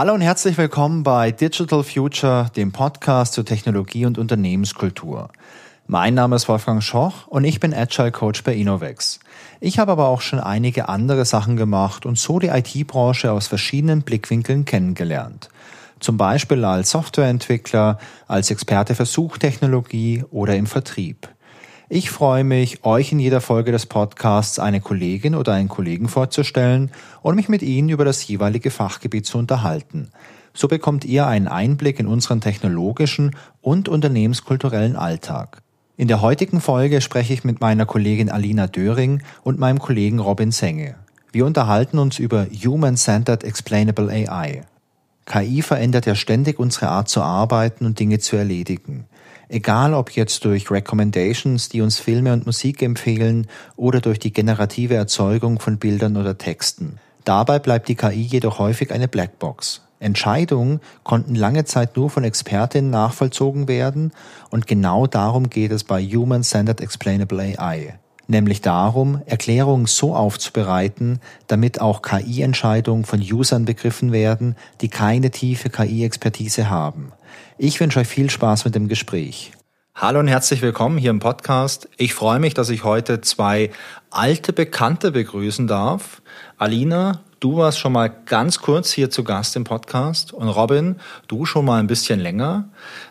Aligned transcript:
Hallo 0.00 0.14
und 0.14 0.22
herzlich 0.22 0.56
willkommen 0.56 1.02
bei 1.02 1.30
Digital 1.30 1.84
Future, 1.84 2.50
dem 2.56 2.72
Podcast 2.72 3.34
zur 3.34 3.44
Technologie 3.44 4.06
und 4.06 4.16
Unternehmenskultur. 4.16 5.28
Mein 5.86 6.14
Name 6.14 6.36
ist 6.36 6.48
Wolfgang 6.48 6.82
Schoch 6.82 7.26
und 7.26 7.44
ich 7.44 7.60
bin 7.60 7.74
Agile 7.74 8.10
Coach 8.10 8.42
bei 8.42 8.54
Innovex. 8.54 9.20
Ich 9.60 9.78
habe 9.78 9.92
aber 9.92 10.08
auch 10.08 10.22
schon 10.22 10.40
einige 10.40 10.88
andere 10.88 11.26
Sachen 11.26 11.58
gemacht 11.58 12.06
und 12.06 12.16
so 12.16 12.38
die 12.38 12.46
IT-Branche 12.46 13.30
aus 13.30 13.46
verschiedenen 13.46 14.00
Blickwinkeln 14.00 14.64
kennengelernt. 14.64 15.50
Zum 15.98 16.16
Beispiel 16.16 16.64
als 16.64 16.92
Softwareentwickler, 16.92 17.98
als 18.26 18.50
Experte 18.50 18.94
für 18.94 19.04
Suchtechnologie 19.04 20.24
oder 20.30 20.56
im 20.56 20.64
Vertrieb. 20.64 21.28
Ich 21.92 22.08
freue 22.08 22.44
mich, 22.44 22.84
euch 22.84 23.10
in 23.10 23.18
jeder 23.18 23.40
Folge 23.40 23.72
des 23.72 23.86
Podcasts 23.86 24.60
eine 24.60 24.80
Kollegin 24.80 25.34
oder 25.34 25.54
einen 25.54 25.66
Kollegen 25.66 26.06
vorzustellen 26.06 26.92
und 27.20 27.34
mich 27.34 27.48
mit 27.48 27.62
Ihnen 27.62 27.88
über 27.88 28.04
das 28.04 28.24
jeweilige 28.28 28.70
Fachgebiet 28.70 29.26
zu 29.26 29.38
unterhalten. 29.38 30.12
So 30.54 30.68
bekommt 30.68 31.04
ihr 31.04 31.26
einen 31.26 31.48
Einblick 31.48 31.98
in 31.98 32.06
unseren 32.06 32.40
technologischen 32.40 33.34
und 33.60 33.88
unternehmenskulturellen 33.88 34.94
Alltag. 34.94 35.62
In 35.96 36.06
der 36.06 36.20
heutigen 36.20 36.60
Folge 36.60 37.00
spreche 37.00 37.32
ich 37.32 37.42
mit 37.42 37.60
meiner 37.60 37.86
Kollegin 37.86 38.30
Alina 38.30 38.68
Döring 38.68 39.24
und 39.42 39.58
meinem 39.58 39.80
Kollegen 39.80 40.20
Robin 40.20 40.52
Senge. 40.52 40.94
Wir 41.32 41.44
unterhalten 41.44 41.98
uns 41.98 42.20
über 42.20 42.46
Human-Centered 42.46 43.42
Explainable 43.42 44.12
AI. 44.12 44.62
KI 45.26 45.60
verändert 45.60 46.06
ja 46.06 46.14
ständig 46.14 46.60
unsere 46.60 46.88
Art 46.88 47.08
zu 47.08 47.20
arbeiten 47.20 47.84
und 47.84 47.98
Dinge 47.98 48.20
zu 48.20 48.36
erledigen. 48.36 49.06
Egal 49.52 49.94
ob 49.94 50.12
jetzt 50.12 50.44
durch 50.44 50.70
Recommendations, 50.70 51.68
die 51.68 51.80
uns 51.80 51.98
Filme 51.98 52.32
und 52.32 52.46
Musik 52.46 52.82
empfehlen 52.82 53.48
oder 53.74 54.00
durch 54.00 54.20
die 54.20 54.32
generative 54.32 54.94
Erzeugung 54.94 55.58
von 55.58 55.78
Bildern 55.78 56.16
oder 56.16 56.38
Texten. 56.38 57.00
Dabei 57.24 57.58
bleibt 57.58 57.88
die 57.88 57.96
KI 57.96 58.22
jedoch 58.22 58.60
häufig 58.60 58.92
eine 58.92 59.08
Blackbox. 59.08 59.82
Entscheidungen 59.98 60.78
konnten 61.02 61.34
lange 61.34 61.64
Zeit 61.64 61.96
nur 61.96 62.10
von 62.10 62.22
Expertinnen 62.22 62.92
nachvollzogen 62.92 63.66
werden 63.66 64.12
und 64.50 64.68
genau 64.68 65.08
darum 65.08 65.50
geht 65.50 65.72
es 65.72 65.82
bei 65.82 66.00
Human-Centered 66.00 66.80
Explainable 66.80 67.40
AI 67.40 67.98
nämlich 68.30 68.60
darum, 68.60 69.20
Erklärungen 69.26 69.86
so 69.86 70.14
aufzubereiten, 70.14 71.18
damit 71.48 71.80
auch 71.80 72.00
KI-Entscheidungen 72.00 73.04
von 73.04 73.20
Usern 73.20 73.64
begriffen 73.64 74.12
werden, 74.12 74.56
die 74.80 74.88
keine 74.88 75.30
tiefe 75.30 75.68
KI-Expertise 75.68 76.70
haben. 76.70 77.12
Ich 77.62 77.78
wünsche 77.78 78.00
euch 78.00 78.08
viel 78.08 78.30
Spaß 78.30 78.64
mit 78.64 78.74
dem 78.74 78.88
Gespräch. 78.88 79.52
Hallo 79.94 80.18
und 80.18 80.28
herzlich 80.28 80.62
willkommen 80.62 80.96
hier 80.96 81.10
im 81.10 81.18
Podcast. 81.18 81.90
Ich 81.98 82.14
freue 82.14 82.40
mich, 82.40 82.54
dass 82.54 82.70
ich 82.70 82.84
heute 82.84 83.20
zwei 83.20 83.70
alte 84.10 84.54
Bekannte 84.54 85.12
begrüßen 85.12 85.66
darf. 85.66 86.22
Alina, 86.56 87.20
du 87.38 87.58
warst 87.58 87.78
schon 87.78 87.92
mal 87.92 88.08
ganz 88.08 88.60
kurz 88.60 88.90
hier 88.92 89.10
zu 89.10 89.24
Gast 89.24 89.56
im 89.56 89.64
Podcast 89.64 90.32
und 90.32 90.48
Robin, 90.48 90.96
du 91.28 91.44
schon 91.44 91.66
mal 91.66 91.80
ein 91.80 91.86
bisschen 91.86 92.18
länger. 92.18 92.70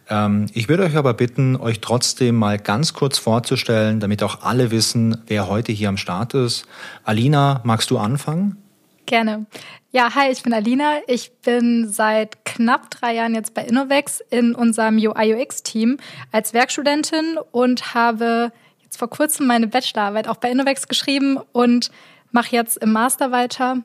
Ähm, 0.09 0.47
ich 0.55 0.67
würde 0.67 0.81
euch 0.81 0.97
aber 0.97 1.13
bitten, 1.13 1.55
euch 1.55 1.79
trotzdem 1.79 2.33
mal 2.33 2.57
ganz 2.57 2.93
kurz 2.95 3.19
vorzustellen, 3.19 3.99
damit 3.99 4.23
auch 4.23 4.41
alle 4.41 4.71
wissen, 4.71 5.21
wer 5.27 5.47
heute 5.47 5.73
hier 5.73 5.89
am 5.89 5.97
Start 5.97 6.33
ist. 6.33 6.65
Alina, 7.03 7.61
magst 7.63 7.91
du 7.91 7.99
anfangen? 7.99 8.57
Gerne. 9.05 9.45
Ja, 9.91 10.13
hi, 10.13 10.29
ich 10.29 10.43
bin 10.43 10.53
Alina. 10.53 10.99
Ich 11.07 11.31
bin 11.41 11.89
seit 11.89 12.45
knapp 12.45 12.91
drei 12.91 13.15
Jahren 13.15 13.33
jetzt 13.33 13.55
bei 13.55 13.63
Innovex 13.63 14.21
in 14.29 14.53
unserem 14.53 14.97
UI-UX-Team 14.97 15.97
als 16.31 16.53
Werkstudentin 16.53 17.39
und 17.51 17.95
habe 17.95 18.51
jetzt 18.83 18.97
vor 18.97 19.09
kurzem 19.09 19.47
meine 19.47 19.65
Bachelorarbeit 19.65 20.27
auch 20.27 20.35
bei 20.35 20.51
Innovex 20.51 20.87
geschrieben 20.87 21.39
und 21.53 21.89
mache 22.31 22.55
jetzt 22.55 22.77
im 22.77 22.91
Master 22.91 23.31
weiter. 23.31 23.77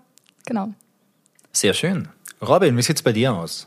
Genau. 0.44 0.74
Sehr 1.52 1.72
schön. 1.72 2.08
Robin, 2.42 2.76
wie 2.76 2.82
sieht's 2.82 3.00
bei 3.00 3.12
dir 3.12 3.32
aus? 3.32 3.66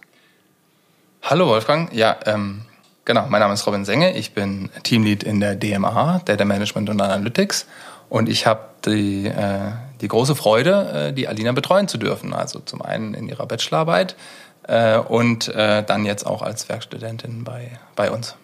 Hallo 1.24 1.48
Wolfgang. 1.48 1.92
Ja, 1.92 2.18
ähm, 2.28 2.62
genau. 3.04 3.26
Mein 3.30 3.40
Name 3.40 3.56
ist 3.56 3.66
Robin 3.66 3.84
Senge. 3.84 4.16
Ich 4.16 4.36
bin 4.36 4.70
Teamlead 4.84 5.24
in 5.24 5.40
der 5.40 5.56
DMA, 5.56 6.22
Data 6.24 6.46
Management 6.46 6.88
und 6.92 7.02
Analytics. 7.02 7.66
Und 8.10 8.30
ich 8.30 8.46
habe 8.46 8.62
die, 8.86 9.26
äh, 9.26 9.72
die 10.02 10.08
große 10.08 10.36
Freude, 10.36 11.10
äh, 11.10 11.14
die 11.14 11.28
Alina 11.28 11.52
betreuen 11.52 11.88
zu 11.88 11.98
dürfen. 11.98 12.34
Also 12.34 12.60
zum 12.60 12.82
einen 12.82 13.14
in 13.14 13.28
ihrer 13.28 13.46
Bachelorarbeit 13.46 14.16
äh, 14.64 14.98
und 14.98 15.48
äh, 15.50 15.84
dann 15.84 16.06
jetzt 16.06 16.26
auch 16.26 16.42
als 16.42 16.70
Werkstudentin 16.70 17.44
bei, 17.44 17.80
bei 17.96 18.12
uns. 18.12 18.36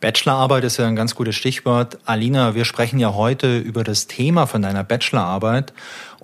Bachelorarbeit 0.00 0.64
ist 0.64 0.76
ja 0.76 0.86
ein 0.86 0.96
ganz 0.96 1.14
gutes 1.14 1.34
Stichwort. 1.34 1.98
Alina, 2.04 2.54
wir 2.54 2.66
sprechen 2.66 2.98
ja 2.98 3.14
heute 3.14 3.56
über 3.56 3.84
das 3.84 4.06
Thema 4.06 4.46
von 4.46 4.60
deiner 4.60 4.84
Bachelorarbeit. 4.84 5.72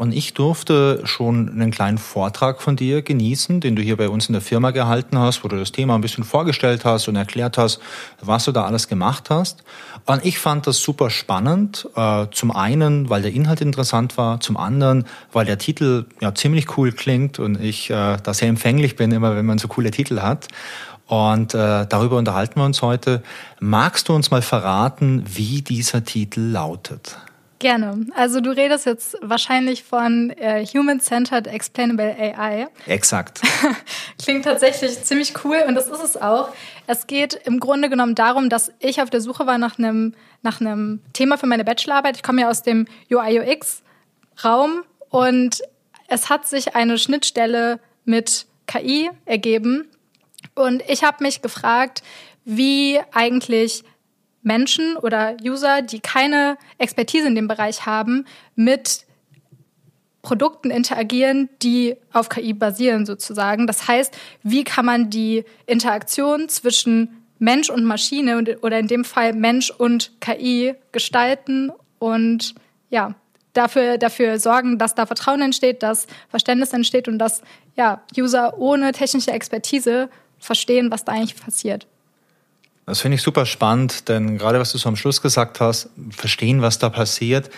Und 0.01 0.15
ich 0.15 0.33
durfte 0.33 1.03
schon 1.05 1.51
einen 1.51 1.71
kleinen 1.71 1.99
Vortrag 1.99 2.63
von 2.63 2.75
dir 2.75 3.03
genießen, 3.03 3.61
den 3.61 3.77
du 3.77 3.83
hier 3.83 3.99
bei 3.99 4.09
uns 4.09 4.31
in 4.31 4.33
der 4.33 4.41
Firma 4.41 4.71
gehalten 4.71 5.19
hast, 5.19 5.45
wo 5.45 5.49
du 5.49 5.57
das 5.57 5.73
Thema 5.73 5.95
ein 5.95 6.01
bisschen 6.01 6.25
vorgestellt 6.25 6.87
hast 6.87 7.07
und 7.09 7.17
erklärt 7.17 7.59
hast, 7.59 7.81
was 8.19 8.47
du 8.47 8.53
da 8.53 8.65
alles 8.65 8.89
gemacht 8.89 9.29
hast. 9.29 9.63
Und 10.07 10.25
ich 10.25 10.39
fand 10.39 10.67
das 10.67 10.79
super 10.79 11.11
spannend. 11.11 11.87
Äh, 11.97 12.29
zum 12.31 12.51
einen, 12.51 13.11
weil 13.11 13.21
der 13.21 13.35
Inhalt 13.35 13.61
interessant 13.61 14.17
war, 14.17 14.41
zum 14.41 14.57
anderen, 14.57 15.05
weil 15.33 15.45
der 15.45 15.59
Titel 15.59 16.07
ja 16.23 16.35
ziemlich 16.35 16.79
cool 16.79 16.93
klingt 16.93 17.39
und 17.39 17.61
ich 17.61 17.91
äh, 17.91 18.17
da 18.23 18.33
sehr 18.33 18.49
empfänglich 18.49 18.97
bin, 18.97 19.13
immer 19.13 19.37
wenn 19.37 19.45
man 19.45 19.59
so 19.59 19.69
coole 19.69 19.91
Titel 19.91 20.23
hat. 20.23 20.49
Und 21.09 21.53
äh, 21.53 21.87
darüber 21.87 22.17
unterhalten 22.17 22.59
wir 22.59 22.65
uns 22.65 22.81
heute. 22.81 23.23
Magst 23.59 24.09
du 24.09 24.15
uns 24.15 24.31
mal 24.31 24.41
verraten, 24.41 25.25
wie 25.27 25.61
dieser 25.61 26.05
Titel 26.07 26.41
lautet? 26.41 27.19
Gerne. 27.61 28.07
Also 28.17 28.41
du 28.41 28.51
redest 28.51 28.87
jetzt 28.87 29.19
wahrscheinlich 29.21 29.85
von 29.85 30.31
äh, 30.31 30.65
Human-Centered 30.65 31.47
Explainable 31.47 32.17
AI. 32.19 32.69
Exakt. 32.87 33.43
Klingt 34.23 34.47
tatsächlich 34.47 35.05
ziemlich 35.05 35.35
cool 35.45 35.63
und 35.69 35.75
das 35.75 35.87
ist 35.89 36.03
es 36.03 36.17
auch. 36.17 36.49
Es 36.87 37.07
geht 37.07 37.35
im 37.45 37.61
Grunde 37.61 37.91
genommen 37.91 38.15
darum, 38.15 38.49
dass 38.49 38.73
ich 38.79 39.03
auf 39.03 39.11
der 39.11 39.21
Suche 39.21 39.47
war 39.47 39.59
nach 39.59 39.79
einem 39.79 40.15
nach 40.41 40.63
einem 40.63 41.01
Thema 41.13 41.37
für 41.37 41.47
meine 41.47 41.65
Bachelorarbeit. 41.65 42.17
Ich 42.17 42.23
komme 42.23 42.41
ja 42.41 42.49
aus 42.49 42.63
dem 42.63 42.87
UI 43.13 43.41
UX 43.41 43.83
Raum 44.43 44.83
und 45.11 45.61
es 46.09 46.31
hat 46.31 46.49
sich 46.49 46.75
eine 46.75 46.97
Schnittstelle 46.97 47.79
mit 48.07 48.47
KI 48.67 49.11
ergeben 49.27 49.87
und 50.55 50.83
ich 50.89 51.05
habe 51.05 51.23
mich 51.23 51.43
gefragt, 51.43 52.03
wie 52.47 52.99
eigentlich 53.13 53.85
Menschen 54.43 54.97
oder 54.97 55.37
User, 55.43 55.83
die 55.83 56.01
keine 56.01 56.57
Expertise 56.79 57.27
in 57.27 57.35
dem 57.35 57.49
Bereich 57.49 57.87
haben, 57.87 58.27
mit 58.55 59.05
Produkten 60.23 60.71
interagieren, 60.71 61.49
die 61.63 61.97
auf 62.13 62.29
KI 62.29 62.53
basieren 62.53 63.07
sozusagen. 63.07 63.67
Das 63.67 63.89
heißt, 63.89 64.17
wie 64.43 64.65
kann 64.65 64.85
man 64.85 65.11
die 65.11 65.45
Interaktion 65.67 66.49
zwischen 66.49 67.21
Mensch 67.39 67.71
und 67.71 67.85
Maschine 67.85 68.59
oder 68.61 68.79
in 68.79 68.87
dem 68.87 69.05
Fall 69.05 69.33
Mensch 69.33 69.71
und 69.71 70.13
KI 70.21 70.75
gestalten 70.93 71.73
und 71.99 72.55
ja, 72.91 73.15
dafür, 73.55 73.97
dafür 73.97 74.39
sorgen, 74.39 74.79
dass 74.79 74.95
da 74.95 75.07
Vertrauen 75.07 75.41
entsteht, 75.41 75.83
dass 75.83 76.07
Verständnis 76.29 76.73
entsteht 76.73 77.09
und 77.09 77.19
dass 77.19 77.43
ja, 77.77 78.03
User 78.17 78.59
ohne 78.59 78.93
technische 78.93 79.31
Expertise 79.31 80.11
verstehen, 80.39 80.91
was 80.91 81.05
da 81.05 81.13
eigentlich 81.13 81.41
passiert. 81.41 81.87
Das 82.87 83.01
finde 83.01 83.17
ich 83.17 83.23
super 83.23 83.47
spannend, 83.47 84.09
denn 84.09 84.37
gerade 84.37 84.59
was 84.59 84.73
du 84.73 84.79
so 84.79 84.89
am 84.89 84.97
Schluss 84.97 85.23
gesagt 85.23 85.61
hast, 85.61 85.91
verstehen, 86.11 86.61
was 86.61 86.79
da 86.79 86.89
passiert. 86.89 87.51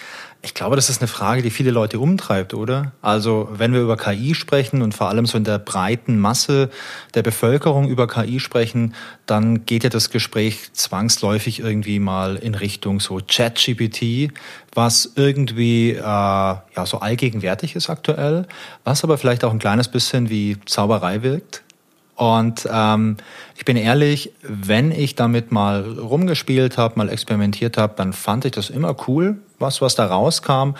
Ich 0.44 0.54
glaube, 0.54 0.74
das 0.74 0.90
ist 0.90 1.00
eine 1.00 1.06
Frage, 1.06 1.40
die 1.40 1.50
viele 1.50 1.70
Leute 1.70 2.00
umtreibt, 2.00 2.52
oder? 2.52 2.92
Also, 3.00 3.48
wenn 3.52 3.72
wir 3.72 3.80
über 3.80 3.96
KI 3.96 4.34
sprechen 4.34 4.82
und 4.82 4.92
vor 4.92 5.08
allem 5.08 5.24
so 5.24 5.38
in 5.38 5.44
der 5.44 5.60
breiten 5.60 6.18
Masse 6.18 6.68
der 7.14 7.22
Bevölkerung 7.22 7.88
über 7.88 8.08
KI 8.08 8.40
sprechen, 8.40 8.94
dann 9.24 9.64
geht 9.64 9.84
ja 9.84 9.90
das 9.90 10.10
Gespräch 10.10 10.72
zwangsläufig 10.72 11.60
irgendwie 11.60 12.00
mal 12.00 12.34
in 12.34 12.56
Richtung 12.56 12.98
so 12.98 13.20
ChatGPT, 13.24 14.32
was 14.74 15.12
irgendwie 15.14 15.92
äh, 15.92 16.02
ja 16.02 16.60
so 16.84 16.98
allgegenwärtig 16.98 17.76
ist 17.76 17.88
aktuell, 17.88 18.48
was 18.82 19.04
aber 19.04 19.16
vielleicht 19.16 19.44
auch 19.44 19.52
ein 19.52 19.60
kleines 19.60 19.86
bisschen 19.86 20.28
wie 20.28 20.56
Zauberei 20.66 21.22
wirkt. 21.22 21.62
Und 22.22 22.68
ähm, 22.70 23.16
ich 23.56 23.64
bin 23.64 23.76
ehrlich, 23.76 24.30
wenn 24.42 24.92
ich 24.92 25.16
damit 25.16 25.50
mal 25.50 25.98
rumgespielt 25.98 26.78
habe, 26.78 26.94
mal 26.96 27.08
experimentiert 27.08 27.76
habe, 27.76 27.94
dann 27.96 28.12
fand 28.12 28.44
ich 28.44 28.52
das 28.52 28.70
immer 28.70 28.94
cool, 29.08 29.38
was, 29.58 29.80
was 29.80 29.96
da 29.96 30.06
rauskam. 30.06 30.74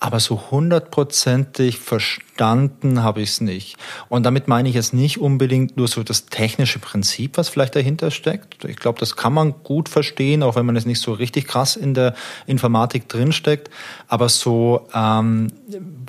Aber 0.00 0.20
so 0.20 0.50
hundertprozentig 0.50 1.78
verstanden 1.78 3.02
habe 3.02 3.22
ich 3.22 3.30
es 3.30 3.40
nicht. 3.40 3.78
Und 4.10 4.24
damit 4.26 4.48
meine 4.48 4.68
ich 4.68 4.74
jetzt 4.74 4.92
nicht 4.92 5.18
unbedingt 5.18 5.78
nur 5.78 5.88
so 5.88 6.02
das 6.02 6.26
technische 6.26 6.78
Prinzip, 6.78 7.38
was 7.38 7.48
vielleicht 7.48 7.74
dahinter 7.74 8.10
steckt. 8.10 8.66
Ich 8.66 8.76
glaube, 8.76 9.00
das 9.00 9.16
kann 9.16 9.32
man 9.32 9.54
gut 9.62 9.88
verstehen, 9.88 10.42
auch 10.42 10.56
wenn 10.56 10.66
man 10.66 10.74
jetzt 10.74 10.86
nicht 10.86 11.00
so 11.00 11.14
richtig 11.14 11.48
krass 11.48 11.76
in 11.76 11.94
der 11.94 12.14
Informatik 12.46 13.08
drinsteckt. 13.08 13.70
Aber 14.08 14.28
so, 14.28 14.86
ähm, 14.92 15.48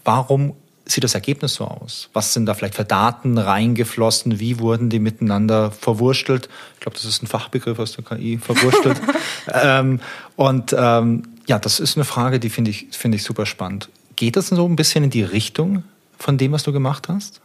warum 0.03 0.55
sieht 0.87 1.03
das 1.03 1.15
Ergebnis 1.15 1.55
so 1.55 1.65
aus? 1.65 2.09
Was 2.13 2.33
sind 2.33 2.45
da 2.45 2.53
vielleicht 2.53 2.75
für 2.75 2.85
Daten 2.85 3.37
reingeflossen? 3.37 4.39
Wie 4.39 4.59
wurden 4.59 4.89
die 4.89 4.99
miteinander 4.99 5.71
verwurstelt? 5.71 6.49
Ich 6.75 6.79
glaube, 6.79 6.95
das 6.95 7.05
ist 7.05 7.21
ein 7.21 7.27
Fachbegriff 7.27 7.79
aus 7.79 7.93
der 7.93 8.05
KI, 8.05 8.37
verwurstelt. 8.37 8.99
ähm, 9.53 9.99
und 10.35 10.75
ähm, 10.77 11.23
ja, 11.47 11.59
das 11.59 11.79
ist 11.79 11.97
eine 11.97 12.05
Frage, 12.05 12.39
die 12.39 12.49
finde 12.49 12.71
ich, 12.71 12.87
finde 12.91 13.17
ich 13.17 13.23
super 13.23 13.45
spannend. 13.45 13.89
Geht 14.15 14.35
das 14.35 14.47
so 14.47 14.65
ein 14.65 14.75
bisschen 14.75 15.03
in 15.03 15.09
die 15.09 15.23
Richtung 15.23 15.83
von 16.17 16.37
dem, 16.37 16.51
was 16.51 16.63
du 16.63 16.71
gemacht 16.71 17.07
hast? 17.09 17.41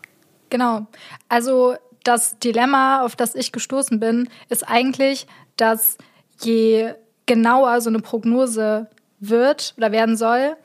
Genau. 0.50 0.86
Also 1.28 1.76
das 2.04 2.38
Dilemma, 2.38 3.04
auf 3.04 3.16
das 3.16 3.34
ich 3.34 3.52
gestoßen 3.52 4.00
bin, 4.00 4.28
ist 4.48 4.68
eigentlich, 4.68 5.26
dass 5.56 5.98
je 6.40 6.94
genauer 7.26 7.80
so 7.80 7.90
eine 7.90 8.00
Prognose 8.00 8.88
wird 9.20 9.74
oder 9.76 9.92
werden 9.92 10.16
soll, 10.16 10.56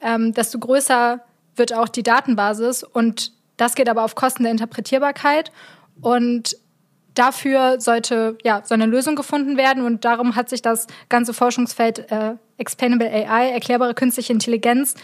ähm, 0.00 0.32
desto 0.32 0.58
größer 0.58 1.20
wird 1.56 1.72
auch 1.72 1.88
die 1.88 2.02
Datenbasis 2.02 2.82
und 2.82 3.32
das 3.56 3.74
geht 3.74 3.88
aber 3.88 4.04
auf 4.04 4.14
Kosten 4.14 4.42
der 4.42 4.52
Interpretierbarkeit 4.52 5.52
und 6.00 6.56
dafür 7.14 7.80
sollte 7.80 8.36
ja 8.42 8.62
so 8.64 8.74
eine 8.74 8.86
Lösung 8.86 9.14
gefunden 9.14 9.56
werden 9.56 9.84
und 9.84 10.04
darum 10.04 10.34
hat 10.34 10.48
sich 10.48 10.62
das 10.62 10.86
ganze 11.08 11.32
Forschungsfeld 11.32 12.10
äh, 12.10 12.34
Explainable 12.58 13.08
AI, 13.08 13.50
erklärbare 13.50 13.94
künstliche 13.94 14.32
Intelligenz, 14.32 14.94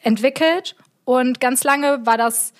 entwickelt 0.00 0.76
und 1.04 1.40
ganz 1.40 1.64
lange 1.64 2.04
war 2.06 2.16
das, 2.16 2.52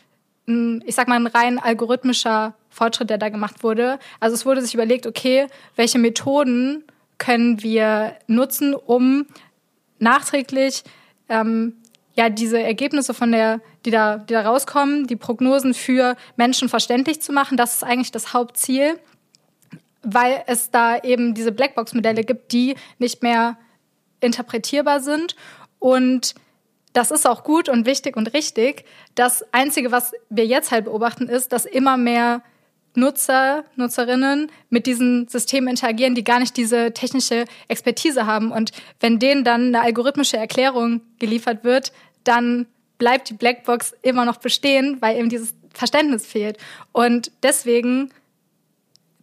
ein, 0.47 0.83
ich 0.87 0.95
sag 0.95 1.09
mal, 1.09 1.17
ein 1.17 1.27
rein 1.27 1.59
algorithmischer 1.59 2.55
Fortschritt, 2.69 3.11
der 3.11 3.19
da 3.19 3.29
gemacht 3.29 3.63
wurde. 3.63 3.99
Also 4.21 4.35
es 4.35 4.47
wurde 4.47 4.63
sich 4.63 4.75
überlegt, 4.75 5.07
okay, 5.07 5.47
welche 5.77 5.99
Methoden 5.99 6.85
können 7.19 7.63
wir 7.63 8.17
nutzen, 8.27 8.75
um 8.75 9.27
nachträglich 9.99 10.83
ähm, 11.29 11.80
ja 12.15 12.29
diese 12.29 12.61
Ergebnisse 12.61 13.15
von 13.15 13.33
der, 13.33 13.61
die 13.85 13.91
da, 13.91 14.19
die 14.19 14.33
da 14.33 14.43
rauskommen, 14.43 15.07
die 15.07 15.17
Prognosen 15.17 15.75
für 15.75 16.17
Menschen 16.37 16.69
verständlich 16.69 17.21
zu 17.23 17.33
machen. 17.33 17.57
Das 17.57 17.77
ist 17.77 17.85
eigentlich 17.85 18.11
das 18.11 18.33
Hauptziel, 18.33 18.99
weil 20.03 20.43
es 20.47 20.71
da 20.71 20.99
eben 20.99 21.35
diese 21.35 21.53
Blackbox-Modelle 21.53 22.25
gibt, 22.25 22.53
die 22.53 22.75
nicht 22.99 23.23
mehr 23.23 23.59
interpretierbar 24.21 25.01
sind 25.01 25.37
und 25.79 26.35
das 26.93 27.11
ist 27.11 27.27
auch 27.27 27.45
gut 27.45 27.69
und 27.69 27.87
wichtig 27.87 28.17
und 28.17 28.35
richtig. 28.35 28.85
Das 29.15 29.45
Einzige, 29.53 29.93
was 29.93 30.13
wir 30.29 30.47
jetzt 30.47 30.73
halt 30.73 30.87
beobachten, 30.87 31.29
ist, 31.29 31.53
dass 31.53 31.65
immer 31.65 31.97
mehr 31.97 32.43
Nutzer, 32.95 33.65
Nutzerinnen 33.77 34.51
mit 34.69 34.87
diesen 34.87 35.29
Systemen 35.29 35.69
interagieren, 35.69 36.15
die 36.15 36.25
gar 36.25 36.41
nicht 36.41 36.57
diese 36.57 36.93
technische 36.93 37.45
Expertise 37.69 38.27
haben. 38.27 38.51
Und 38.51 38.73
wenn 38.99 39.19
denen 39.19 39.45
dann 39.45 39.69
eine 39.69 39.83
algorithmische 39.83 40.37
Erklärung 40.37 41.01
geliefert 41.19 41.65
wird, 41.65 41.93
dann 42.25 42.67
bleibt 42.99 43.31
die 43.31 43.35
Blackbox 43.35 43.95
immer 44.03 44.25
noch 44.25 44.39
bestehen, 44.39 44.99
weil 45.01 45.17
eben 45.19 45.29
dieses 45.29 45.55
Verständnis 45.73 46.27
fehlt. 46.27 46.59
Und 46.93 47.31
deswegen 47.43 48.11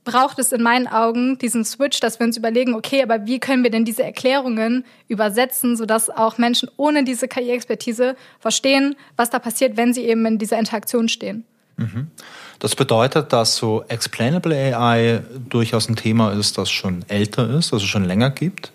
braucht 0.08 0.40
es 0.40 0.54
in 0.54 0.64
meinen 0.64 0.88
Augen 0.88 1.38
diesen 1.38 1.66
Switch, 1.66 2.00
dass 2.00 2.18
wir 2.18 2.26
uns 2.26 2.38
überlegen, 2.38 2.74
okay, 2.74 3.04
aber 3.04 3.26
wie 3.26 3.40
können 3.40 3.64
wir 3.64 3.70
denn 3.70 3.84
diese 3.84 4.04
Erklärungen 4.04 4.86
übersetzen, 5.10 5.76
sodass 5.76 6.10
auch 6.10 6.38
Menschen 6.38 6.70
ohne 6.78 7.04
diese 7.04 7.28
KI-Expertise 7.28 8.16
verstehen, 8.40 8.96
was 9.18 9.30
da 9.30 9.40
passiert, 9.40 9.76
wenn 9.76 9.94
sie 9.94 10.06
eben 10.06 10.26
in 10.26 10.38
dieser 10.38 10.58
Interaktion 10.58 11.10
stehen. 11.10 11.46
Mhm. 11.78 12.12
Das 12.60 12.76
bedeutet, 12.76 13.34
dass 13.34 13.56
so 13.56 13.84
Explainable 13.88 14.56
AI 14.56 15.22
durchaus 15.50 15.90
ein 15.90 15.96
Thema 15.96 16.34
ist, 16.34 16.58
das 16.58 16.70
schon 16.70 17.06
älter 17.08 17.50
ist, 17.50 17.72
also 17.72 17.86
schon 17.86 18.04
länger 18.04 18.32
gibt? 18.32 18.72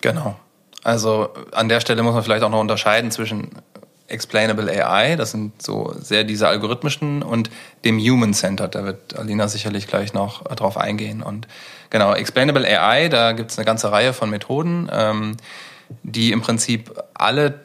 Genau. 0.00 0.38
Also 0.82 1.28
an 1.52 1.68
der 1.68 1.80
Stelle 1.80 2.02
muss 2.02 2.14
man 2.14 2.24
vielleicht 2.24 2.42
auch 2.42 2.50
noch 2.50 2.60
unterscheiden 2.60 3.10
zwischen 3.10 3.50
Explainable 4.08 4.70
AI, 4.70 5.16
das 5.16 5.30
sind 5.30 5.62
so 5.62 5.94
sehr 5.98 6.24
diese 6.24 6.46
algorithmischen 6.48 7.22
und 7.22 7.50
dem 7.84 7.98
Human 7.98 8.34
Centered. 8.34 8.74
Da 8.74 8.84
wird 8.84 9.18
Alina 9.18 9.48
sicherlich 9.48 9.86
gleich 9.86 10.12
noch 10.12 10.44
drauf 10.44 10.76
eingehen. 10.76 11.22
Und 11.22 11.48
genau, 11.88 12.12
Explainable 12.12 12.66
AI, 12.66 13.08
da 13.08 13.32
gibt 13.32 13.50
es 13.52 13.58
eine 13.58 13.64
ganze 13.64 13.90
Reihe 13.90 14.12
von 14.12 14.28
Methoden, 14.28 14.88
ähm, 14.92 15.36
die 16.02 16.32
im 16.32 16.42
Prinzip 16.42 16.92
alle 17.14 17.60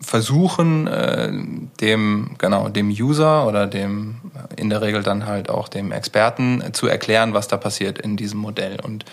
versuchen, 0.00 0.86
äh, 0.86 1.32
dem, 1.80 2.30
genau, 2.38 2.68
dem 2.68 2.88
User 2.88 3.46
oder 3.46 3.66
dem, 3.66 4.16
in 4.56 4.70
der 4.70 4.82
Regel 4.82 5.02
dann 5.02 5.26
halt 5.26 5.50
auch 5.50 5.68
dem 5.68 5.92
Experten 5.92 6.62
zu 6.72 6.86
erklären, 6.86 7.34
was 7.34 7.48
da 7.48 7.56
passiert 7.56 7.98
in 7.98 8.16
diesem 8.16 8.38
Modell. 8.38 8.78
Und 8.80 9.04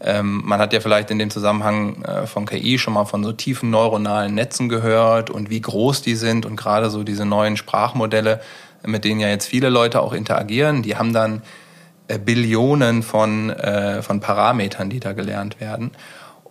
ähm, 0.00 0.42
man 0.44 0.58
hat 0.58 0.72
ja 0.72 0.80
vielleicht 0.80 1.10
in 1.10 1.18
dem 1.18 1.30
Zusammenhang 1.30 2.02
äh, 2.02 2.26
von 2.26 2.46
KI 2.46 2.78
schon 2.78 2.94
mal 2.94 3.04
von 3.04 3.22
so 3.22 3.32
tiefen 3.32 3.70
neuronalen 3.70 4.34
Netzen 4.34 4.68
gehört 4.68 5.30
und 5.30 5.50
wie 5.50 5.60
groß 5.60 6.02
die 6.02 6.16
sind 6.16 6.44
und 6.44 6.56
gerade 6.56 6.90
so 6.90 7.04
diese 7.04 7.24
neuen 7.24 7.56
Sprachmodelle, 7.56 8.40
mit 8.84 9.04
denen 9.04 9.20
ja 9.20 9.28
jetzt 9.28 9.46
viele 9.46 9.68
Leute 9.68 10.00
auch 10.00 10.12
interagieren, 10.12 10.82
die 10.82 10.96
haben 10.96 11.12
dann 11.12 11.42
äh, 12.08 12.18
Billionen 12.18 13.02
von, 13.02 13.50
äh, 13.50 14.02
von 14.02 14.20
Parametern, 14.20 14.90
die 14.90 14.98
da 14.98 15.12
gelernt 15.12 15.60
werden. 15.60 15.92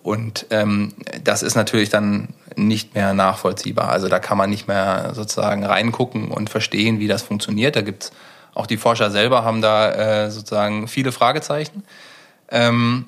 Und 0.04 0.48
ähm, 0.50 0.94
das 1.24 1.44
ist 1.44 1.56
natürlich 1.56 1.90
dann 1.90 2.30
nicht 2.56 2.96
mehr 2.96 3.14
nachvollziehbar. 3.14 3.90
Also 3.90 4.08
da 4.08 4.20
kann 4.20 4.38
man 4.38 4.50
nicht 4.50 4.68
mehr 4.68 5.12
sozusagen 5.14 5.64
reingucken 5.64 6.30
und 6.30 6.50
verstehen, 6.50 7.00
wie 7.00 7.08
das 7.08 7.22
funktioniert. 7.22 7.76
Da 7.76 7.82
gibt's 7.82 8.12
auch 8.54 8.68
die 8.68 8.78
Forscher 8.78 9.12
selber 9.12 9.44
haben 9.44 9.62
da 9.62 10.26
äh, 10.26 10.32
sozusagen 10.32 10.88
viele 10.88 11.12
Fragezeichen. 11.12 11.84
Ähm, 12.50 13.06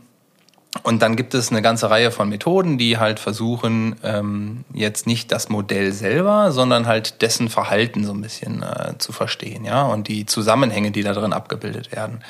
und 0.81 1.01
dann 1.03 1.15
gibt 1.15 1.35
es 1.35 1.51
eine 1.51 1.61
ganze 1.61 1.89
Reihe 1.89 2.09
von 2.09 2.29
Methoden, 2.29 2.79
die 2.79 2.97
halt 2.97 3.19
versuchen, 3.19 3.95
ähm, 4.03 4.65
jetzt 4.73 5.05
nicht 5.05 5.31
das 5.31 5.49
Modell 5.49 5.91
selber, 5.91 6.51
sondern 6.51 6.87
halt 6.87 7.21
dessen 7.21 7.49
Verhalten 7.49 8.03
so 8.03 8.11
ein 8.11 8.21
bisschen 8.21 8.63
äh, 8.63 8.97
zu 8.97 9.11
verstehen, 9.11 9.65
ja, 9.65 9.83
und 9.83 10.07
die 10.07 10.25
Zusammenhänge, 10.25 10.89
die 10.89 11.03
da 11.03 11.13
drin 11.13 11.31
abgebildet 11.31 11.91
werden. 11.91 12.23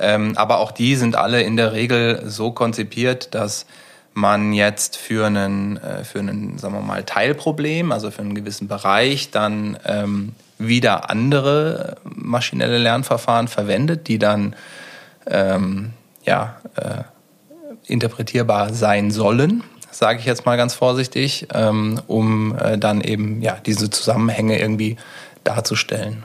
Ähm, 0.00 0.34
aber 0.36 0.58
auch 0.58 0.70
die 0.70 0.96
sind 0.96 1.16
alle 1.16 1.42
in 1.42 1.56
der 1.56 1.72
Regel 1.72 2.22
so 2.26 2.52
konzipiert, 2.52 3.34
dass 3.34 3.64
man 4.18 4.52
jetzt 4.52 4.96
für 4.96 5.26
einen, 5.26 5.76
äh, 5.76 6.04
für 6.04 6.18
einen, 6.18 6.58
sagen 6.58 6.74
wir 6.74 6.82
mal, 6.82 7.04
Teilproblem, 7.04 7.92
also 7.92 8.10
für 8.10 8.22
einen 8.22 8.34
gewissen 8.34 8.66
Bereich, 8.66 9.30
dann 9.30 9.78
ähm, 9.84 10.34
wieder 10.58 11.08
andere 11.08 11.96
maschinelle 12.02 12.78
Lernverfahren 12.78 13.46
verwendet, 13.46 14.08
die 14.08 14.18
dann 14.18 14.56
ähm, 15.26 15.92
ja 16.24 16.60
äh, 16.74 17.04
interpretierbar 17.86 18.74
sein 18.74 19.12
sollen, 19.12 19.62
sage 19.90 20.18
ich 20.18 20.26
jetzt 20.26 20.44
mal 20.44 20.56
ganz 20.56 20.74
vorsichtig, 20.74 21.46
ähm, 21.54 22.00
um 22.08 22.56
äh, 22.58 22.76
dann 22.76 23.00
eben 23.00 23.40
ja 23.40 23.56
diese 23.64 23.88
Zusammenhänge 23.88 24.58
irgendwie 24.58 24.96
darzustellen. 25.44 26.24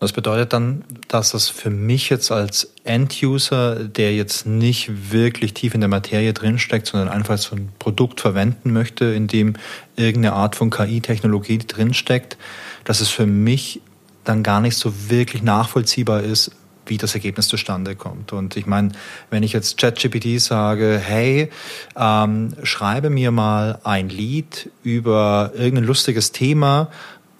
Das 0.00 0.12
bedeutet 0.12 0.54
dann, 0.54 0.82
dass 1.08 1.34
es 1.34 1.50
für 1.50 1.68
mich 1.68 2.08
jetzt 2.08 2.32
als 2.32 2.72
End-User, 2.84 3.84
der 3.84 4.14
jetzt 4.14 4.46
nicht 4.46 5.12
wirklich 5.12 5.52
tief 5.52 5.74
in 5.74 5.80
der 5.80 5.90
Materie 5.90 6.32
drinsteckt, 6.32 6.86
sondern 6.86 7.10
einfach 7.10 7.36
so 7.36 7.54
ein 7.54 7.68
Produkt 7.78 8.22
verwenden 8.22 8.72
möchte, 8.72 9.04
in 9.04 9.26
dem 9.26 9.56
irgendeine 9.96 10.34
Art 10.34 10.56
von 10.56 10.70
KI-Technologie 10.70 11.58
drinsteckt, 11.58 12.38
dass 12.84 13.00
es 13.00 13.10
für 13.10 13.26
mich 13.26 13.82
dann 14.24 14.42
gar 14.42 14.62
nicht 14.62 14.78
so 14.78 15.10
wirklich 15.10 15.42
nachvollziehbar 15.42 16.22
ist, 16.22 16.52
wie 16.86 16.96
das 16.96 17.14
Ergebnis 17.14 17.48
zustande 17.48 17.94
kommt. 17.94 18.32
Und 18.32 18.56
ich 18.56 18.64
meine, 18.66 18.92
wenn 19.28 19.42
ich 19.42 19.52
jetzt 19.52 19.78
ChatGPT 19.78 20.40
sage, 20.40 20.98
hey, 20.98 21.50
ähm, 21.94 22.54
schreibe 22.62 23.10
mir 23.10 23.30
mal 23.32 23.78
ein 23.84 24.08
Lied 24.08 24.70
über 24.82 25.52
irgendein 25.54 25.84
lustiges 25.84 26.32
Thema, 26.32 26.90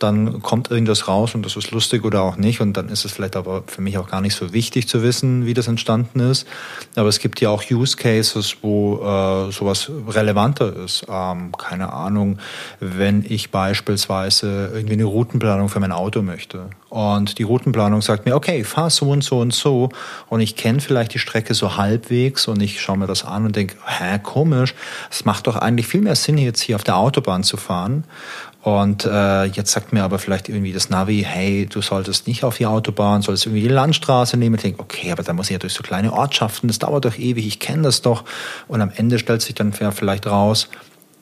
dann 0.02 0.42
kommt 0.42 0.70
irgendwas 0.70 1.08
raus 1.08 1.34
und 1.34 1.44
das 1.44 1.56
ist 1.56 1.70
lustig 1.70 2.04
oder 2.04 2.22
auch 2.22 2.36
nicht. 2.36 2.60
Und 2.60 2.74
dann 2.76 2.88
ist 2.88 3.04
es 3.04 3.12
vielleicht 3.12 3.36
aber 3.36 3.62
für 3.66 3.82
mich 3.82 3.98
auch 3.98 4.08
gar 4.08 4.20
nicht 4.20 4.34
so 4.34 4.52
wichtig 4.52 4.88
zu 4.88 5.02
wissen, 5.02 5.46
wie 5.46 5.54
das 5.54 5.68
entstanden 5.68 6.20
ist. 6.20 6.46
Aber 6.96 7.08
es 7.08 7.18
gibt 7.18 7.40
ja 7.40 7.50
auch 7.50 7.62
Use 7.70 7.96
Cases, 7.96 8.56
wo 8.62 8.96
äh, 8.96 9.52
sowas 9.52 9.90
relevanter 10.08 10.74
ist. 10.76 11.06
Ähm, 11.08 11.52
keine 11.56 11.92
Ahnung, 11.92 12.38
wenn 12.80 13.24
ich 13.28 13.50
beispielsweise 13.50 14.70
irgendwie 14.74 14.94
eine 14.94 15.04
Routenplanung 15.04 15.68
für 15.68 15.80
mein 15.80 15.92
Auto 15.92 16.22
möchte. 16.22 16.70
Und 16.90 17.38
die 17.38 17.44
Routenplanung 17.44 18.02
sagt 18.02 18.26
mir, 18.26 18.34
okay, 18.34 18.64
fahr 18.64 18.90
so 18.90 19.10
und 19.10 19.22
so 19.22 19.38
und 19.38 19.54
so. 19.54 19.90
Und 20.28 20.40
ich 20.40 20.56
kenne 20.56 20.80
vielleicht 20.80 21.14
die 21.14 21.20
Strecke 21.20 21.54
so 21.54 21.76
halbwegs 21.76 22.48
und 22.48 22.60
ich 22.60 22.80
schaue 22.80 22.98
mir 22.98 23.06
das 23.06 23.24
an 23.24 23.46
und 23.46 23.54
denke, 23.54 23.76
hä, 23.86 24.18
komisch, 24.20 24.74
es 25.08 25.24
macht 25.24 25.46
doch 25.46 25.56
eigentlich 25.56 25.86
viel 25.86 26.00
mehr 26.00 26.16
Sinn, 26.16 26.36
jetzt 26.36 26.60
hier 26.60 26.74
auf 26.74 26.82
der 26.82 26.96
Autobahn 26.96 27.44
zu 27.44 27.56
fahren. 27.56 28.04
Und 28.62 29.06
äh, 29.06 29.44
jetzt 29.44 29.72
sagt 29.72 29.92
mir 29.92 30.04
aber 30.04 30.18
vielleicht 30.18 30.48
irgendwie 30.50 30.72
das 30.72 30.90
Navi, 30.90 31.24
hey, 31.26 31.66
du 31.66 31.80
solltest 31.80 32.26
nicht 32.26 32.44
auf 32.44 32.58
die 32.58 32.66
Autobahn, 32.66 33.22
solltest 33.22 33.46
irgendwie 33.46 33.62
die 33.62 33.68
Landstraße 33.68 34.36
nehmen. 34.36 34.56
Ich 34.56 34.62
denke, 34.62 34.80
okay, 34.80 35.12
aber 35.12 35.22
da 35.22 35.32
muss 35.32 35.46
ich 35.46 35.52
ja 35.52 35.58
durch 35.58 35.72
so 35.72 35.82
kleine 35.82 36.12
Ortschaften, 36.12 36.68
das 36.68 36.78
dauert 36.78 37.06
doch 37.06 37.16
ewig, 37.16 37.46
ich 37.46 37.58
kenne 37.58 37.84
das 37.84 38.02
doch. 38.02 38.24
Und 38.68 38.82
am 38.82 38.92
Ende 38.94 39.18
stellt 39.18 39.40
sich 39.40 39.54
dann 39.54 39.72
vielleicht 39.72 40.26
raus, 40.26 40.68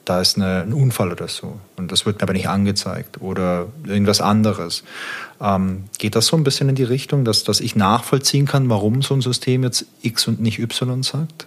da 0.08 0.20
ist 0.20 0.36
eine, 0.36 0.62
ein 0.62 0.72
Unfall 0.72 1.12
oder 1.12 1.28
so. 1.28 1.60
Und 1.76 1.92
das 1.92 2.06
wird 2.06 2.16
mir 2.16 2.22
aber 2.22 2.32
nicht 2.32 2.48
angezeigt 2.48 3.20
oder 3.20 3.66
irgendwas 3.86 4.20
anderes. 4.20 4.82
Ähm, 5.40 5.84
geht 5.98 6.16
das 6.16 6.26
so 6.26 6.36
ein 6.36 6.44
bisschen 6.44 6.68
in 6.70 6.74
die 6.74 6.84
Richtung, 6.84 7.24
dass, 7.24 7.44
dass 7.44 7.60
ich 7.60 7.76
nachvollziehen 7.76 8.46
kann, 8.46 8.70
warum 8.70 9.02
so 9.02 9.14
ein 9.14 9.20
System 9.20 9.62
jetzt 9.64 9.84
X 10.00 10.26
und 10.26 10.40
nicht 10.40 10.58
Y 10.58 11.02
sagt? 11.02 11.46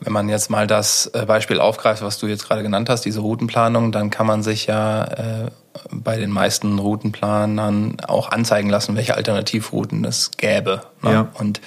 Wenn 0.00 0.12
man 0.12 0.28
jetzt 0.28 0.48
mal 0.50 0.66
das 0.66 1.06
äh, 1.06 1.26
Beispiel 1.26 1.60
aufgreift, 1.60 2.02
was 2.02 2.18
du 2.18 2.26
jetzt 2.26 2.46
gerade 2.46 2.62
genannt 2.62 2.88
hast, 2.88 3.04
diese 3.04 3.20
Routenplanung, 3.20 3.92
dann 3.92 4.10
kann 4.10 4.26
man 4.26 4.42
sich 4.42 4.66
ja 4.66 5.04
äh, 5.04 5.50
bei 5.90 6.16
den 6.16 6.30
meisten 6.30 6.78
Routenplanern 6.78 7.96
auch 8.06 8.30
anzeigen 8.30 8.70
lassen, 8.70 8.96
welche 8.96 9.16
Alternativrouten 9.16 10.04
es 10.04 10.30
gäbe. 10.32 10.82
Ne? 11.02 11.12
Ja. 11.12 11.28
Und 11.34 11.60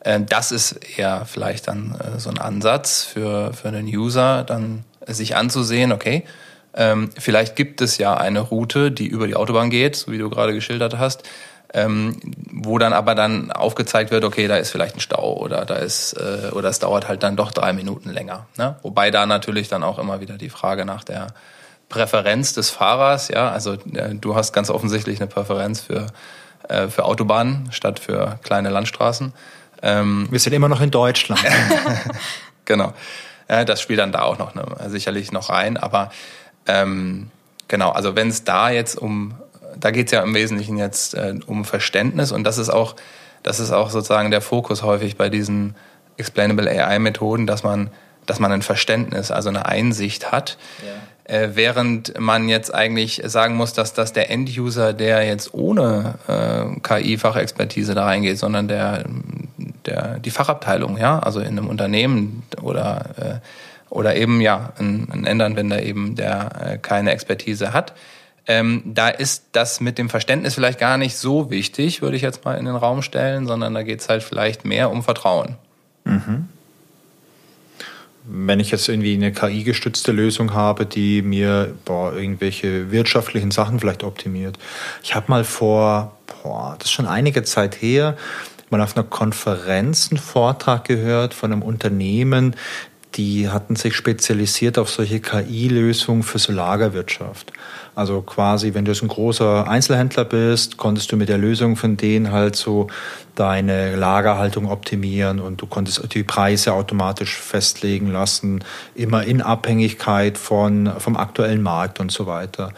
äh, 0.00 0.20
das 0.20 0.52
ist 0.52 0.72
eher 0.98 1.26
vielleicht 1.26 1.68
dann 1.68 1.94
äh, 2.00 2.18
so 2.18 2.30
ein 2.30 2.38
Ansatz 2.38 3.02
für, 3.02 3.52
für 3.52 3.68
einen 3.68 3.86
User, 3.86 4.44
dann 4.44 4.84
sich 5.06 5.36
anzusehen, 5.36 5.92
okay, 5.92 6.24
Ähm, 6.78 7.08
vielleicht 7.18 7.56
gibt 7.56 7.80
es 7.80 7.96
ja 7.96 8.18
eine 8.18 8.40
Route, 8.40 8.90
die 8.90 9.06
über 9.06 9.26
die 9.26 9.34
Autobahn 9.34 9.70
geht, 9.70 9.96
so 9.96 10.12
wie 10.12 10.18
du 10.18 10.28
gerade 10.28 10.52
geschildert 10.52 10.98
hast, 10.98 11.22
ähm, 11.74 12.16
wo 12.52 12.78
dann 12.78 12.92
aber 12.92 13.14
dann 13.14 13.50
aufgezeigt 13.52 14.10
wird, 14.10 14.24
okay, 14.24 14.48
da 14.48 14.56
ist 14.56 14.70
vielleicht 14.70 14.96
ein 14.96 15.00
Stau 15.00 15.36
oder 15.36 15.64
da 15.64 15.76
ist 15.76 16.14
äh, 16.14 16.50
oder 16.52 16.68
es 16.68 16.78
dauert 16.78 17.08
halt 17.08 17.22
dann 17.22 17.36
doch 17.36 17.52
drei 17.52 17.72
Minuten 17.72 18.10
länger. 18.10 18.46
Ne? 18.56 18.76
Wobei 18.82 19.10
da 19.10 19.26
natürlich 19.26 19.68
dann 19.68 19.82
auch 19.82 19.98
immer 19.98 20.20
wieder 20.20 20.36
die 20.38 20.50
Frage 20.50 20.84
nach 20.84 21.04
der 21.04 21.28
Präferenz 21.88 22.52
des 22.52 22.70
Fahrers, 22.70 23.28
ja, 23.28 23.50
also 23.50 23.74
äh, 23.74 24.14
du 24.14 24.34
hast 24.34 24.52
ganz 24.52 24.70
offensichtlich 24.70 25.20
eine 25.20 25.28
Präferenz 25.28 25.80
für 25.80 26.06
äh, 26.68 26.88
für 26.88 27.04
Autobahnen 27.04 27.68
statt 27.70 28.00
für 28.00 28.38
kleine 28.42 28.70
Landstraßen. 28.70 29.32
Ähm, 29.82 30.26
Wir 30.30 30.40
sind 30.40 30.52
immer 30.52 30.68
noch 30.68 30.80
in 30.80 30.90
Deutschland. 30.90 31.40
genau. 32.64 32.92
Äh, 33.48 33.64
das 33.64 33.80
spielt 33.80 34.00
dann 34.00 34.12
da 34.12 34.22
auch 34.22 34.38
noch 34.38 34.54
ne, 34.54 34.64
sicherlich 34.88 35.32
noch 35.32 35.50
rein, 35.50 35.76
aber 35.76 36.10
ähm, 36.66 37.30
genau, 37.68 37.90
also 37.90 38.16
wenn 38.16 38.28
es 38.28 38.44
da 38.44 38.70
jetzt 38.70 38.96
um 38.96 39.34
da 39.78 39.90
geht 39.90 40.06
es 40.06 40.12
ja 40.12 40.22
im 40.22 40.34
Wesentlichen 40.34 40.78
jetzt 40.78 41.14
äh, 41.14 41.34
um 41.46 41.64
Verständnis 41.64 42.32
und 42.32 42.44
das 42.44 42.58
ist 42.58 42.70
auch, 42.70 42.96
das 43.42 43.60
ist 43.60 43.72
auch 43.72 43.90
sozusagen 43.90 44.30
der 44.30 44.40
Fokus 44.40 44.82
häufig 44.82 45.16
bei 45.16 45.28
diesen 45.28 45.74
Explainable 46.16 46.68
AI-Methoden, 46.68 47.46
dass 47.46 47.62
man, 47.62 47.90
dass 48.26 48.40
man 48.40 48.52
ein 48.52 48.62
Verständnis, 48.62 49.30
also 49.30 49.48
eine 49.48 49.66
Einsicht 49.66 50.32
hat. 50.32 50.56
Ja. 50.84 50.92
Äh, 51.28 51.50
während 51.54 52.18
man 52.20 52.48
jetzt 52.48 52.72
eigentlich 52.72 53.20
sagen 53.24 53.56
muss, 53.56 53.72
dass 53.72 53.92
das 53.92 54.12
der 54.12 54.30
End-User, 54.30 54.92
der 54.92 55.26
jetzt 55.26 55.52
ohne 55.54 56.14
äh, 56.28 56.80
KI-Fachexpertise 56.80 57.94
da 57.94 58.04
reingeht, 58.04 58.38
sondern 58.38 58.68
der, 58.68 59.04
der, 59.86 60.20
die 60.20 60.30
Fachabteilung, 60.30 60.96
ja, 60.98 61.18
also 61.18 61.40
in 61.40 61.58
einem 61.58 61.66
Unternehmen 61.66 62.44
oder, 62.62 63.06
äh, 63.16 63.34
oder 63.90 64.14
eben 64.14 64.40
ja, 64.40 64.72
ein, 64.78 65.08
ein 65.12 65.26
Endanwender 65.26 65.82
eben, 65.82 66.14
der 66.14 66.50
äh, 66.60 66.78
keine 66.78 67.10
Expertise 67.10 67.72
hat, 67.72 67.94
ähm, 68.46 68.82
da 68.84 69.08
ist 69.08 69.46
das 69.52 69.80
mit 69.80 69.98
dem 69.98 70.08
Verständnis 70.08 70.54
vielleicht 70.54 70.78
gar 70.78 70.98
nicht 70.98 71.16
so 71.16 71.50
wichtig, 71.50 72.02
würde 72.02 72.16
ich 72.16 72.22
jetzt 72.22 72.44
mal 72.44 72.54
in 72.54 72.64
den 72.64 72.76
Raum 72.76 73.02
stellen, 73.02 73.46
sondern 73.46 73.74
da 73.74 73.82
geht 73.82 74.00
es 74.00 74.08
halt 74.08 74.22
vielleicht 74.22 74.64
mehr 74.64 74.90
um 74.90 75.02
Vertrauen. 75.02 75.56
Mhm. 76.04 76.48
Wenn 78.28 78.58
ich 78.58 78.70
jetzt 78.70 78.88
irgendwie 78.88 79.14
eine 79.14 79.32
KI-gestützte 79.32 80.10
Lösung 80.10 80.52
habe, 80.52 80.84
die 80.84 81.22
mir 81.22 81.74
boah, 81.84 82.12
irgendwelche 82.12 82.90
wirtschaftlichen 82.90 83.52
Sachen 83.52 83.78
vielleicht 83.78 84.02
optimiert. 84.02 84.58
Ich 85.02 85.14
habe 85.14 85.26
mal 85.28 85.44
vor, 85.44 86.16
boah, 86.42 86.74
das 86.78 86.88
ist 86.88 86.92
schon 86.92 87.06
einige 87.06 87.44
Zeit 87.44 87.80
her, 87.80 88.16
mal 88.70 88.80
auf 88.80 88.96
einer 88.96 89.06
Konferenz 89.06 90.10
einen 90.10 90.18
Vortrag 90.18 90.84
gehört 90.84 91.34
von 91.34 91.52
einem 91.52 91.62
Unternehmen, 91.62 92.56
die 93.14 93.48
hatten 93.48 93.76
sich 93.76 93.94
spezialisiert 93.94 94.78
auf 94.78 94.90
solche 94.90 95.20
KI-Lösungen 95.20 96.22
für 96.22 96.38
so 96.38 96.52
Lagerwirtschaft. 96.52 97.52
Also 97.94 98.20
quasi, 98.20 98.74
wenn 98.74 98.84
du 98.84 98.92
jetzt 98.92 99.02
ein 99.02 99.08
großer 99.08 99.66
Einzelhändler 99.66 100.26
bist, 100.26 100.76
konntest 100.76 101.10
du 101.12 101.16
mit 101.16 101.30
der 101.30 101.38
Lösung 101.38 101.76
von 101.76 101.96
denen 101.96 102.30
halt 102.30 102.56
so 102.56 102.88
deine 103.34 103.96
Lagerhaltung 103.96 104.70
optimieren 104.70 105.40
und 105.40 105.62
du 105.62 105.66
konntest 105.66 106.12
die 106.12 106.22
Preise 106.22 106.74
automatisch 106.74 107.36
festlegen 107.36 108.08
lassen, 108.08 108.62
immer 108.94 109.24
in 109.24 109.40
Abhängigkeit 109.40 110.36
von, 110.36 110.92
vom 110.98 111.16
aktuellen 111.16 111.62
Markt 111.62 112.00
und 112.00 112.12
so 112.12 112.26
weiter 112.26 112.72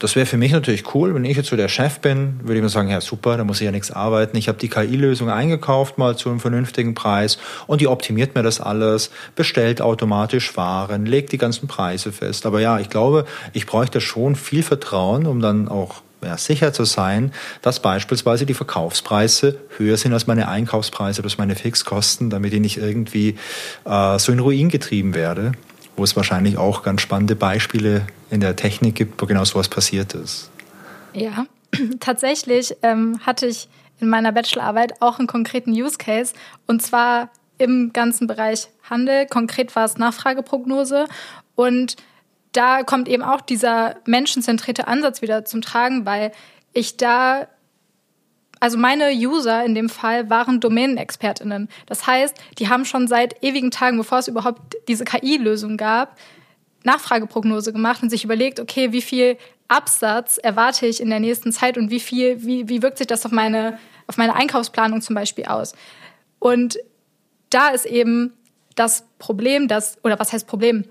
das 0.00 0.16
wäre 0.16 0.24
für 0.24 0.38
mich 0.38 0.50
natürlich 0.52 0.94
cool, 0.94 1.14
wenn 1.14 1.26
ich 1.26 1.36
jetzt 1.36 1.50
so 1.50 1.56
der 1.56 1.68
Chef 1.68 2.00
bin, 2.00 2.40
würde 2.42 2.56
ich 2.56 2.62
mir 2.62 2.70
sagen, 2.70 2.88
ja 2.88 3.02
super, 3.02 3.36
da 3.36 3.44
muss 3.44 3.60
ich 3.60 3.66
ja 3.66 3.70
nichts 3.70 3.90
arbeiten. 3.90 4.34
Ich 4.38 4.48
habe 4.48 4.58
die 4.58 4.70
KI-Lösung 4.70 5.28
eingekauft 5.28 5.98
mal 5.98 6.16
zu 6.16 6.30
einem 6.30 6.40
vernünftigen 6.40 6.94
Preis 6.94 7.36
und 7.66 7.82
die 7.82 7.86
optimiert 7.86 8.34
mir 8.34 8.42
das 8.42 8.60
alles, 8.60 9.10
bestellt 9.36 9.82
automatisch 9.82 10.56
Waren, 10.56 11.04
legt 11.04 11.32
die 11.32 11.38
ganzen 11.38 11.68
Preise 11.68 12.12
fest. 12.12 12.46
Aber 12.46 12.60
ja, 12.60 12.80
ich 12.80 12.88
glaube, 12.88 13.26
ich 13.52 13.66
bräuchte 13.66 14.00
schon 14.00 14.36
viel 14.36 14.62
Vertrauen, 14.62 15.26
um 15.26 15.40
dann 15.40 15.68
auch 15.68 16.02
ja, 16.24 16.38
sicher 16.38 16.72
zu 16.72 16.84
sein, 16.84 17.32
dass 17.60 17.80
beispielsweise 17.80 18.46
die 18.46 18.54
Verkaufspreise 18.54 19.58
höher 19.76 19.98
sind 19.98 20.14
als 20.14 20.26
meine 20.26 20.48
Einkaufspreise, 20.48 21.22
als 21.22 21.36
meine 21.36 21.56
Fixkosten, 21.56 22.30
damit 22.30 22.54
ich 22.54 22.60
nicht 22.60 22.78
irgendwie 22.78 23.36
äh, 23.84 24.18
so 24.18 24.32
in 24.32 24.38
Ruin 24.38 24.70
getrieben 24.70 25.14
werde 25.14 25.52
wo 26.00 26.04
es 26.04 26.16
wahrscheinlich 26.16 26.56
auch 26.56 26.82
ganz 26.82 27.02
spannende 27.02 27.36
Beispiele 27.36 28.06
in 28.30 28.40
der 28.40 28.56
Technik 28.56 28.94
gibt, 28.94 29.20
wo 29.20 29.26
genau 29.26 29.44
sowas 29.44 29.68
passiert 29.68 30.14
ist. 30.14 30.50
Ja, 31.12 31.44
tatsächlich 32.00 32.74
ähm, 32.82 33.20
hatte 33.26 33.46
ich 33.46 33.68
in 34.00 34.08
meiner 34.08 34.32
Bachelorarbeit 34.32 35.02
auch 35.02 35.18
einen 35.18 35.28
konkreten 35.28 35.72
Use 35.72 35.98
Case 35.98 36.32
und 36.66 36.80
zwar 36.80 37.28
im 37.58 37.92
ganzen 37.92 38.26
Bereich 38.26 38.68
Handel. 38.88 39.26
Konkret 39.26 39.76
war 39.76 39.84
es 39.84 39.98
Nachfrageprognose 39.98 41.04
und 41.54 41.96
da 42.52 42.82
kommt 42.82 43.06
eben 43.06 43.22
auch 43.22 43.42
dieser 43.42 43.96
menschenzentrierte 44.06 44.88
Ansatz 44.88 45.20
wieder 45.20 45.44
zum 45.44 45.60
Tragen, 45.60 46.06
weil 46.06 46.32
ich 46.72 46.96
da 46.96 47.46
also 48.60 48.76
meine 48.76 49.10
User 49.10 49.64
in 49.64 49.74
dem 49.74 49.88
Fall 49.88 50.28
waren 50.28 50.60
Domänenexpertinnen. 50.60 51.68
Das 51.86 52.06
heißt, 52.06 52.36
die 52.58 52.68
haben 52.68 52.84
schon 52.84 53.08
seit 53.08 53.42
ewigen 53.42 53.70
Tagen, 53.70 53.96
bevor 53.96 54.18
es 54.18 54.28
überhaupt 54.28 54.76
diese 54.86 55.04
KI-Lösung 55.04 55.78
gab, 55.78 56.18
Nachfrageprognose 56.84 57.72
gemacht 57.72 58.02
und 58.02 58.10
sich 58.10 58.22
überlegt, 58.22 58.60
okay, 58.60 58.92
wie 58.92 59.02
viel 59.02 59.38
Absatz 59.68 60.36
erwarte 60.36 60.86
ich 60.86 61.00
in 61.00 61.08
der 61.08 61.20
nächsten 61.20 61.52
Zeit 61.52 61.78
und 61.78 61.90
wie 61.90 62.00
viel, 62.00 62.44
wie, 62.44 62.68
wie 62.68 62.82
wirkt 62.82 62.98
sich 62.98 63.06
das 63.06 63.24
auf 63.24 63.32
meine, 63.32 63.78
auf 64.06 64.18
meine 64.18 64.34
Einkaufsplanung 64.34 65.00
zum 65.00 65.14
Beispiel 65.14 65.46
aus? 65.46 65.74
Und 66.38 66.78
da 67.48 67.68
ist 67.68 67.86
eben 67.86 68.34
das 68.74 69.04
Problem, 69.18 69.68
dass, 69.68 69.98
oder 70.04 70.18
was 70.18 70.32
heißt 70.32 70.46
Problem? 70.46 70.84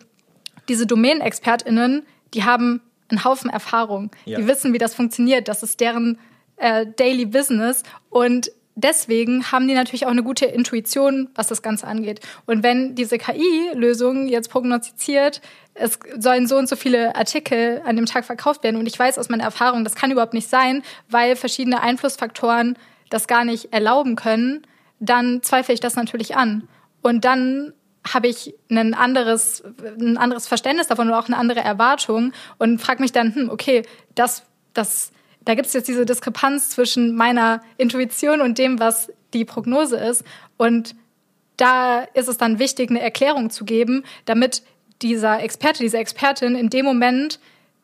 Diese 0.67 0.88
Domänenexpertinnen, 0.88 2.05
die 2.33 2.43
haben 2.43 2.81
einen 3.09 3.23
Haufen 3.23 3.49
Erfahrung. 3.49 4.11
Ja. 4.25 4.39
Die 4.39 4.47
wissen, 4.47 4.73
wie 4.73 4.77
das 4.77 4.93
funktioniert. 4.93 5.47
Das 5.47 5.63
ist 5.63 5.79
deren 5.79 6.19
äh, 6.60 6.86
Daily 6.96 7.25
Business 7.25 7.84
und 8.10 8.51
deswegen 8.75 9.51
haben 9.51 9.68
die 9.68 9.74
natürlich 9.74 10.06
auch 10.06 10.12
eine 10.12 10.24
gute 10.24 10.46
Intuition, 10.46 11.30
was 11.36 11.48
das 11.48 11.62
Ganze 11.62 11.88
angeht. 11.88 12.22
Und 12.46 12.63
wenn 12.63 12.96
diese 12.96 13.18
KI-Lösung 13.18 14.28
jetzt 14.28 14.50
prognostiziert, 14.50 15.42
es 15.74 16.00
sollen 16.18 16.48
so 16.48 16.58
und 16.58 16.68
so 16.68 16.75
viele 16.75 17.16
Artikel 17.16 17.82
an 17.86 17.96
dem 17.96 18.06
Tag 18.06 18.25
verkauft 18.25 18.63
werden 18.63 18.78
und 18.78 18.88
ich 18.88 18.98
weiß 18.98 19.18
aus 19.18 19.30
meiner 19.30 19.44
Erfahrung, 19.44 19.84
das 19.84 19.96
kann 19.96 20.12
überhaupt 20.12 20.34
nicht 20.34 20.50
sein, 20.50 20.84
weil 21.10 21.36
verschiedene 21.36 21.82
Einflussfaktoren 21.82 22.78
das 23.10 23.28
gar 23.28 23.44
nicht 23.44 23.74
erlauben 23.74 24.16
können, 24.16 24.66
dann 25.00 25.42
zweifle 25.42 25.74
ich 25.74 25.80
das 25.80 25.96
natürlich 25.96 26.36
an. 26.36 26.68
Und 27.01 27.25
dann 27.25 27.74
habe 28.08 28.28
ich 28.28 28.54
ein 28.70 28.94
anderes, 28.94 29.63
ein 30.00 30.18
anderes 30.18 30.48
Verständnis 30.48 30.88
davon 30.88 31.08
oder 31.08 31.20
auch 31.20 31.28
eine 31.28 31.38
andere 31.38 31.62
Erwartung 31.62 32.34
und 32.58 32.80
frage 32.80 33.01
mich 33.01 33.12
dann, 33.12 33.36
hm, 33.36 33.50
okay, 33.50 33.84
das, 34.16 34.44
das 34.74 35.12
da 35.50 35.56
gibt 35.56 35.65
es 35.65 35.74
jetzt 35.74 35.88
diese 35.88 36.06
Diskrepanz 36.06 36.70
zwischen 36.70 37.15
meiner 37.15 37.63
Intuition 37.77 38.39
und 38.39 38.60
dem, 38.60 38.79
was 38.79 39.12
die 39.34 39.46
Prognose 39.46 39.98
ist. 39.98 40.24
Und 40.58 40.94
da 41.58 42.01
ist 42.13 42.27
es 42.27 42.38
dann 42.38 42.60
wichtig, 42.60 42.91
eine 42.91 43.01
Erklärung 43.01 43.50
zu 43.50 43.65
geben, 43.65 44.03
damit 44.25 44.62
dieser 45.01 45.41
Experte, 45.41 45.82
diese 45.82 45.98
Expertin 45.98 46.56
in 46.56 46.70
dem 46.70 46.86
Moment 46.86 47.39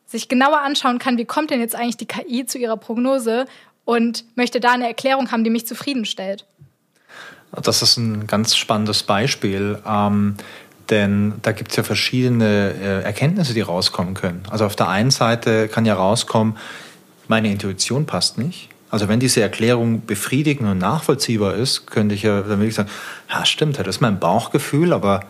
sich 0.06 0.28
genauer 0.28 0.62
anschauen 0.62 1.00
kann, 1.00 1.18
wie 1.18 1.24
kommt 1.24 1.50
denn 1.50 1.58
jetzt 1.58 1.74
eigentlich 1.74 1.96
die 1.96 2.06
KI 2.06 2.46
zu 2.46 2.58
ihrer 2.58 2.76
Prognose 2.76 3.46
und 3.84 4.24
möchte 4.36 4.60
da 4.60 4.70
eine 4.70 4.86
Erklärung 4.86 5.32
haben, 5.32 5.42
die 5.42 5.50
mich 5.50 5.66
zufriedenstellt. 5.66 6.46
Das 7.50 7.82
ist 7.82 7.96
ein 7.96 8.28
ganz 8.28 8.54
spannendes 8.54 9.02
Beispiel. 9.02 9.82
Ähm, 9.84 10.36
denn 10.88 11.34
da 11.42 11.50
gibt 11.50 11.72
es 11.72 11.76
ja 11.76 11.82
verschiedene 11.82 12.74
äh, 12.80 13.02
Erkenntnisse, 13.02 13.54
die 13.54 13.60
rauskommen 13.60 14.14
können. 14.14 14.44
Also 14.50 14.66
auf 14.66 14.76
der 14.76 14.88
einen 14.88 15.10
Seite 15.10 15.66
kann 15.66 15.84
ja 15.84 15.94
rauskommen, 15.94 16.56
meine 17.28 17.50
Intuition 17.50 18.06
passt 18.06 18.38
nicht. 18.38 18.68
Also 18.90 19.08
wenn 19.08 19.20
diese 19.20 19.42
Erklärung 19.42 20.06
befriedigend 20.06 20.70
und 20.70 20.78
nachvollziehbar 20.78 21.54
ist, 21.54 21.86
könnte 21.86 22.14
ich 22.14 22.22
ja, 22.22 22.40
dann 22.40 22.58
würde 22.58 22.66
ich 22.66 22.74
sagen, 22.74 22.90
ja 23.28 23.44
stimmt, 23.44 23.78
das 23.78 23.86
ist 23.86 24.00
mein 24.00 24.20
Bauchgefühl, 24.20 24.92
aber 24.92 25.20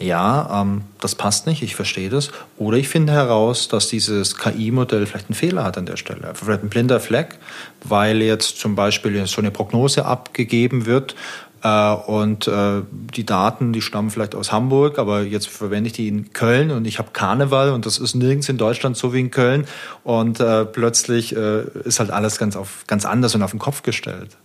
ja, 0.00 0.60
ähm, 0.60 0.82
das 1.00 1.14
passt 1.14 1.46
nicht, 1.46 1.62
ich 1.62 1.76
verstehe 1.76 2.10
das. 2.10 2.30
Oder 2.58 2.78
ich 2.78 2.88
finde 2.88 3.12
heraus, 3.12 3.68
dass 3.68 3.88
dieses 3.88 4.36
KI-Modell 4.36 5.06
vielleicht 5.06 5.28
einen 5.28 5.36
Fehler 5.36 5.62
hat 5.62 5.78
an 5.78 5.86
der 5.86 5.96
Stelle. 5.96 6.32
Vielleicht 6.34 6.64
ein 6.64 6.68
blinder 6.68 6.98
Fleck, 6.98 7.38
weil 7.84 8.20
jetzt 8.20 8.58
zum 8.58 8.74
Beispiel 8.74 9.24
so 9.26 9.40
eine 9.40 9.52
Prognose 9.52 10.04
abgegeben 10.04 10.86
wird 10.86 11.14
und 11.64 12.46
äh, 12.46 12.82
die 12.92 13.24
Daten, 13.24 13.72
die 13.72 13.80
stammen 13.80 14.10
vielleicht 14.10 14.34
aus 14.34 14.52
Hamburg, 14.52 14.98
aber 14.98 15.22
jetzt 15.22 15.48
verwende 15.48 15.86
ich 15.86 15.94
die 15.94 16.08
in 16.08 16.32
Köln 16.34 16.70
und 16.70 16.84
ich 16.84 16.98
habe 16.98 17.12
Karneval 17.12 17.70
und 17.70 17.86
das 17.86 17.96
ist 17.96 18.14
nirgends 18.14 18.50
in 18.50 18.58
Deutschland 18.58 18.98
so 18.98 19.14
wie 19.14 19.20
in 19.20 19.30
Köln. 19.30 19.66
Und 20.02 20.40
äh, 20.40 20.66
plötzlich 20.66 21.34
äh, 21.34 21.62
ist 21.84 22.00
halt 22.00 22.10
alles 22.10 22.38
ganz, 22.38 22.56
auf, 22.56 22.84
ganz 22.86 23.06
anders 23.06 23.34
und 23.34 23.42
auf 23.42 23.52
den 23.52 23.60
Kopf 23.60 23.82
gestellt. 23.82 24.36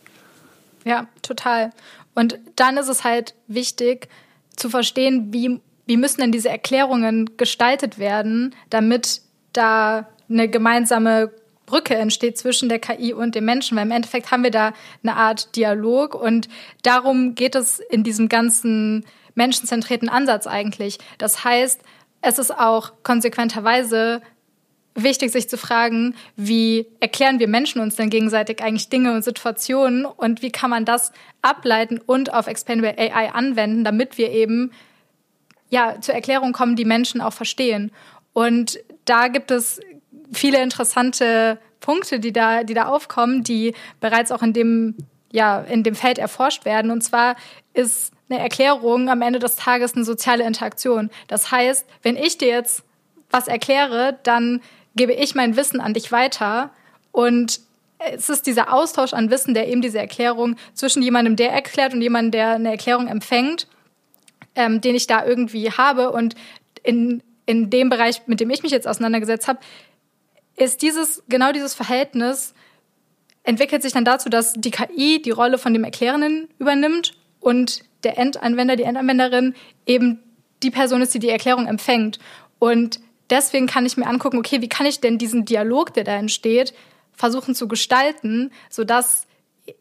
Ja, 0.85 1.07
total. 1.21 1.71
Und 2.15 2.39
dann 2.55 2.77
ist 2.77 2.87
es 2.87 3.03
halt 3.03 3.35
wichtig 3.47 4.07
zu 4.55 4.69
verstehen, 4.69 5.33
wie, 5.33 5.59
wie 5.87 5.97
müssen 5.97 6.21
denn 6.21 6.31
diese 6.31 6.47
Erklärungen 6.47 7.31
gestaltet 7.35 7.99
werden, 7.99 8.55
damit 8.69 9.21
da 9.51 10.07
eine 10.29 10.47
gemeinsame 10.47 11.31
Brücke 11.69 11.95
entsteht 11.95 12.37
zwischen 12.37 12.67
der 12.67 12.79
KI 12.79 13.13
und 13.13 13.35
dem 13.35 13.45
Menschen, 13.45 13.77
weil 13.77 13.85
im 13.85 13.91
Endeffekt 13.91 14.31
haben 14.31 14.43
wir 14.43 14.51
da 14.51 14.73
eine 15.03 15.15
Art 15.15 15.55
Dialog 15.55 16.15
und 16.15 16.49
darum 16.81 17.35
geht 17.35 17.55
es 17.55 17.79
in 17.79 18.03
diesem 18.03 18.27
ganzen 18.27 19.05
menschenzentrierten 19.35 20.09
Ansatz 20.09 20.47
eigentlich. 20.47 20.97
Das 21.19 21.43
heißt, 21.43 21.81
es 22.21 22.39
ist 22.39 22.51
auch 22.51 22.93
konsequenterweise 23.03 24.21
wichtig, 24.95 25.31
sich 25.31 25.47
zu 25.47 25.57
fragen, 25.57 26.15
wie 26.35 26.87
erklären 26.99 27.39
wir 27.39 27.47
Menschen 27.47 27.81
uns 27.81 27.95
denn 27.95 28.09
gegenseitig 28.09 28.61
eigentlich 28.61 28.89
Dinge 28.89 29.13
und 29.13 29.23
Situationen 29.23 30.05
und 30.05 30.41
wie 30.41 30.51
kann 30.51 30.71
man 30.71 30.85
das 30.85 31.11
ableiten 31.43 31.99
und 31.99 32.33
auf 32.33 32.47
Explainable 32.47 32.97
AI 32.97 33.31
anwenden, 33.31 33.83
damit 33.83 34.17
wir 34.17 34.31
eben 34.31 34.71
ja 35.69 36.01
zur 36.01 36.15
Erklärung 36.15 36.51
kommen, 36.51 36.75
die 36.75 36.85
Menschen 36.85 37.21
auch 37.21 37.33
verstehen. 37.33 37.91
Und 38.33 38.79
da 39.05 39.27
gibt 39.27 39.51
es 39.51 39.79
viele 40.31 40.61
interessante 40.61 41.59
Punkte, 41.79 42.19
die 42.19 42.33
da, 42.33 42.63
die 42.63 42.73
da 42.73 42.85
aufkommen, 42.85 43.43
die 43.43 43.73
bereits 43.99 44.31
auch 44.31 44.41
in 44.41 44.53
dem, 44.53 44.95
ja, 45.31 45.61
in 45.61 45.83
dem 45.83 45.95
Feld 45.95 46.17
erforscht 46.17 46.65
werden. 46.65 46.91
Und 46.91 47.01
zwar 47.01 47.35
ist 47.73 48.11
eine 48.29 48.39
Erklärung 48.39 49.09
am 49.09 49.21
Ende 49.21 49.39
des 49.39 49.55
Tages 49.55 49.95
eine 49.95 50.05
soziale 50.05 50.43
Interaktion. 50.45 51.09
Das 51.27 51.51
heißt, 51.51 51.85
wenn 52.03 52.15
ich 52.15 52.37
dir 52.37 52.49
jetzt 52.49 52.83
was 53.31 53.47
erkläre, 53.47 54.19
dann 54.23 54.61
gebe 54.95 55.13
ich 55.13 55.35
mein 55.35 55.55
Wissen 55.55 55.79
an 55.79 55.93
dich 55.93 56.11
weiter 56.11 56.71
und 57.11 57.61
es 57.99 58.29
ist 58.29 58.47
dieser 58.47 58.73
Austausch 58.73 59.13
an 59.13 59.29
Wissen, 59.29 59.53
der 59.53 59.67
eben 59.67 59.81
diese 59.81 59.99
Erklärung 59.99 60.55
zwischen 60.73 61.01
jemandem, 61.01 61.35
der 61.35 61.51
erklärt 61.51 61.93
und 61.93 62.01
jemandem, 62.01 62.31
der 62.31 62.49
eine 62.51 62.71
Erklärung 62.71 63.07
empfängt, 63.07 63.67
ähm, 64.55 64.79
den 64.79 64.95
ich 64.95 65.05
da 65.05 65.25
irgendwie 65.25 65.69
habe. 65.71 66.11
Und 66.11 66.35
in, 66.83 67.21
in 67.45 67.69
dem 67.69 67.89
Bereich, 67.89 68.21
mit 68.25 68.39
dem 68.39 68.49
ich 68.49 68.63
mich 68.63 68.71
jetzt 68.71 68.87
auseinandergesetzt 68.87 69.49
habe, 69.49 69.59
ist 70.59 70.81
dieses, 70.81 71.23
genau 71.29 71.51
dieses 71.51 71.73
Verhältnis 71.73 72.53
entwickelt 73.43 73.81
sich 73.81 73.93
dann 73.93 74.05
dazu, 74.05 74.29
dass 74.29 74.53
die 74.53 74.71
KI 74.71 75.21
die 75.21 75.31
Rolle 75.31 75.57
von 75.57 75.73
dem 75.73 75.83
Erklärenden 75.83 76.49
übernimmt 76.59 77.13
und 77.39 77.81
der 78.03 78.17
Endanwender, 78.17 78.75
die 78.75 78.83
Endanwenderin 78.83 79.55
eben 79.85 80.19
die 80.61 80.71
Person 80.71 81.01
ist, 81.01 81.13
die 81.13 81.19
die 81.19 81.29
Erklärung 81.29 81.67
empfängt. 81.67 82.19
Und 82.59 82.99
deswegen 83.29 83.67
kann 83.67 83.85
ich 83.85 83.97
mir 83.97 84.07
angucken, 84.07 84.37
okay, 84.37 84.61
wie 84.61 84.69
kann 84.69 84.85
ich 84.85 84.99
denn 84.99 85.17
diesen 85.17 85.45
Dialog, 85.45 85.93
der 85.93 86.03
da 86.03 86.15
entsteht, 86.15 86.73
versuchen 87.13 87.55
zu 87.55 87.67
gestalten, 87.67 88.51
sodass 88.69 89.25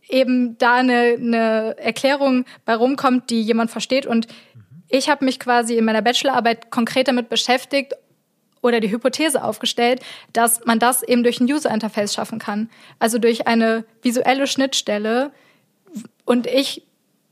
eben 0.08 0.56
da 0.58 0.76
eine, 0.76 1.16
eine 1.18 1.76
Erklärung 1.78 2.44
bei 2.64 2.74
rumkommt, 2.74 3.30
die 3.30 3.42
jemand 3.42 3.70
versteht. 3.70 4.06
Und 4.06 4.28
ich 4.88 5.08
habe 5.08 5.24
mich 5.24 5.40
quasi 5.40 5.76
in 5.76 5.84
meiner 5.84 6.02
Bachelorarbeit 6.02 6.70
konkret 6.70 7.08
damit 7.08 7.28
beschäftigt 7.28 7.94
oder 8.62 8.80
die 8.80 8.90
Hypothese 8.90 9.42
aufgestellt, 9.42 10.00
dass 10.32 10.64
man 10.64 10.78
das 10.78 11.02
eben 11.02 11.22
durch 11.22 11.40
ein 11.40 11.50
User 11.50 11.70
Interface 11.70 12.14
schaffen 12.14 12.38
kann. 12.38 12.70
Also 12.98 13.18
durch 13.18 13.46
eine 13.46 13.84
visuelle 14.02 14.46
Schnittstelle. 14.46 15.30
Und 16.24 16.46
ich 16.46 16.82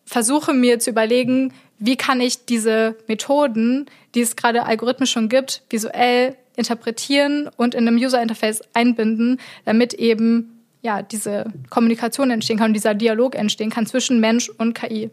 versuche 0.05 0.53
mir 0.53 0.79
zu 0.79 0.91
überlegen, 0.91 1.53
wie 1.79 1.97
kann 1.97 2.21
ich 2.21 2.47
diese 2.47 2.97
Methoden, 3.07 3.87
die 4.15 4.21
es 4.21 4.37
gerade 4.37 4.65
algorithmisch 4.65 5.11
schon 5.11 5.29
gibt, 5.29 5.63
visuell 5.69 6.37
interpretieren 6.57 7.51
und 7.57 7.75
in 7.75 7.87
einem 7.87 7.99
User 7.99 8.23
Interface 8.23 8.63
einbinden, 8.73 9.41
damit 9.65 9.93
eben 9.93 10.63
ja 10.83 11.03
diese 11.03 11.53
Kommunikation 11.69 12.31
entstehen 12.31 12.59
kann 12.59 12.69
und 12.71 12.75
dieser 12.75 12.95
Dialog 12.95 13.35
entstehen 13.35 13.71
kann 13.71 13.87
zwischen 13.87 14.21
Mensch 14.21 14.49
und 14.49 14.75
KI. 14.75 15.11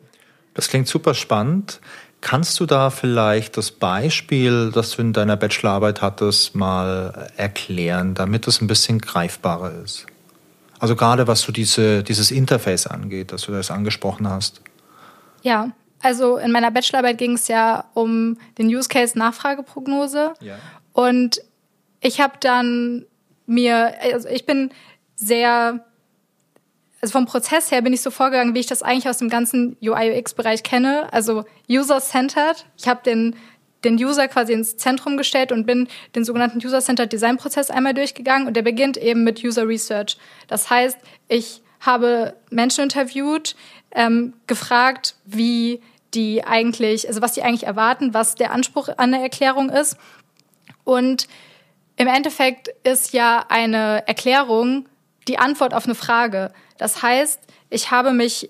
Das 0.53 0.69
klingt 0.69 0.87
super 0.87 1.13
spannend. 1.13 1.81
Kannst 2.23 2.57
du 2.61 2.65
da 2.65 2.89
vielleicht 2.89 3.57
das 3.57 3.69
Beispiel, 3.69 4.71
das 4.73 4.91
du 4.91 5.01
in 5.01 5.11
deiner 5.11 5.35
Bachelorarbeit 5.35 6.01
hattest, 6.01 6.55
mal 6.55 7.29
erklären, 7.35 8.13
damit 8.13 8.47
es 8.47 8.61
ein 8.61 8.67
bisschen 8.67 8.99
greifbarer 8.99 9.73
ist? 9.83 10.05
Also 10.79 10.95
gerade 10.95 11.27
was 11.27 11.41
so 11.41 11.51
diese, 11.51 12.01
dieses 12.01 12.31
Interface 12.31 12.87
angeht, 12.87 13.33
dass 13.33 13.41
du 13.41 13.51
das 13.51 13.71
angesprochen 13.71 14.29
hast. 14.29 14.61
Ja, 15.41 15.71
also 16.01 16.37
in 16.37 16.53
meiner 16.53 16.71
Bachelorarbeit 16.71 17.17
ging 17.17 17.33
es 17.33 17.49
ja 17.49 17.83
um 17.93 18.37
den 18.57 18.67
Use 18.67 18.87
Case 18.87 19.19
Nachfrageprognose. 19.19 20.33
Ja. 20.39 20.55
Und 20.93 21.41
ich 21.99 22.21
habe 22.21 22.35
dann 22.39 23.05
mir, 23.47 23.95
also 24.01 24.29
ich 24.29 24.45
bin 24.45 24.71
sehr, 25.17 25.85
also 27.03 27.11
vom 27.11 27.25
Prozess 27.25 27.69
her 27.69 27.81
bin 27.81 27.91
ich 27.91 27.99
so 27.99 28.11
vorgegangen, 28.11 28.55
wie 28.55 28.61
ich 28.61 28.65
das 28.65 28.81
eigentlich 28.81 29.09
aus 29.09 29.17
dem 29.17 29.27
ganzen 29.27 29.75
UI-UX-Bereich 29.81 30.63
kenne. 30.63 31.11
Also 31.11 31.43
user-centered. 31.69 32.65
Ich 32.77 32.87
habe 32.87 33.03
den, 33.03 33.35
den 33.83 33.95
User 33.95 34.29
quasi 34.29 34.53
ins 34.53 34.77
Zentrum 34.77 35.17
gestellt 35.17 35.51
und 35.51 35.65
bin 35.65 35.89
den 36.15 36.23
sogenannten 36.23 36.65
User-Centered 36.65 37.11
Design-Prozess 37.11 37.71
einmal 37.71 37.93
durchgegangen 37.93 38.47
und 38.47 38.53
der 38.53 38.61
beginnt 38.61 38.95
eben 38.95 39.25
mit 39.25 39.43
User 39.43 39.67
Research. 39.67 40.17
Das 40.47 40.69
heißt, 40.69 40.97
ich 41.27 41.61
habe 41.81 42.35
Menschen 42.49 42.85
interviewt, 42.85 43.57
ähm, 43.91 44.31
gefragt, 44.47 45.15
wie 45.25 45.81
die 46.13 46.45
eigentlich, 46.45 47.05
also 47.05 47.21
was 47.21 47.33
die 47.33 47.43
eigentlich 47.43 47.65
erwarten, 47.65 48.13
was 48.13 48.35
der 48.35 48.53
Anspruch 48.53 48.87
an 48.95 49.11
der 49.11 49.19
Erklärung 49.19 49.69
ist. 49.69 49.97
Und 50.85 51.27
im 51.97 52.07
Endeffekt 52.07 52.69
ist 52.85 53.11
ja 53.11 53.43
eine 53.49 54.07
Erklärung 54.07 54.85
die 55.27 55.39
Antwort 55.39 55.73
auf 55.73 55.85
eine 55.85 55.95
Frage. 55.95 56.51
Das 56.77 57.01
heißt, 57.01 57.39
ich 57.69 57.91
habe 57.91 58.13
mich, 58.13 58.49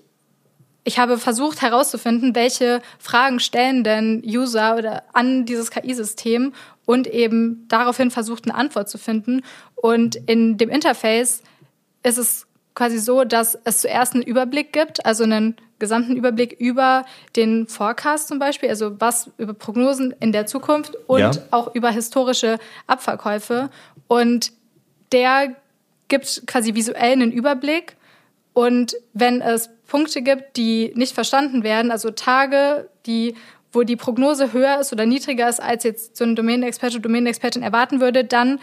ich 0.84 0.98
habe 0.98 1.18
versucht 1.18 1.62
herauszufinden, 1.62 2.34
welche 2.34 2.82
Fragen 2.98 3.40
stellen 3.40 3.84
denn 3.84 4.22
User 4.24 4.76
oder 4.76 5.04
an 5.12 5.46
dieses 5.46 5.70
KI-System 5.70 6.52
und 6.86 7.06
eben 7.06 7.66
daraufhin 7.68 8.10
versucht, 8.10 8.44
eine 8.44 8.54
Antwort 8.54 8.88
zu 8.88 8.98
finden. 8.98 9.42
Und 9.74 10.16
in 10.16 10.58
dem 10.58 10.68
Interface 10.68 11.42
ist 12.02 12.18
es 12.18 12.46
quasi 12.74 12.98
so, 12.98 13.24
dass 13.24 13.58
es 13.64 13.80
zuerst 13.80 14.14
einen 14.14 14.22
Überblick 14.22 14.72
gibt, 14.72 15.06
also 15.06 15.24
einen 15.24 15.56
gesamten 15.78 16.16
Überblick 16.16 16.52
über 16.52 17.04
den 17.36 17.66
Forecast 17.66 18.28
zum 18.28 18.38
Beispiel, 18.38 18.68
also 18.68 19.00
was 19.00 19.30
über 19.38 19.54
Prognosen 19.54 20.14
in 20.20 20.32
der 20.32 20.46
Zukunft 20.46 20.96
und 21.06 21.20
ja. 21.20 21.30
auch 21.50 21.74
über 21.74 21.90
historische 21.90 22.58
Abverkäufe. 22.86 23.70
Und 24.08 24.52
der 25.12 25.54
gibt 26.08 26.46
quasi 26.46 26.74
visuell 26.74 27.12
einen 27.12 27.32
Überblick. 27.32 27.96
Und 28.52 28.96
wenn 29.12 29.40
es 29.40 29.70
Punkte 29.86 30.22
gibt, 30.22 30.56
die 30.56 30.92
nicht 30.94 31.14
verstanden 31.14 31.64
werden, 31.64 31.90
also 31.90 32.10
Tage, 32.10 32.88
die 33.06 33.34
wo 33.74 33.82
die 33.82 33.96
Prognose 33.96 34.52
höher 34.52 34.80
ist 34.80 34.92
oder 34.92 35.04
niedriger 35.04 35.48
ist, 35.48 35.60
als 35.60 35.84
jetzt 35.84 36.16
so 36.16 36.24
ein 36.24 36.36
Domänenexperte, 36.36 37.00
Domänenexpertin 37.00 37.62
erwarten 37.62 38.00
würde, 38.00 38.24
dann 38.24 38.60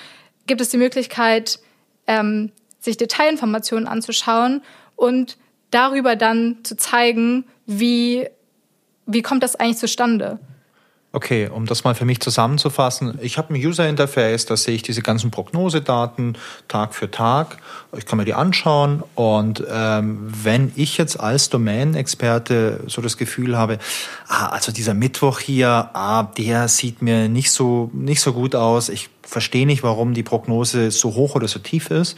gibt 0.48 0.62
es 0.62 0.70
die 0.70 0.78
Möglichkeit, 0.78 1.60
ähm, 2.08 2.52
sich 2.80 2.98
Detailinformationen 2.98 3.88
anzuschauen 3.88 4.62
und 4.96 5.38
darüber 5.70 6.16
dann 6.16 6.60
zu 6.64 6.76
zeigen, 6.78 7.46
wie, 7.66 8.28
wie 9.06 9.22
kommt 9.22 9.44
das 9.44 9.56
eigentlich 9.56 9.78
zustande. 9.78 10.40
Okay, 11.14 11.50
um 11.54 11.66
das 11.66 11.84
mal 11.84 11.94
für 11.94 12.06
mich 12.06 12.22
zusammenzufassen, 12.22 13.20
ich 13.22 13.38
habe 13.38 13.54
ein 13.54 13.58
User 13.58 13.88
Interface, 13.88 14.46
da 14.46 14.56
sehe 14.56 14.76
ich 14.76 14.82
diese 14.82 15.02
ganzen 15.02 15.30
Prognosedaten 15.30 16.38
Tag 16.70 16.96
für 16.96 17.12
Tag. 17.12 17.58
Ich 17.98 18.06
kann 18.06 18.18
mir 18.18 18.24
die 18.24 18.34
anschauen 18.34 19.04
und 19.16 19.62
ähm, 19.70 20.20
wenn 20.44 20.72
ich 20.78 20.98
jetzt 20.98 21.20
als 21.20 21.50
Domänenexperte 21.50 22.86
so 22.88 23.02
das 23.02 23.18
Gefühl 23.18 23.58
habe, 23.58 23.78
ah, 24.30 24.48
also 24.48 24.72
dieser 24.72 24.94
Mittwoch 24.94 25.42
hier, 25.42 25.90
ah, 25.92 26.24
der 26.38 26.70
sieht 26.70 27.02
mir 27.02 27.28
nicht 27.28 27.52
so 27.52 27.92
nicht 27.94 28.22
so 28.22 28.32
gut 28.32 28.56
aus. 28.56 28.88
Ich 28.88 29.10
verstehe 29.22 29.66
nicht, 29.66 29.84
warum 29.84 30.14
die 30.14 30.24
Prognose 30.24 30.92
so 30.92 31.14
hoch 31.16 31.36
oder 31.36 31.50
so 31.50 31.60
tief 31.60 31.92
ist 31.92 32.16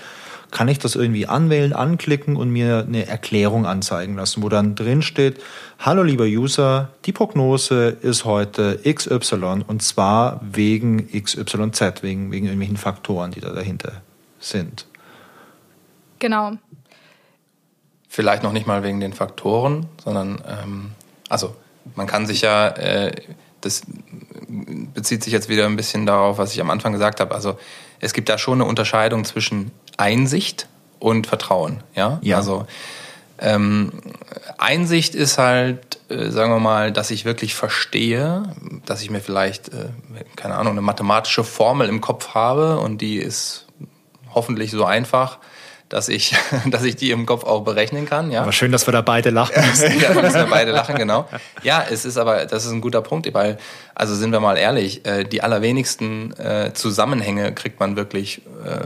kann 0.53 0.67
ich 0.67 0.77
das 0.77 0.95
irgendwie 0.95 1.25
anwählen, 1.25 1.73
anklicken 1.73 2.35
und 2.35 2.51
mir 2.51 2.85
eine 2.87 3.07
Erklärung 3.07 3.65
anzeigen 3.65 4.15
lassen, 4.15 4.43
wo 4.43 4.49
dann 4.49 4.75
drin 4.75 5.01
steht, 5.01 5.41
hallo 5.79 6.03
lieber 6.03 6.25
User, 6.25 6.89
die 7.05 7.11
Prognose 7.11 7.89
ist 7.89 8.23
heute 8.23 8.79
XY 8.87 9.63
und 9.65 9.81
zwar 9.81 10.39
wegen 10.43 11.07
XYZ, 11.11 12.03
wegen, 12.03 12.31
wegen 12.31 12.45
irgendwelchen 12.45 12.77
Faktoren, 12.77 13.31
die 13.31 13.41
da 13.41 13.49
dahinter 13.49 14.03
sind. 14.39 14.85
Genau. 16.19 16.51
Vielleicht 18.07 18.43
noch 18.43 18.53
nicht 18.53 18.67
mal 18.67 18.83
wegen 18.83 18.99
den 18.99 19.13
Faktoren, 19.13 19.87
sondern 20.03 20.39
ähm, 20.47 20.91
also 21.29 21.55
man 21.95 22.05
kann 22.05 22.27
sich 22.27 22.41
ja, 22.41 22.67
äh, 22.67 23.11
das 23.61 23.81
bezieht 24.93 25.23
sich 25.23 25.33
jetzt 25.33 25.49
wieder 25.49 25.65
ein 25.65 25.75
bisschen 25.75 26.05
darauf, 26.05 26.37
was 26.37 26.53
ich 26.53 26.61
am 26.61 26.69
Anfang 26.69 26.93
gesagt 26.93 27.19
habe. 27.19 27.33
Also 27.33 27.57
es 27.99 28.13
gibt 28.13 28.29
da 28.29 28.37
schon 28.37 28.61
eine 28.61 28.65
Unterscheidung 28.65 29.25
zwischen 29.25 29.71
Einsicht 29.97 30.67
und 30.99 31.27
Vertrauen. 31.27 31.83
Ja, 31.95 32.19
ja. 32.21 32.37
also 32.37 32.65
ähm, 33.39 33.91
Einsicht 34.57 35.15
ist 35.15 35.37
halt, 35.37 35.99
äh, 36.09 36.29
sagen 36.29 36.51
wir 36.51 36.59
mal, 36.59 36.91
dass 36.91 37.11
ich 37.11 37.25
wirklich 37.25 37.55
verstehe, 37.55 38.43
dass 38.85 39.01
ich 39.01 39.09
mir 39.09 39.19
vielleicht, 39.19 39.69
äh, 39.69 39.89
keine 40.35 40.55
Ahnung, 40.55 40.73
eine 40.73 40.81
mathematische 40.81 41.43
Formel 41.43 41.89
im 41.89 41.99
Kopf 41.99 42.29
habe 42.33 42.79
und 42.79 42.99
die 42.99 43.17
ist 43.17 43.65
hoffentlich 44.33 44.71
so 44.71 44.85
einfach, 44.85 45.39
dass 45.89 46.09
ich, 46.09 46.35
dass 46.65 46.83
ich 46.83 46.95
die 46.95 47.11
im 47.11 47.25
Kopf 47.25 47.43
auch 47.43 47.61
berechnen 47.61 48.05
kann. 48.05 48.31
Ja. 48.31 48.41
Aber 48.41 48.51
schön, 48.51 48.71
dass 48.71 48.87
wir 48.87 48.91
da 48.91 49.01
beide 49.01 49.29
lachen. 49.29 49.53
ja, 50.01 50.13
dass 50.13 50.33
wir 50.33 50.47
beide 50.47 50.71
lachen, 50.71 50.95
genau. 50.95 51.27
Ja, 51.63 51.83
es 51.89 52.05
ist 52.05 52.17
aber, 52.17 52.45
das 52.45 52.65
ist 52.65 52.71
ein 52.71 52.81
guter 52.81 53.01
Punkt, 53.01 53.31
weil, 53.33 53.57
also 53.93 54.15
sind 54.15 54.31
wir 54.31 54.39
mal 54.39 54.57
ehrlich, 54.57 55.05
äh, 55.05 55.23
die 55.23 55.41
allerwenigsten 55.41 56.31
äh, 56.39 56.71
Zusammenhänge 56.73 57.53
kriegt 57.53 57.79
man 57.79 57.95
wirklich 57.95 58.41
äh, 58.65 58.85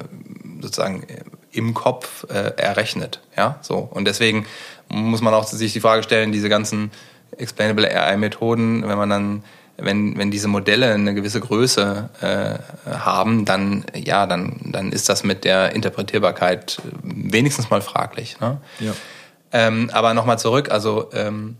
sozusagen 0.62 1.06
im 1.52 1.74
Kopf 1.74 2.26
errechnet. 2.30 3.22
Ja, 3.36 3.60
so. 3.62 3.78
Und 3.78 4.06
deswegen 4.06 4.46
muss 4.90 5.22
man 5.22 5.34
auch 5.34 5.46
sich 5.46 5.74
die 5.74 5.80
Frage 5.80 6.04
stellen, 6.04 6.32
diese 6.32 6.50
ganzen 6.50 6.92
Explainable 7.38 7.90
AI-Methoden, 7.90 8.88
wenn 8.88 8.98
man 8.98 9.10
dann 9.10 9.44
wenn, 9.78 10.18
wenn 10.18 10.32
diese 10.32 10.48
Modelle 10.48 10.94
eine 10.94 11.14
gewisse 11.14 11.40
Größe 11.40 12.10
äh, 12.22 12.92
haben, 12.92 13.46
dann, 13.46 13.86
ja, 13.94 14.26
dann, 14.26 14.60
dann 14.64 14.92
ist 14.92 15.08
das 15.08 15.24
mit 15.24 15.44
der 15.44 15.74
Interpretierbarkeit 15.74 16.82
wenigstens 17.04 17.70
mal 17.70 17.82
fraglich. 17.82 18.40
Ne? 18.40 18.60
Ja. 18.80 18.94
Ähm, 19.52 19.90
aber 19.94 20.14
nochmal 20.14 20.40
zurück, 20.40 20.72
also 20.72 21.10
ähm, 21.14 21.58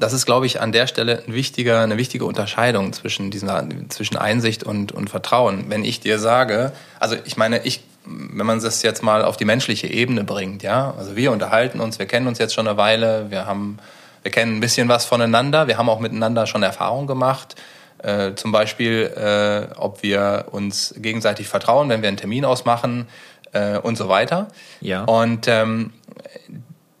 das 0.00 0.12
ist, 0.12 0.26
glaube 0.26 0.46
ich, 0.46 0.60
an 0.60 0.72
der 0.72 0.86
Stelle 0.86 1.22
ein 1.26 1.34
wichtiger, 1.34 1.80
eine 1.80 1.96
wichtige 1.96 2.24
Unterscheidung 2.24 2.92
zwischen, 2.92 3.30
diesen, 3.30 3.90
zwischen 3.90 4.16
Einsicht 4.16 4.64
und, 4.64 4.90
und 4.90 5.10
Vertrauen. 5.10 5.66
Wenn 5.68 5.84
ich 5.84 6.00
dir 6.00 6.18
sage, 6.18 6.72
also 6.98 7.16
ich 7.24 7.36
meine, 7.36 7.64
ich, 7.64 7.84
wenn 8.06 8.46
man 8.46 8.60
das 8.60 8.82
jetzt 8.82 9.02
mal 9.02 9.24
auf 9.24 9.36
die 9.36 9.44
menschliche 9.44 9.86
Ebene 9.86 10.24
bringt, 10.24 10.62
ja, 10.62 10.94
also 10.96 11.16
wir 11.16 11.32
unterhalten 11.32 11.80
uns, 11.80 11.98
wir 11.98 12.06
kennen 12.06 12.26
uns 12.26 12.38
jetzt 12.38 12.54
schon 12.54 12.66
eine 12.66 12.76
Weile, 12.76 13.26
wir 13.30 13.46
haben, 13.46 13.78
wir 14.22 14.30
kennen 14.30 14.56
ein 14.56 14.60
bisschen 14.60 14.88
was 14.88 15.04
voneinander, 15.04 15.66
wir 15.66 15.78
haben 15.78 15.88
auch 15.88 16.00
miteinander 16.00 16.46
schon 16.46 16.62
Erfahrungen 16.62 17.06
gemacht. 17.06 17.56
Äh, 17.98 18.34
zum 18.34 18.52
Beispiel, 18.52 19.10
äh, 19.16 19.74
ob 19.76 20.02
wir 20.02 20.46
uns 20.50 20.94
gegenseitig 20.98 21.48
vertrauen, 21.48 21.88
wenn 21.88 22.02
wir 22.02 22.08
einen 22.08 22.18
Termin 22.18 22.44
ausmachen 22.44 23.08
äh, 23.52 23.78
und 23.78 23.96
so 23.96 24.08
weiter. 24.08 24.48
Ja. 24.80 25.04
Und 25.04 25.48
ähm, 25.48 25.92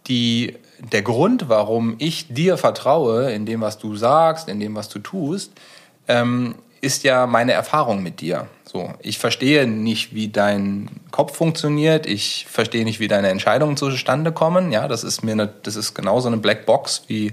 die 0.08 0.56
der 0.78 1.02
Grund, 1.02 1.48
warum 1.48 1.96
ich 1.98 2.28
dir 2.32 2.58
vertraue, 2.58 3.32
in 3.32 3.46
dem, 3.46 3.60
was 3.60 3.78
du 3.78 3.96
sagst, 3.96 4.48
in 4.48 4.60
dem, 4.60 4.74
was 4.74 4.88
du 4.88 4.98
tust, 4.98 5.52
ähm, 6.08 6.54
ist 6.80 7.04
ja 7.04 7.26
meine 7.26 7.52
Erfahrung 7.52 8.02
mit 8.02 8.20
dir. 8.20 8.46
So, 8.64 8.92
ich 9.00 9.18
verstehe 9.18 9.66
nicht, 9.66 10.14
wie 10.14 10.28
dein 10.28 10.90
Kopf 11.10 11.36
funktioniert. 11.36 12.06
Ich 12.06 12.46
verstehe 12.48 12.84
nicht, 12.84 13.00
wie 13.00 13.08
deine 13.08 13.28
Entscheidungen 13.28 13.76
zustande 13.76 14.32
kommen. 14.32 14.72
Ja, 14.72 14.88
das 14.88 15.04
ist 15.04 15.22
mir 15.22 15.32
eine, 15.32 15.48
das 15.62 15.76
ist 15.76 15.94
genauso 15.94 16.28
eine 16.28 16.38
Blackbox 16.38 17.04
wie 17.08 17.32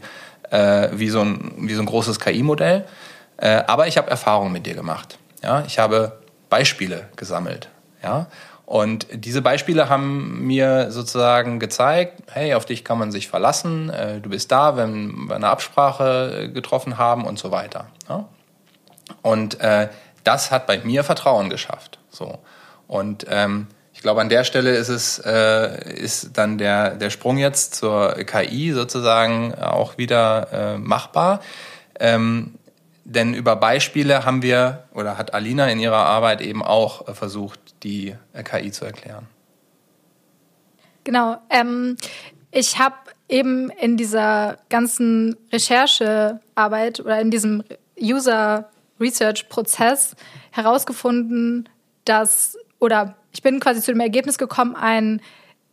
äh, 0.52 0.90
wie 0.94 1.10
so 1.10 1.22
ein 1.22 1.54
wie 1.58 1.74
so 1.74 1.82
ein 1.82 1.86
großes 1.86 2.20
KI-Modell. 2.20 2.86
Äh, 3.38 3.64
aber 3.68 3.88
ich 3.88 3.98
habe 3.98 4.10
Erfahrungen 4.10 4.54
mit 4.54 4.66
dir 4.66 4.76
gemacht. 4.76 5.18
Ja, 5.42 5.64
ich 5.68 5.80
habe 5.80 6.20
Beispiele 6.50 7.10
gesammelt. 7.16 7.70
Ja, 8.04 8.28
und 8.66 9.08
diese 9.12 9.42
Beispiele 9.42 9.90
haben 9.90 10.46
mir 10.46 10.92
sozusagen 10.92 11.60
gezeigt, 11.60 12.24
hey, 12.32 12.54
auf 12.54 12.66
dich 12.66 12.84
kann 12.84 12.98
man 12.98 13.12
sich 13.12 13.28
verlassen, 13.28 13.90
äh, 13.90 14.22
du 14.22 14.30
bist 14.30 14.52
da, 14.52 14.78
wenn 14.78 15.28
wir 15.28 15.36
eine 15.36 15.48
Absprache 15.48 16.50
getroffen 16.54 16.98
haben 16.98 17.26
und 17.26 17.38
so 17.38 17.52
weiter. 17.52 17.88
Und 19.22 19.60
äh, 19.60 19.90
das 20.24 20.52
hat 20.52 20.68
bei 20.68 20.80
mir 20.80 21.04
Vertrauen 21.04 21.50
geschafft. 21.50 22.00
So. 22.10 22.40
Und 22.88 23.26
ähm, 23.30 23.68
ich 23.94 24.02
glaube, 24.02 24.22
an 24.22 24.30
der 24.30 24.44
Stelle 24.44 24.76
ist 24.76 24.90
es 24.90 25.20
äh, 25.20 25.94
ist 25.94 26.38
dann 26.38 26.58
der, 26.58 26.96
der 26.96 27.10
Sprung 27.10 27.38
jetzt 27.38 27.76
zur 27.76 28.14
KI 28.14 28.72
sozusagen 28.72 29.54
auch 29.56 29.98
wieder 29.98 30.48
äh, 30.52 30.78
machbar. 30.78 31.42
Ähm, 32.00 32.56
denn 33.06 33.34
über 33.34 33.56
Beispiele 33.56 34.26
haben 34.26 34.42
wir 34.42 34.86
oder 34.94 35.18
hat 35.18 35.34
Alina 35.34 35.68
in 35.68 35.80
ihrer 35.80 36.06
Arbeit 36.06 36.42
eben 36.42 36.64
auch 36.64 37.08
äh, 37.08 37.14
versucht, 37.14 37.60
die 37.84 38.16
KI 38.44 38.72
zu 38.72 38.86
erklären. 38.86 39.28
Genau. 41.04 41.38
Ähm, 41.50 41.98
ich 42.52 42.80
habe 42.80 42.96
eben 43.28 43.70
in 43.70 43.98
dieser 43.98 44.58
ganzen 44.70 45.36
Recherchearbeit 45.52 47.00
oder 47.00 47.20
in 47.20 47.30
diesem 47.30 47.64
User 48.00 48.70
Research 49.00 49.50
Prozess 49.50 50.16
herausgefunden, 50.52 51.70
dass 52.06 52.58
oder 52.80 53.16
ich 53.32 53.42
bin 53.42 53.60
quasi 53.60 53.82
zu 53.82 53.92
dem 53.92 54.02
Ergebnis 54.02 54.38
gekommen, 54.38 54.76
einen 54.76 55.22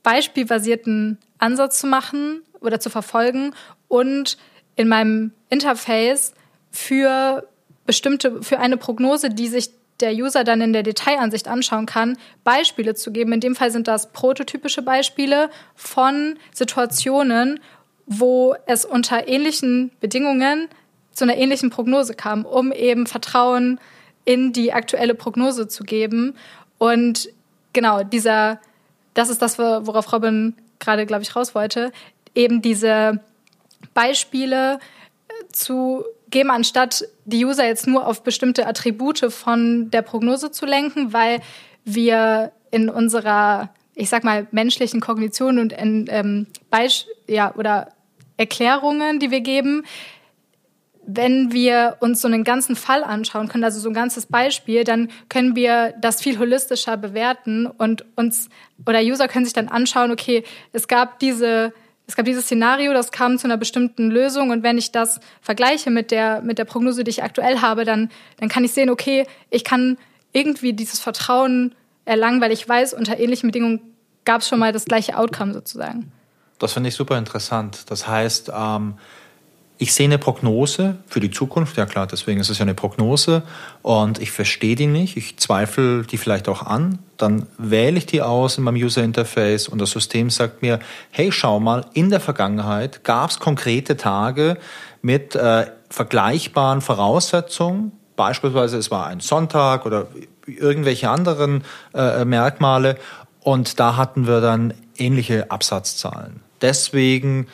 beispielbasierten 0.02 1.18
Ansatz 1.38 1.78
zu 1.80 1.86
machen 1.86 2.42
oder 2.60 2.80
zu 2.80 2.88
verfolgen 2.90 3.54
und 3.88 4.38
in 4.76 4.88
meinem 4.88 5.32
Interface 5.48 6.32
für 6.70 7.46
bestimmte, 7.84 8.42
für 8.42 8.60
eine 8.60 8.76
Prognose, 8.76 9.30
die 9.30 9.48
sich 9.48 9.70
der 10.00 10.14
User 10.14 10.44
dann 10.44 10.60
in 10.60 10.72
der 10.72 10.82
Detailansicht 10.82 11.48
anschauen 11.48 11.84
kann, 11.84 12.16
Beispiele 12.44 12.94
zu 12.94 13.12
geben. 13.12 13.32
In 13.32 13.40
dem 13.40 13.54
Fall 13.54 13.70
sind 13.70 13.88
das 13.88 14.12
prototypische 14.12 14.80
Beispiele 14.80 15.50
von 15.74 16.38
Situationen, 16.52 17.60
wo 18.06 18.54
es 18.66 18.84
unter 18.84 19.28
ähnlichen 19.28 19.90
Bedingungen 20.00 20.68
zu 21.12 21.24
einer 21.24 21.36
ähnlichen 21.36 21.70
Prognose 21.70 22.14
kam, 22.14 22.44
um 22.44 22.72
eben 22.72 23.06
Vertrauen 23.06 23.80
in 24.24 24.52
die 24.52 24.72
aktuelle 24.72 25.14
Prognose 25.14 25.68
zu 25.68 25.84
geben. 25.84 26.34
Und 26.78 27.28
genau, 27.72 28.02
dieser, 28.02 28.60
das 29.14 29.30
ist 29.30 29.42
das, 29.42 29.58
worauf 29.58 30.12
Robin 30.12 30.54
gerade, 30.78 31.06
glaube 31.06 31.22
ich, 31.22 31.34
raus 31.36 31.54
wollte, 31.54 31.92
eben 32.34 32.62
diese 32.62 33.20
Beispiele 33.94 34.78
zu 35.52 36.04
geben, 36.30 36.50
anstatt 36.50 37.04
die 37.24 37.44
User 37.44 37.66
jetzt 37.66 37.86
nur 37.86 38.06
auf 38.06 38.22
bestimmte 38.22 38.66
Attribute 38.66 39.32
von 39.32 39.90
der 39.90 40.02
Prognose 40.02 40.50
zu 40.50 40.64
lenken, 40.66 41.12
weil 41.12 41.40
wir 41.84 42.52
in 42.70 42.88
unserer, 42.88 43.70
ich 43.94 44.08
sag 44.08 44.24
mal, 44.24 44.46
menschlichen 44.52 45.00
Kognition 45.00 45.58
und 45.58 45.74
ähm, 45.76 46.46
Beisp 46.70 47.06
ja, 47.26 47.54
oder 47.56 47.88
Erklärungen, 48.36 49.18
die 49.18 49.30
wir 49.30 49.40
geben, 49.40 49.84
wenn 51.16 51.52
wir 51.52 51.96
uns 52.00 52.20
so 52.20 52.28
einen 52.28 52.44
ganzen 52.44 52.76
Fall 52.76 53.04
anschauen 53.04 53.48
können, 53.48 53.64
also 53.64 53.80
so 53.80 53.88
ein 53.88 53.94
ganzes 53.94 54.26
Beispiel, 54.26 54.84
dann 54.84 55.08
können 55.28 55.56
wir 55.56 55.94
das 56.00 56.20
viel 56.22 56.38
holistischer 56.38 56.96
bewerten 56.96 57.66
und 57.66 58.04
uns 58.16 58.48
oder 58.86 59.00
User 59.00 59.28
können 59.28 59.44
sich 59.44 59.54
dann 59.54 59.68
anschauen, 59.68 60.10
okay, 60.10 60.44
es 60.72 60.88
gab 60.88 61.18
diese 61.18 61.72
es 62.06 62.16
gab 62.16 62.26
dieses 62.26 62.46
Szenario, 62.46 62.92
das 62.92 63.12
kam 63.12 63.38
zu 63.38 63.46
einer 63.46 63.56
bestimmten 63.56 64.10
Lösung 64.10 64.50
und 64.50 64.64
wenn 64.64 64.78
ich 64.78 64.90
das 64.90 65.20
vergleiche 65.40 65.90
mit 65.90 66.10
der, 66.10 66.42
mit 66.42 66.58
der 66.58 66.64
Prognose, 66.64 67.04
die 67.04 67.10
ich 67.10 67.22
aktuell 67.22 67.60
habe, 67.60 67.84
dann, 67.84 68.10
dann 68.38 68.48
kann 68.48 68.64
ich 68.64 68.72
sehen, 68.72 68.90
okay, 68.90 69.28
ich 69.48 69.62
kann 69.62 69.96
irgendwie 70.32 70.72
dieses 70.72 70.98
Vertrauen 70.98 71.72
erlangen, 72.04 72.40
weil 72.40 72.50
ich 72.50 72.68
weiß, 72.68 72.94
unter 72.94 73.20
ähnlichen 73.20 73.48
Bedingungen 73.48 73.80
gab 74.24 74.40
es 74.40 74.48
schon 74.48 74.58
mal 74.58 74.72
das 74.72 74.86
gleiche 74.86 75.16
Outcome 75.16 75.54
sozusagen. 75.54 76.10
Das 76.58 76.72
finde 76.72 76.88
ich 76.88 76.96
super 76.96 77.16
interessant. 77.16 77.90
Das 77.90 78.08
heißt, 78.08 78.50
ähm, 78.52 78.94
ich 79.82 79.94
sehe 79.94 80.04
eine 80.04 80.18
Prognose 80.18 80.96
für 81.06 81.20
die 81.20 81.30
Zukunft, 81.30 81.78
ja 81.78 81.86
klar, 81.86 82.06
deswegen 82.06 82.38
ist 82.38 82.50
es 82.50 82.58
ja 82.58 82.64
eine 82.64 82.74
Prognose. 82.74 83.42
Und 83.80 84.18
ich 84.18 84.30
verstehe 84.30 84.76
die 84.76 84.86
nicht, 84.86 85.16
ich 85.16 85.38
zweifle 85.38 86.02
die 86.02 86.18
vielleicht 86.18 86.50
auch 86.50 86.66
an, 86.66 86.98
dann 87.16 87.46
wähle 87.56 87.96
ich 87.96 88.04
die 88.04 88.20
aus 88.20 88.58
in 88.58 88.64
meinem 88.64 88.76
User 88.76 89.02
Interface 89.02 89.68
und 89.68 89.80
das 89.80 89.92
System 89.92 90.28
sagt 90.28 90.60
mir, 90.60 90.80
hey, 91.12 91.32
schau 91.32 91.60
mal, 91.60 91.86
in 91.94 92.10
der 92.10 92.20
Vergangenheit 92.20 93.04
gab 93.04 93.30
es 93.30 93.38
konkrete 93.38 93.96
Tage 93.96 94.58
mit 95.00 95.34
äh, 95.34 95.64
vergleichbaren 95.88 96.82
Voraussetzungen, 96.82 97.92
beispielsweise 98.16 98.76
es 98.76 98.90
war 98.90 99.06
ein 99.06 99.20
Sonntag 99.20 99.86
oder 99.86 100.08
irgendwelche 100.44 101.08
anderen 101.08 101.64
äh, 101.94 102.26
Merkmale. 102.26 102.98
Und 103.42 103.80
da 103.80 103.96
hatten 103.96 104.26
wir 104.26 104.42
dann 104.42 104.74
ähnliche 104.98 105.50
Absatzzahlen. 105.50 106.42
Deswegen 106.60 107.46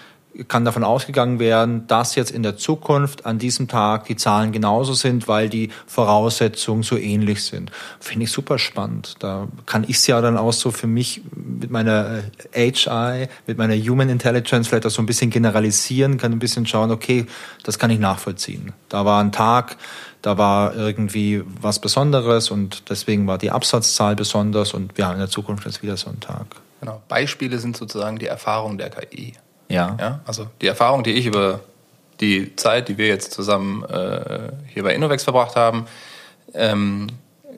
kann 0.48 0.64
davon 0.64 0.84
ausgegangen 0.84 1.38
werden, 1.38 1.86
dass 1.86 2.14
jetzt 2.14 2.30
in 2.30 2.42
der 2.42 2.56
Zukunft 2.56 3.26
an 3.26 3.38
diesem 3.38 3.68
Tag 3.68 4.04
die 4.06 4.16
Zahlen 4.16 4.52
genauso 4.52 4.94
sind, 4.94 5.28
weil 5.28 5.48
die 5.48 5.70
Voraussetzungen 5.86 6.82
so 6.82 6.96
ähnlich 6.96 7.44
sind. 7.44 7.70
Finde 8.00 8.24
ich 8.24 8.32
super 8.32 8.58
spannend. 8.58 9.14
Da 9.20 9.48
kann 9.64 9.84
ich 9.84 9.96
es 9.96 10.06
ja 10.06 10.20
dann 10.20 10.36
auch 10.36 10.52
so 10.52 10.70
für 10.70 10.86
mich 10.86 11.22
mit 11.34 11.70
meiner 11.70 12.22
HI, 12.52 13.28
mit 13.46 13.58
meiner 13.58 13.74
Human 13.74 14.08
Intelligence 14.08 14.68
vielleicht 14.68 14.86
auch 14.86 14.90
so 14.90 15.02
ein 15.02 15.06
bisschen 15.06 15.30
generalisieren, 15.30 16.18
kann 16.18 16.32
ein 16.32 16.38
bisschen 16.38 16.66
schauen, 16.66 16.90
okay, 16.90 17.26
das 17.62 17.78
kann 17.78 17.90
ich 17.90 17.98
nachvollziehen. 17.98 18.72
Da 18.88 19.04
war 19.04 19.22
ein 19.22 19.32
Tag, 19.32 19.76
da 20.22 20.38
war 20.38 20.74
irgendwie 20.74 21.42
was 21.60 21.78
Besonderes 21.78 22.50
und 22.50 22.90
deswegen 22.90 23.26
war 23.26 23.38
die 23.38 23.50
Absatzzahl 23.50 24.16
besonders 24.16 24.74
und 24.74 24.96
wir 24.98 25.06
haben 25.06 25.14
in 25.14 25.20
der 25.20 25.30
Zukunft 25.30 25.64
jetzt 25.64 25.82
wieder 25.82 25.96
so 25.96 26.08
einen 26.08 26.20
Tag. 26.20 26.46
Genau. 26.80 27.02
Beispiele 27.08 27.58
sind 27.58 27.76
sozusagen 27.76 28.18
die 28.18 28.26
Erfahrung 28.26 28.76
der 28.76 28.90
KI. 28.90 29.34
Ja. 29.68 29.96
ja. 29.98 30.20
Also 30.26 30.46
die 30.60 30.66
Erfahrung, 30.66 31.02
die 31.02 31.12
ich 31.12 31.26
über 31.26 31.60
die 32.20 32.54
Zeit, 32.56 32.88
die 32.88 32.98
wir 32.98 33.08
jetzt 33.08 33.32
zusammen 33.32 33.84
äh, 33.84 34.52
hier 34.72 34.82
bei 34.82 34.94
Innovex 34.94 35.24
verbracht 35.24 35.56
haben, 35.56 35.86
ähm, 36.54 37.08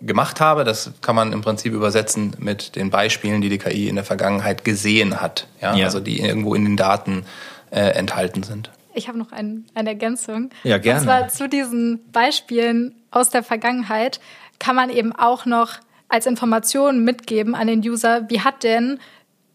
gemacht 0.00 0.40
habe, 0.40 0.64
das 0.64 0.92
kann 1.00 1.16
man 1.16 1.32
im 1.32 1.40
Prinzip 1.40 1.72
übersetzen 1.72 2.34
mit 2.38 2.76
den 2.76 2.90
Beispielen, 2.90 3.40
die 3.40 3.48
die 3.48 3.58
KI 3.58 3.88
in 3.88 3.96
der 3.96 4.04
Vergangenheit 4.04 4.64
gesehen 4.64 5.20
hat. 5.20 5.46
Ja. 5.60 5.74
ja. 5.74 5.86
Also 5.86 6.00
die 6.00 6.20
irgendwo 6.20 6.54
in 6.54 6.64
den 6.64 6.76
Daten 6.76 7.24
äh, 7.70 7.80
enthalten 7.80 8.42
sind. 8.42 8.70
Ich 8.94 9.08
habe 9.08 9.18
noch 9.18 9.32
ein, 9.32 9.66
eine 9.74 9.90
Ergänzung. 9.90 10.50
Ja, 10.64 10.78
gerne. 10.78 11.00
Und 11.00 11.04
zwar 11.04 11.28
zu 11.28 11.48
diesen 11.48 12.00
Beispielen 12.10 12.94
aus 13.10 13.30
der 13.30 13.42
Vergangenheit 13.42 14.20
kann 14.58 14.74
man 14.74 14.90
eben 14.90 15.14
auch 15.14 15.46
noch 15.46 15.74
als 16.08 16.26
Information 16.26 17.04
mitgeben 17.04 17.54
an 17.54 17.66
den 17.66 17.80
User, 17.80 18.28
wie 18.28 18.40
hat 18.40 18.64
denn 18.64 18.98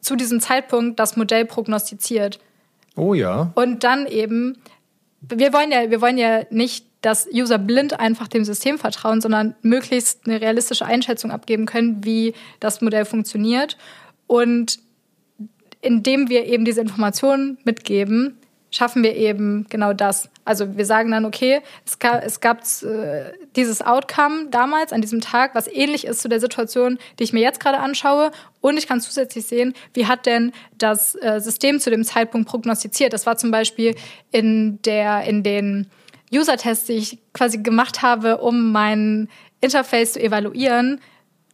zu 0.04 0.16
diesem 0.16 0.40
Zeitpunkt 0.40 1.00
das 1.00 1.18
Modell 1.18 1.46
prognostiziert. 1.46 2.40
Oh 2.96 3.14
ja. 3.14 3.52
Und 3.56 3.84
dann 3.84 4.06
eben, 4.06 4.58
wir 5.22 5.54
wollen 5.54 5.72
ja, 5.72 5.90
wir 5.90 6.02
wollen 6.02 6.18
ja 6.18 6.44
nicht, 6.52 6.86
dass 7.02 7.28
User 7.34 7.58
blind 7.58 8.00
einfach 8.00 8.28
dem 8.28 8.46
System 8.46 8.78
vertrauen, 8.78 9.20
sondern 9.20 9.56
möglichst 9.62 10.26
eine 10.26 10.40
realistische 10.40 10.86
Einschätzung 10.86 11.32
abgeben 11.32 11.66
können, 11.66 12.04
wie 12.06 12.34
das 12.60 12.82
Modell 12.82 13.06
funktioniert. 13.06 13.78
Und 14.28 14.80
indem 15.82 16.30
wir 16.30 16.46
eben 16.46 16.64
diese 16.64 16.82
Informationen 16.82 17.58
mitgeben, 17.66 18.38
schaffen 18.72 19.04
wir 19.04 19.16
eben 19.16 19.66
genau 19.70 19.94
das. 19.94 20.30
Also 20.46 20.78
wir 20.78 20.86
sagen 20.86 21.12
dann, 21.12 21.26
okay, 21.26 21.62
es 21.86 22.00
gab, 22.00 22.24
es 22.24 22.40
gab 22.40 22.62
äh, 22.84 23.34
dieses 23.56 23.82
Outcome 23.82 24.48
damals 24.50 24.92
an 24.92 25.02
diesem 25.02 25.22
Tag, 25.22 25.56
was 25.56 25.68
ähnlich 25.68 26.06
ist 26.06 26.22
zu 26.22 26.30
der 26.30 26.40
Situation, 26.40 26.98
die 27.20 27.24
ich 27.24 27.34
mir 27.34 27.42
jetzt 27.42 27.60
gerade 27.60 27.80
anschaue. 27.80 28.32
Und 28.62 28.78
ich 28.78 28.88
kann 28.88 29.02
zusätzlich 29.02 29.46
sehen, 29.46 29.74
wie 29.94 30.08
hat 30.08 30.26
denn 30.26 30.52
das 30.78 31.16
äh, 31.16 31.40
System 31.40 31.80
zu 31.80 31.90
dem 31.90 32.04
Zeitpunkt 32.04 32.48
prognostiziert. 32.50 33.14
Das 33.14 33.26
war 33.26 33.38
zum 33.38 33.52
Beispiel 33.52 33.96
in, 34.32 34.82
der, 34.84 35.24
in 35.24 35.44
den 35.44 35.88
User-Tests, 36.34 36.86
die 36.86 36.94
ich 36.94 37.20
quasi 37.34 37.60
gemacht 37.60 38.02
habe, 38.02 38.40
um 38.40 38.72
mein 38.72 39.30
Interface 39.62 40.14
zu 40.14 40.22
evaluieren, 40.22 41.00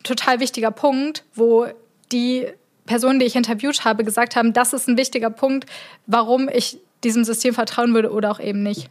total 0.04 0.40
wichtiger 0.40 0.72
Punkt, 0.72 1.26
wo 1.36 1.68
die 2.12 2.48
Personen, 2.86 3.20
die 3.20 3.26
ich 3.26 3.36
interviewt 3.36 3.86
habe, 3.86 4.04
gesagt 4.04 4.36
haben, 4.36 4.54
das 4.54 4.74
ist 4.74 4.88
ein 4.88 4.98
wichtiger 4.98 5.30
Punkt, 5.30 5.70
warum 6.08 6.50
ich 6.50 6.80
diesem 7.04 7.24
System 7.24 7.54
vertrauen 7.54 7.94
würde 7.94 8.12
oder 8.12 8.32
auch 8.32 8.40
eben 8.40 8.64
nicht. 8.64 8.90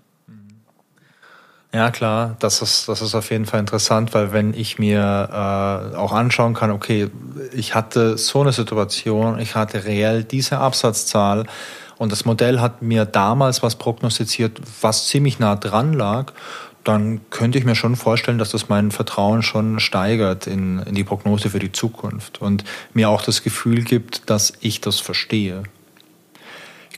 Ja, 1.72 1.90
klar, 1.90 2.36
das 2.38 2.62
ist, 2.62 2.88
das 2.88 3.02
ist 3.02 3.14
auf 3.14 3.30
jeden 3.30 3.44
Fall 3.44 3.60
interessant, 3.60 4.14
weil 4.14 4.32
wenn 4.32 4.54
ich 4.54 4.78
mir 4.78 5.28
äh, 5.30 5.96
auch 5.96 6.12
anschauen 6.12 6.54
kann, 6.54 6.70
okay, 6.70 7.10
ich 7.52 7.74
hatte 7.74 8.16
so 8.16 8.40
eine 8.40 8.52
Situation, 8.52 9.38
ich 9.38 9.54
hatte 9.54 9.84
reell 9.84 10.24
diese 10.24 10.58
Absatzzahl 10.58 11.44
und 11.98 12.10
das 12.10 12.24
Modell 12.24 12.60
hat 12.60 12.80
mir 12.80 13.04
damals 13.04 13.62
was 13.62 13.76
prognostiziert, 13.76 14.58
was 14.80 15.08
ziemlich 15.08 15.40
nah 15.40 15.56
dran 15.56 15.92
lag, 15.92 16.32
dann 16.84 17.20
könnte 17.28 17.58
ich 17.58 17.66
mir 17.66 17.74
schon 17.74 17.96
vorstellen, 17.96 18.38
dass 18.38 18.52
das 18.52 18.70
mein 18.70 18.90
Vertrauen 18.90 19.42
schon 19.42 19.78
steigert 19.78 20.46
in, 20.46 20.78
in 20.78 20.94
die 20.94 21.04
Prognose 21.04 21.50
für 21.50 21.58
die 21.58 21.72
Zukunft 21.72 22.40
und 22.40 22.64
mir 22.94 23.10
auch 23.10 23.20
das 23.20 23.42
Gefühl 23.42 23.84
gibt, 23.84 24.30
dass 24.30 24.54
ich 24.60 24.80
das 24.80 25.00
verstehe. 25.00 25.64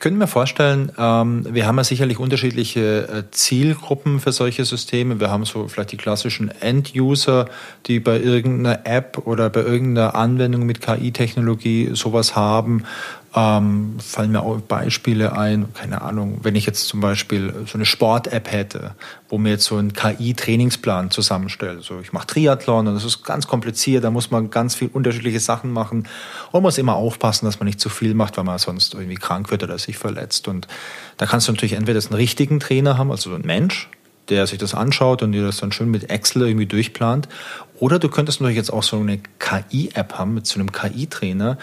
Ich 0.01 0.03
könnte 0.03 0.19
mir 0.19 0.29
vorstellen, 0.29 0.91
ähm, 0.97 1.45
wir 1.51 1.67
haben 1.67 1.77
ja 1.77 1.85
sicherlich 1.85 2.19
unterschiedliche 2.19 3.07
äh, 3.07 3.31
Zielgruppen 3.33 4.19
für 4.19 4.33
solche 4.33 4.65
Systeme. 4.65 5.21
Wir 5.21 5.31
haben 5.31 5.45
so 5.45 5.69
vielleicht 5.69 5.93
die 5.93 5.99
klassischen 5.99 6.51
End-User, 6.63 7.51
die 7.85 8.01
bei 8.01 8.19
irgendeiner 8.19 8.87
App 8.87 9.27
oder 9.27 9.51
bei 9.51 9.61
irgendeiner 9.61 10.15
Anwendung 10.15 10.65
mit 10.65 10.81
KI-Technologie 10.81 11.91
sowas 11.93 12.35
haben. 12.35 12.85
Ähm, 13.33 13.95
fallen 14.01 14.33
mir 14.33 14.43
auch 14.43 14.61
Beispiele 14.61 15.37
ein, 15.39 15.73
keine 15.73 16.03
Ahnung, 16.03 16.41
wenn 16.43 16.57
ich 16.57 16.67
jetzt 16.67 16.89
zum 16.89 16.99
Beispiel 17.01 17.55
so 17.67 17.75
eine 17.75 17.87
Sport-App 17.87 18.51
hätte, 18.51 18.97
wo 19.29 19.39
mir 19.39 19.51
jetzt 19.51 19.67
so 19.67 19.77
ein 19.77 19.93
KI-Trainingsplan 19.93 21.13
zusammenstellt. 21.13 21.85
So, 21.85 22.01
ich 22.01 22.13
mache 22.13 22.27
Triathlon 22.27 22.89
und 22.89 22.95
das 22.95 23.05
ist 23.05 23.23
ganz 23.23 23.47
kompliziert, 23.47 24.03
da 24.03 24.11
muss 24.11 24.33
man 24.33 24.51
ganz 24.51 24.75
viel 24.75 24.91
unterschiedliche 24.93 25.39
Sachen 25.39 25.71
machen 25.71 26.09
und 26.51 26.63
muss 26.63 26.77
immer 26.77 26.97
aufpassen, 26.97 27.47
dass 27.47 27.61
man 27.61 27.67
nicht 27.67 27.79
zu 27.79 27.89
viel 27.89 28.15
macht, 28.15 28.37
weil 28.37 28.45
man 28.45 28.59
sonst 28.59 28.95
irgendwie 28.95 29.15
krank 29.15 29.53
wird 29.53 29.63
oder 29.63 29.79
sich 29.79 29.97
verletzt. 29.97 30.49
Und 30.49 30.67
da 31.17 31.27
kannst 31.27 31.47
du 31.47 31.53
natürlich 31.53 31.75
entweder 31.75 32.01
einen 32.01 32.15
richtigen 32.15 32.59
Trainer 32.59 32.99
haben, 32.99 33.13
also 33.13 33.31
so 33.31 33.37
ein 33.37 33.43
Mensch, 33.43 33.89
der 34.31 34.47
sich 34.47 34.59
das 34.59 34.75
anschaut 34.75 35.23
und 35.23 35.33
dir 35.33 35.45
das 35.45 35.59
dann 35.59 35.73
schön 35.73 35.91
mit 35.91 36.11
Excel 36.11 36.47
irgendwie 36.47 36.67
durchplant. 36.67 37.29
Oder 37.81 37.99
du 37.99 38.09
könntest 38.11 38.41
natürlich 38.41 38.59
jetzt 38.59 38.73
auch 38.73 38.83
so 38.83 38.99
eine 38.99 39.21
KI-App 39.39 40.19
haben 40.19 40.35
mit 40.35 40.47
so 40.47 40.61
einem 40.61 40.71
KI-Trainer, 40.71 41.57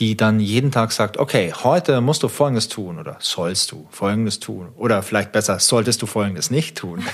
die 0.00 0.16
dann 0.16 0.40
jeden 0.40 0.72
Tag 0.72 0.90
sagt, 0.90 1.16
okay, 1.16 1.52
heute 1.62 2.00
musst 2.00 2.24
du 2.24 2.28
Folgendes 2.28 2.68
tun 2.68 2.98
oder 2.98 3.16
sollst 3.20 3.70
du 3.70 3.86
Folgendes 3.90 4.40
tun 4.40 4.68
oder 4.76 5.02
vielleicht 5.02 5.30
besser, 5.30 5.60
solltest 5.60 6.02
du 6.02 6.06
Folgendes 6.06 6.50
nicht 6.50 6.76
tun. 6.76 7.04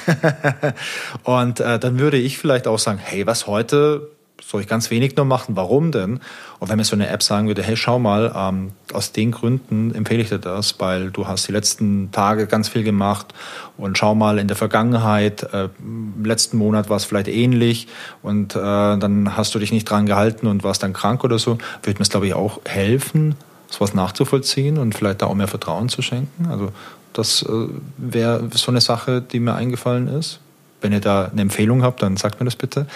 und 1.25 1.61
äh, 1.61 1.79
dann 1.79 1.99
würde 1.99 2.17
ich 2.17 2.39
vielleicht 2.39 2.67
auch 2.67 2.79
sagen, 2.79 2.99
hey, 2.99 3.27
was 3.27 3.47
heute 3.47 4.16
soll 4.43 4.61
ich 4.61 4.69
ganz 4.69 4.91
wenig 4.91 5.17
nur 5.17 5.25
machen. 5.25 5.57
Warum 5.57 5.93
denn? 5.93 6.21
Und 6.59 6.69
wenn 6.69 6.77
mir 6.77 6.85
so 6.85 6.95
eine 6.95 7.09
App 7.09 7.23
sagen 7.23 7.49
würde, 7.49 7.63
hey, 7.63 7.77
schau 7.77 7.99
mal, 7.99 8.33
ähm, 8.37 8.73
aus 8.93 9.13
den 9.13 9.31
Gründen 9.31 9.95
empfehle 9.95 10.23
ich 10.23 10.29
dir 10.29 10.39
das, 10.39 10.79
weil 10.79 11.11
du 11.11 11.27
hast 11.27 11.49
die 11.49 11.53
letzten 11.53 12.11
Tage 12.13 12.47
ganz 12.47 12.69
viel 12.69 12.83
gemacht 12.83 13.35
und 13.77 13.99
schau 13.99 14.15
mal 14.15 14.39
in 14.39 14.49
der 14.49 14.57
Vergangenheit, 14.57 15.43
äh, 15.53 15.69
im 15.79 16.25
letzten 16.25 16.59
Monat 16.59 16.89
war 16.91 16.97
es 16.97 17.05
vielleicht 17.05 17.29
ähnlich 17.29 17.89
und 18.23 18.55
äh, 18.55 18.59
dann 18.59 19.37
hast 19.37 19.55
du 19.55 19.59
dich 19.59 19.73
nicht 19.73 19.89
dran 19.89 20.07
gehalten 20.07 20.47
und 20.47 20.65
warst 20.65 20.83
dann 20.83 20.93
krank 20.93 21.25
oder 21.25 21.39
so, 21.39 21.59
würde 21.83 21.99
mir 21.99 22.03
es, 22.03 22.11
glaube 22.11 22.27
ich, 22.27 22.35
auch 22.35 22.61
helfen, 22.67 23.35
sowas 23.69 23.95
nachzuvollziehen 23.95 24.79
und 24.79 24.95
vielleicht 24.95 25.23
da 25.23 25.27
auch 25.27 25.35
mehr 25.35 25.49
Vertrauen 25.49 25.89
zu 25.89 26.03
schenken. 26.03 26.47
Also 26.47 26.73
das 27.13 27.43
äh, 27.43 27.69
wäre 27.97 28.49
so 28.53 28.71
eine 28.71 28.81
Sache, 28.81 29.23
die 29.23 29.41
mir 29.41 29.55
eingefallen 29.55 30.09
ist. 30.09 30.41
Wenn 30.81 30.93
ihr 30.93 31.01
da 31.01 31.31
eine 31.33 31.43
Empfehlung 31.43 31.83
habt, 31.83 32.03
dann 32.03 32.17
sagt 32.17 32.41
mir 32.41 32.45
das 32.45 32.57
bitte. 32.57 32.87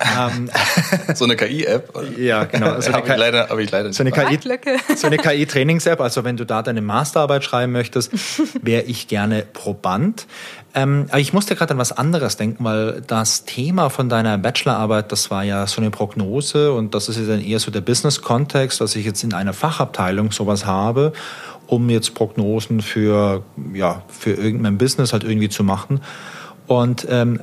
Ähm, 0.00 0.50
so 1.14 1.24
eine 1.24 1.36
KI-App? 1.36 1.92
Ja, 2.18 2.44
genau. 2.44 2.72
Also 2.74 2.92
habe 2.92 3.08
ich 3.08 3.16
leider, 3.16 3.48
hab 3.48 3.58
ich 3.58 3.70
leider 3.70 3.92
so 3.92 4.02
eine 4.02 4.10
KI, 4.10 4.38
so 4.96 5.06
eine 5.06 5.16
KI-Trainings-App. 5.16 6.00
Also 6.00 6.24
wenn 6.24 6.36
du 6.36 6.44
da 6.44 6.62
deine 6.62 6.82
Masterarbeit 6.82 7.44
schreiben 7.44 7.72
möchtest, 7.72 8.10
wäre 8.62 8.82
ich 8.82 9.08
gerne 9.08 9.44
Proband. 9.52 10.26
Ähm, 10.74 11.06
aber 11.10 11.20
ich 11.20 11.32
musste 11.32 11.54
gerade 11.54 11.72
an 11.72 11.78
was 11.78 11.92
anderes 11.92 12.36
denken, 12.36 12.64
weil 12.64 13.00
das 13.06 13.44
Thema 13.44 13.90
von 13.90 14.08
deiner 14.08 14.38
Bachelorarbeit, 14.38 15.12
das 15.12 15.30
war 15.30 15.44
ja 15.44 15.66
so 15.68 15.80
eine 15.80 15.90
Prognose 15.90 16.72
und 16.72 16.94
das 16.94 17.08
ist 17.08 17.18
ja 17.18 17.26
dann 17.26 17.40
eher 17.40 17.60
so 17.60 17.70
der 17.70 17.80
Business-Kontext, 17.80 18.80
dass 18.80 18.96
ich 18.96 19.06
jetzt 19.06 19.22
in 19.22 19.32
einer 19.34 19.52
Fachabteilung 19.52 20.32
sowas 20.32 20.66
habe, 20.66 21.12
um 21.68 21.88
jetzt 21.90 22.14
Prognosen 22.14 22.82
für, 22.82 23.44
ja, 23.72 24.02
für 24.08 24.32
irgendein 24.32 24.76
Business 24.76 25.12
halt 25.12 25.22
irgendwie 25.22 25.48
zu 25.48 25.62
machen. 25.62 26.00
Und 26.66 27.06
ähm, 27.10 27.40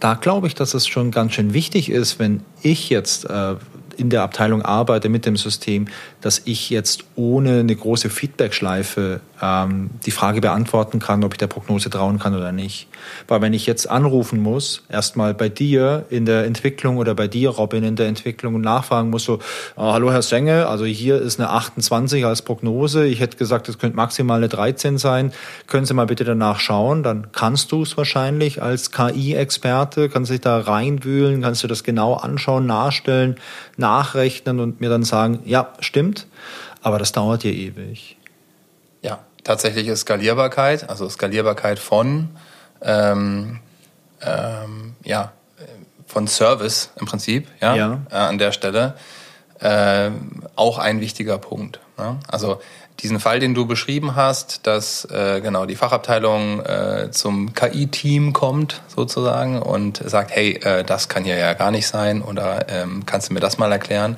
da 0.00 0.14
glaube 0.14 0.46
ich, 0.46 0.54
dass 0.54 0.74
es 0.74 0.86
schon 0.86 1.10
ganz 1.10 1.34
schön 1.34 1.52
wichtig 1.52 1.90
ist, 1.90 2.18
wenn 2.18 2.42
ich 2.62 2.90
jetzt 2.90 3.28
äh, 3.28 3.56
in 3.96 4.10
der 4.10 4.22
Abteilung 4.22 4.62
arbeite 4.62 5.08
mit 5.08 5.26
dem 5.26 5.36
System, 5.36 5.88
dass 6.20 6.42
ich 6.44 6.70
jetzt 6.70 7.04
ohne 7.16 7.60
eine 7.60 7.74
große 7.74 8.10
Feedbackschleife 8.10 9.20
ähm, 9.42 9.90
die 10.04 10.10
Frage 10.10 10.40
beantworten 10.40 10.98
kann, 10.98 11.24
ob 11.24 11.34
ich 11.34 11.38
der 11.38 11.46
Prognose 11.46 11.90
trauen 11.90 12.18
kann 12.18 12.34
oder 12.34 12.52
nicht. 12.52 12.88
Weil 13.28 13.40
wenn 13.40 13.54
ich 13.54 13.66
jetzt 13.66 13.88
anrufen 13.88 14.40
muss, 14.40 14.82
erstmal 14.88 15.34
bei 15.34 15.48
dir 15.48 16.04
in 16.10 16.26
der 16.26 16.44
Entwicklung 16.44 16.98
oder 16.98 17.14
bei 17.14 17.28
dir, 17.28 17.50
Robin, 17.50 17.84
in 17.84 17.96
der 17.96 18.08
Entwicklung 18.08 18.54
und 18.54 18.60
nachfragen 18.60 19.10
muss, 19.10 19.24
so, 19.24 19.38
ah, 19.76 19.94
hallo 19.94 20.12
Herr 20.12 20.22
Senge, 20.22 20.66
also 20.66 20.84
hier 20.84 21.20
ist 21.20 21.40
eine 21.40 21.50
28 21.50 22.24
als 22.24 22.42
Prognose, 22.42 23.06
ich 23.06 23.20
hätte 23.20 23.36
gesagt, 23.36 23.68
es 23.68 23.78
könnte 23.78 23.96
maximal 23.96 24.38
eine 24.38 24.48
13 24.48 24.98
sein, 24.98 25.32
können 25.66 25.86
Sie 25.86 25.94
mal 25.94 26.06
bitte 26.06 26.24
danach 26.24 26.60
schauen, 26.60 27.02
dann 27.02 27.28
kannst 27.32 27.72
du 27.72 27.82
es 27.82 27.96
wahrscheinlich 27.96 28.62
als 28.62 28.90
KI-Experte, 28.90 30.08
kannst 30.08 30.30
dich 30.30 30.40
da 30.40 30.58
reinwühlen, 30.58 31.42
kannst 31.42 31.62
du 31.62 31.66
das 31.66 31.84
genau 31.84 32.14
anschauen, 32.14 32.66
nachstellen, 32.66 33.36
nachrechnen 33.76 34.60
und 34.60 34.80
mir 34.80 34.90
dann 34.90 35.04
sagen, 35.04 35.40
ja, 35.44 35.72
stimmt, 35.80 36.09
aber 36.82 36.98
das 36.98 37.12
dauert 37.12 37.44
ja 37.44 37.50
ewig. 37.50 38.16
Ja, 39.02 39.20
tatsächliche 39.44 39.96
Skalierbarkeit, 39.96 40.88
also 40.88 41.08
Skalierbarkeit 41.08 41.78
von, 41.78 42.30
ähm, 42.82 43.60
ähm, 44.22 44.94
ja, 45.04 45.32
von 46.06 46.26
Service 46.26 46.90
im 47.00 47.06
Prinzip, 47.06 47.46
ja, 47.60 47.74
ja. 47.74 48.00
Äh, 48.10 48.14
an 48.14 48.38
der 48.38 48.52
Stelle, 48.52 48.96
äh, 49.60 50.10
auch 50.56 50.78
ein 50.78 51.00
wichtiger 51.00 51.38
Punkt. 51.38 51.80
Ne? 51.96 52.18
Also 52.28 52.60
diesen 53.00 53.20
Fall, 53.20 53.40
den 53.40 53.54
du 53.54 53.66
beschrieben 53.66 54.16
hast, 54.16 54.66
dass 54.66 55.04
äh, 55.06 55.40
genau 55.40 55.66
die 55.66 55.76
Fachabteilung 55.76 56.60
äh, 56.60 57.10
zum 57.10 57.54
KI-Team 57.54 58.32
kommt 58.32 58.82
sozusagen 58.94 59.62
und 59.62 60.02
sagt, 60.04 60.32
hey, 60.32 60.54
äh, 60.56 60.84
das 60.84 61.08
kann 61.08 61.24
hier 61.24 61.36
ja 61.36 61.54
gar 61.54 61.70
nicht 61.70 61.86
sein 61.86 62.22
oder 62.22 62.66
ähm, 62.68 63.04
kannst 63.06 63.30
du 63.30 63.34
mir 63.34 63.40
das 63.40 63.58
mal 63.58 63.72
erklären? 63.72 64.16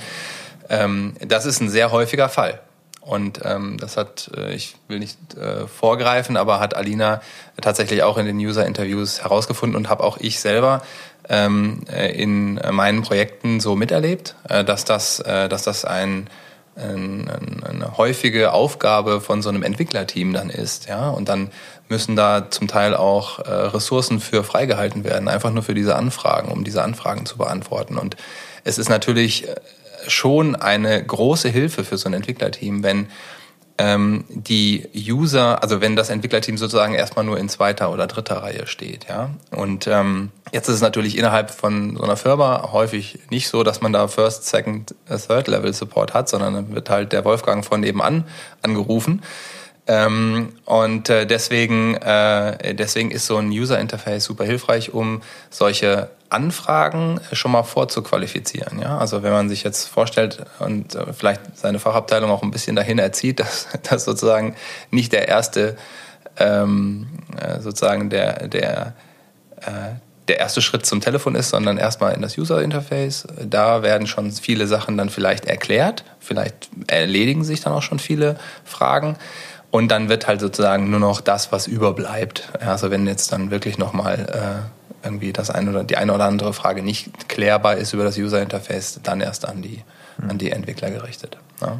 Ähm, 0.68 1.14
das 1.20 1.46
ist 1.46 1.60
ein 1.60 1.70
sehr 1.70 1.92
häufiger 1.92 2.28
Fall. 2.28 2.60
Und 3.02 3.40
ähm, 3.44 3.78
das 3.78 3.96
hat, 3.96 4.30
äh, 4.36 4.54
ich 4.54 4.76
will 4.86 5.00
nicht 5.00 5.34
äh, 5.34 5.66
vorgreifen, 5.66 6.36
aber 6.36 6.60
hat 6.60 6.74
Alina 6.74 7.20
tatsächlich 7.60 8.04
auch 8.04 8.16
in 8.16 8.26
den 8.26 8.38
User-Interviews 8.38 9.22
herausgefunden 9.22 9.76
und 9.76 9.88
habe 9.88 10.04
auch 10.04 10.18
ich 10.18 10.38
selber 10.38 10.82
ähm, 11.28 11.80
äh, 11.92 12.12
in 12.12 12.60
meinen 12.70 13.02
Projekten 13.02 13.58
so 13.58 13.74
miterlebt, 13.74 14.36
äh, 14.48 14.62
dass 14.64 14.84
das, 14.84 15.18
äh, 15.18 15.48
dass 15.48 15.64
das 15.64 15.84
ein, 15.84 16.28
ein, 16.76 17.28
eine 17.68 17.98
häufige 17.98 18.52
Aufgabe 18.52 19.20
von 19.20 19.42
so 19.42 19.48
einem 19.48 19.64
Entwicklerteam 19.64 20.32
dann 20.32 20.48
ist, 20.48 20.88
ja. 20.88 21.10
Und 21.10 21.28
dann 21.28 21.50
müssen 21.88 22.16
da 22.16 22.50
zum 22.50 22.68
Teil 22.68 22.94
auch 22.94 23.40
äh, 23.40 23.50
Ressourcen 23.50 24.20
für 24.20 24.44
freigehalten 24.44 25.04
werden, 25.04 25.28
einfach 25.28 25.50
nur 25.50 25.64
für 25.64 25.74
diese 25.74 25.96
Anfragen, 25.96 26.50
um 26.50 26.64
diese 26.64 26.82
Anfragen 26.82 27.26
zu 27.26 27.36
beantworten. 27.36 27.98
Und 27.98 28.16
es 28.64 28.78
ist 28.78 28.88
natürlich 28.88 29.48
schon 30.08 30.56
eine 30.56 31.04
große 31.04 31.48
Hilfe 31.48 31.84
für 31.84 31.96
so 31.96 32.08
ein 32.08 32.14
Entwicklerteam, 32.14 32.82
wenn 32.82 33.08
ähm, 33.78 34.24
die 34.28 34.88
User, 34.94 35.62
also 35.62 35.80
wenn 35.80 35.96
das 35.96 36.10
Entwicklerteam 36.10 36.58
sozusagen 36.58 36.94
erstmal 36.94 37.24
nur 37.24 37.38
in 37.38 37.48
zweiter 37.48 37.90
oder 37.90 38.06
dritter 38.06 38.42
Reihe 38.42 38.66
steht, 38.66 39.06
ja. 39.08 39.30
Und 39.50 39.86
ähm, 39.86 40.30
jetzt 40.52 40.68
ist 40.68 40.76
es 40.76 40.80
natürlich 40.82 41.16
innerhalb 41.16 41.50
von 41.50 41.96
so 41.96 42.02
einer 42.02 42.16
Firma 42.16 42.70
häufig 42.72 43.18
nicht 43.30 43.48
so, 43.48 43.62
dass 43.62 43.80
man 43.80 43.92
da 43.92 44.08
First, 44.08 44.46
Second, 44.46 44.94
Third 45.08 45.48
Level 45.48 45.72
Support 45.72 46.14
hat, 46.14 46.28
sondern 46.28 46.54
dann 46.54 46.74
wird 46.74 46.90
halt 46.90 47.12
der 47.12 47.24
Wolfgang 47.24 47.64
von 47.64 47.80
nebenan 47.80 48.24
angerufen. 48.60 49.22
Ähm, 49.86 50.54
und 50.64 51.08
äh, 51.08 51.26
deswegen, 51.26 51.96
äh, 51.96 52.74
deswegen 52.74 53.10
ist 53.10 53.26
so 53.26 53.36
ein 53.36 53.48
User 53.48 53.80
Interface 53.80 54.24
super 54.24 54.44
hilfreich, 54.44 54.94
um 54.94 55.22
solche 55.50 56.10
Anfragen 56.28 57.20
schon 57.32 57.50
mal 57.50 57.64
vorzuqualifizieren. 57.64 58.80
Ja? 58.80 58.98
Also 58.98 59.22
wenn 59.22 59.32
man 59.32 59.48
sich 59.48 59.64
jetzt 59.64 59.88
vorstellt 59.88 60.44
und 60.60 60.94
äh, 60.94 61.12
vielleicht 61.12 61.40
seine 61.56 61.78
Fachabteilung 61.78 62.30
auch 62.30 62.42
ein 62.42 62.50
bisschen 62.50 62.76
dahin 62.76 62.98
erzieht, 62.98 63.40
dass, 63.40 63.68
dass 63.82 64.04
sozusagen 64.04 64.54
nicht 64.90 65.12
der 65.12 65.28
erste 65.28 65.76
ähm, 66.38 67.08
äh, 67.38 67.60
sozusagen 67.60 68.08
der, 68.08 68.48
der, 68.48 68.94
äh, 69.60 69.96
der 70.28 70.38
erste 70.38 70.62
Schritt 70.62 70.86
zum 70.86 71.00
Telefon 71.00 71.34
ist, 71.34 71.50
sondern 71.50 71.76
erstmal 71.76 72.14
in 72.14 72.22
das 72.22 72.38
User-Interface. 72.38 73.26
Da 73.44 73.82
werden 73.82 74.06
schon 74.06 74.30
viele 74.30 74.66
Sachen 74.66 74.96
dann 74.96 75.10
vielleicht 75.10 75.46
erklärt, 75.46 76.04
vielleicht 76.20 76.70
erledigen 76.86 77.44
sich 77.44 77.60
dann 77.60 77.72
auch 77.72 77.82
schon 77.82 77.98
viele 77.98 78.38
Fragen. 78.64 79.16
Und 79.72 79.88
dann 79.88 80.10
wird 80.10 80.26
halt 80.26 80.40
sozusagen 80.40 80.90
nur 80.90 81.00
noch 81.00 81.22
das, 81.22 81.50
was 81.50 81.66
überbleibt. 81.66 82.50
Also 82.60 82.90
wenn 82.90 83.06
jetzt 83.06 83.32
dann 83.32 83.50
wirklich 83.50 83.78
nochmal 83.78 84.70
äh, 85.02 85.06
irgendwie 85.06 85.32
das 85.32 85.50
eine 85.50 85.70
oder 85.70 85.82
die 85.82 85.96
eine 85.96 86.12
oder 86.12 86.26
andere 86.26 86.52
Frage 86.52 86.82
nicht 86.82 87.30
klärbar 87.30 87.76
ist 87.76 87.94
über 87.94 88.04
das 88.04 88.18
User-Interface, 88.18 89.00
dann 89.02 89.22
erst 89.22 89.48
an 89.48 89.62
die, 89.62 89.82
an 90.28 90.36
die 90.36 90.50
Entwickler 90.50 90.90
gerichtet. 90.90 91.38
Ja. 91.62 91.78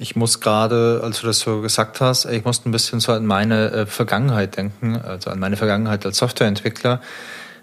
Ich 0.00 0.16
muss 0.16 0.40
gerade, 0.40 1.00
als 1.04 1.20
du 1.20 1.28
das 1.28 1.38
so 1.38 1.60
gesagt 1.60 2.00
hast, 2.00 2.24
ich 2.24 2.44
musste 2.44 2.68
ein 2.68 2.72
bisschen 2.72 2.98
so 2.98 3.12
an 3.12 3.26
meine 3.26 3.70
äh, 3.70 3.86
Vergangenheit 3.86 4.56
denken, 4.56 4.96
also 4.96 5.30
an 5.30 5.38
meine 5.38 5.56
Vergangenheit 5.56 6.04
als 6.04 6.18
Softwareentwickler. 6.18 7.00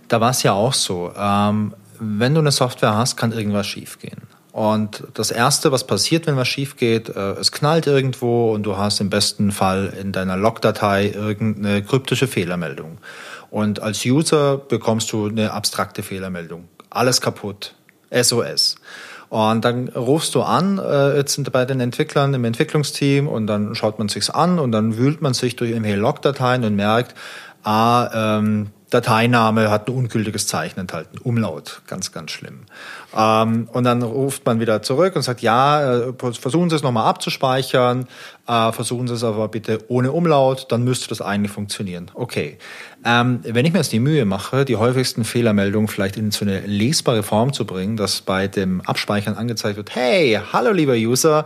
Da 0.07 0.21
war 0.21 0.31
es 0.31 0.43
ja 0.43 0.53
auch 0.53 0.73
so. 0.73 1.11
Ähm, 1.17 1.73
wenn 1.99 2.33
du 2.33 2.39
eine 2.39 2.51
Software 2.51 2.95
hast, 2.95 3.17
kann 3.17 3.33
irgendwas 3.33 3.67
schiefgehen. 3.67 4.21
Und 4.55 5.03
das 5.13 5.31
Erste, 5.31 5.73
was 5.73 5.85
passiert, 5.85 6.27
wenn 6.27 6.37
was 6.37 6.47
schief 6.47 6.77
geht, 6.77 7.09
äh, 7.09 7.31
es 7.33 7.51
knallt 7.51 7.87
irgendwo 7.87 8.53
und 8.53 8.63
du 8.63 8.77
hast 8.77 9.01
im 9.01 9.09
besten 9.09 9.51
Fall 9.51 9.91
in 9.99 10.13
deiner 10.13 10.37
Logdatei 10.37 11.09
irgendeine 11.09 11.83
kryptische 11.83 12.25
Fehlermeldung. 12.25 12.99
Und 13.51 13.81
als 13.81 14.05
User 14.05 14.57
bekommst 14.57 15.11
du 15.11 15.27
eine 15.27 15.51
abstrakte 15.51 16.03
Fehlermeldung. 16.03 16.69
Alles 16.89 17.19
kaputt. 17.19 17.75
SOS. 18.11 18.77
Und 19.27 19.65
dann 19.65 19.89
rufst 19.89 20.33
du 20.35 20.41
an, 20.41 20.77
äh, 20.77 21.17
jetzt 21.17 21.33
sind 21.33 21.51
bei 21.51 21.65
den 21.65 21.81
Entwicklern 21.81 22.33
im 22.33 22.45
Entwicklungsteam 22.45 23.27
und 23.27 23.47
dann 23.47 23.75
schaut 23.75 23.99
man 23.99 24.07
sich's 24.07 24.29
an 24.29 24.57
und 24.57 24.71
dann 24.71 24.95
wühlt 24.95 25.21
man 25.21 25.33
sich 25.33 25.57
durch 25.57 25.71
irgendwelche 25.71 25.99
Logdateien 25.99 26.63
und 26.63 26.77
merkt, 26.77 27.13
ah, 27.65 28.37
ähm, 28.37 28.67
Dateiname 28.89 29.69
hat 29.69 29.89
ein 29.89 29.95
ungültiges 29.95 30.47
Zeichen 30.47 30.79
enthalten, 30.79 31.17
Umlaut, 31.17 31.81
ganz, 31.87 32.11
ganz 32.11 32.31
schlimm. 32.31 32.61
Ähm, 33.15 33.69
und 33.71 33.83
dann 33.85 34.03
ruft 34.03 34.45
man 34.45 34.59
wieder 34.59 34.81
zurück 34.81 35.15
und 35.15 35.21
sagt, 35.21 35.41
ja, 35.41 36.07
äh, 36.09 36.13
versuchen 36.13 36.69
Sie 36.69 36.75
es 36.75 36.83
nochmal 36.83 37.07
abzuspeichern, 37.07 38.07
äh, 38.47 38.71
versuchen 38.71 39.07
Sie 39.07 39.13
es 39.13 39.23
aber 39.23 39.47
bitte 39.47 39.79
ohne 39.87 40.11
Umlaut, 40.11 40.67
dann 40.69 40.83
müsste 40.83 41.07
das 41.07 41.21
eigentlich 41.21 41.51
funktionieren. 41.51 42.11
Okay. 42.13 42.57
Ähm, 43.05 43.39
wenn 43.43 43.65
ich 43.65 43.71
mir 43.71 43.79
jetzt 43.79 43.91
die 43.91 43.99
Mühe 43.99 44.25
mache, 44.25 44.65
die 44.65 44.75
häufigsten 44.77 45.23
Fehlermeldungen 45.23 45.87
vielleicht 45.87 46.17
in 46.17 46.31
so 46.31 46.43
eine 46.43 46.61
lesbare 46.61 47.21
Form 47.23 47.53
zu 47.53 47.65
bringen, 47.65 47.97
dass 47.97 48.21
bei 48.21 48.47
dem 48.47 48.81
Abspeichern 48.81 49.35
angezeigt 49.35 49.77
wird, 49.77 49.95
hey, 49.95 50.39
hallo 50.51 50.71
lieber 50.71 50.95
User, 50.95 51.45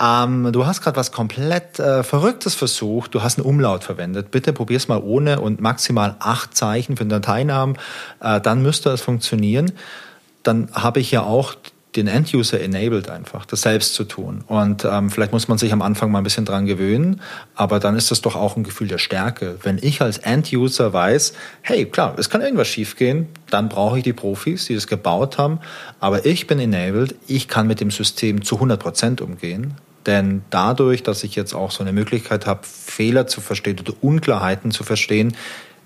ähm, 0.00 0.50
du 0.52 0.64
hast 0.64 0.80
gerade 0.80 0.96
was 0.96 1.10
komplett 1.10 1.80
äh, 1.80 2.04
Verrücktes 2.04 2.54
versucht, 2.54 3.14
du 3.14 3.22
hast 3.22 3.38
einen 3.38 3.46
Umlaut 3.46 3.82
verwendet, 3.82 4.30
bitte 4.30 4.52
probier's 4.52 4.86
mal 4.86 5.00
ohne 5.02 5.40
und 5.40 5.60
maximal 5.60 6.16
acht 6.20 6.56
Zeichen 6.56 6.96
für 6.96 7.04
den 7.04 7.10
Dateinamen, 7.10 7.76
äh, 8.20 8.40
dann 8.40 8.62
müsste 8.62 8.90
es 8.90 9.00
funktionieren 9.00 9.72
dann 10.42 10.68
habe 10.72 11.00
ich 11.00 11.10
ja 11.10 11.22
auch 11.22 11.54
den 11.96 12.06
End-User 12.06 12.60
enabled 12.60 13.08
einfach, 13.10 13.44
das 13.44 13.62
selbst 13.62 13.94
zu 13.94 14.04
tun. 14.04 14.44
Und 14.46 14.84
ähm, 14.84 15.10
vielleicht 15.10 15.32
muss 15.32 15.48
man 15.48 15.58
sich 15.58 15.72
am 15.72 15.82
Anfang 15.82 16.10
mal 16.10 16.18
ein 16.18 16.24
bisschen 16.24 16.44
dran 16.44 16.64
gewöhnen, 16.66 17.20
aber 17.54 17.80
dann 17.80 17.96
ist 17.96 18.10
das 18.10 18.22
doch 18.22 18.34
auch 18.34 18.56
ein 18.56 18.64
Gefühl 18.64 18.88
der 18.88 18.98
Stärke. 18.98 19.56
Wenn 19.62 19.78
ich 19.80 20.00
als 20.00 20.18
End-User 20.18 20.92
weiß, 20.92 21.34
hey, 21.60 21.84
klar, 21.84 22.14
es 22.18 22.30
kann 22.30 22.40
irgendwas 22.40 22.68
schiefgehen, 22.68 23.28
dann 23.50 23.68
brauche 23.68 23.98
ich 23.98 24.04
die 24.04 24.14
Profis, 24.14 24.66
die 24.66 24.74
das 24.74 24.86
gebaut 24.86 25.38
haben, 25.38 25.60
aber 26.00 26.24
ich 26.24 26.46
bin 26.46 26.58
enabled, 26.58 27.14
ich 27.26 27.48
kann 27.48 27.66
mit 27.66 27.80
dem 27.80 27.90
System 27.90 28.42
zu 28.42 28.56
100 28.56 28.80
Prozent 28.80 29.20
umgehen. 29.20 29.74
Denn 30.06 30.42
dadurch, 30.50 31.04
dass 31.04 31.22
ich 31.22 31.36
jetzt 31.36 31.54
auch 31.54 31.70
so 31.70 31.84
eine 31.84 31.92
Möglichkeit 31.92 32.46
habe, 32.46 32.62
Fehler 32.64 33.28
zu 33.28 33.40
verstehen 33.40 33.78
oder 33.78 33.92
Unklarheiten 34.00 34.72
zu 34.72 34.82
verstehen, 34.82 35.36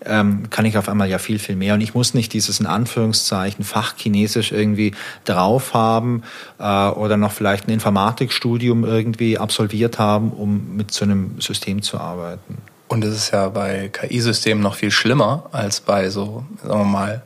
ähm, 0.04 0.50
kann 0.50 0.64
ich 0.64 0.78
auf 0.78 0.88
einmal 0.88 1.08
ja 1.08 1.18
viel, 1.18 1.38
viel 1.38 1.56
mehr. 1.56 1.74
Und 1.74 1.80
ich 1.80 1.94
muss 1.94 2.14
nicht 2.14 2.32
dieses 2.32 2.60
in 2.60 2.66
Anführungszeichen 2.66 3.64
Fachchinesisch 3.64 4.52
irgendwie 4.52 4.94
drauf 5.24 5.74
haben 5.74 6.22
äh, 6.58 6.88
oder 6.88 7.16
noch 7.16 7.32
vielleicht 7.32 7.68
ein 7.68 7.72
Informatikstudium 7.72 8.84
irgendwie 8.84 9.38
absolviert 9.38 9.98
haben, 9.98 10.32
um 10.32 10.76
mit 10.76 10.92
so 10.92 11.04
einem 11.04 11.40
System 11.40 11.82
zu 11.82 11.98
arbeiten. 11.98 12.58
Und 12.88 13.04
es 13.04 13.14
ist 13.14 13.32
ja 13.32 13.48
bei 13.48 13.88
KI-Systemen 13.88 14.62
noch 14.62 14.76
viel 14.76 14.90
schlimmer 14.90 15.48
als 15.52 15.80
bei 15.80 16.08
so, 16.08 16.44
sagen 16.62 16.80
wir 16.80 16.84
mal, 16.84 17.22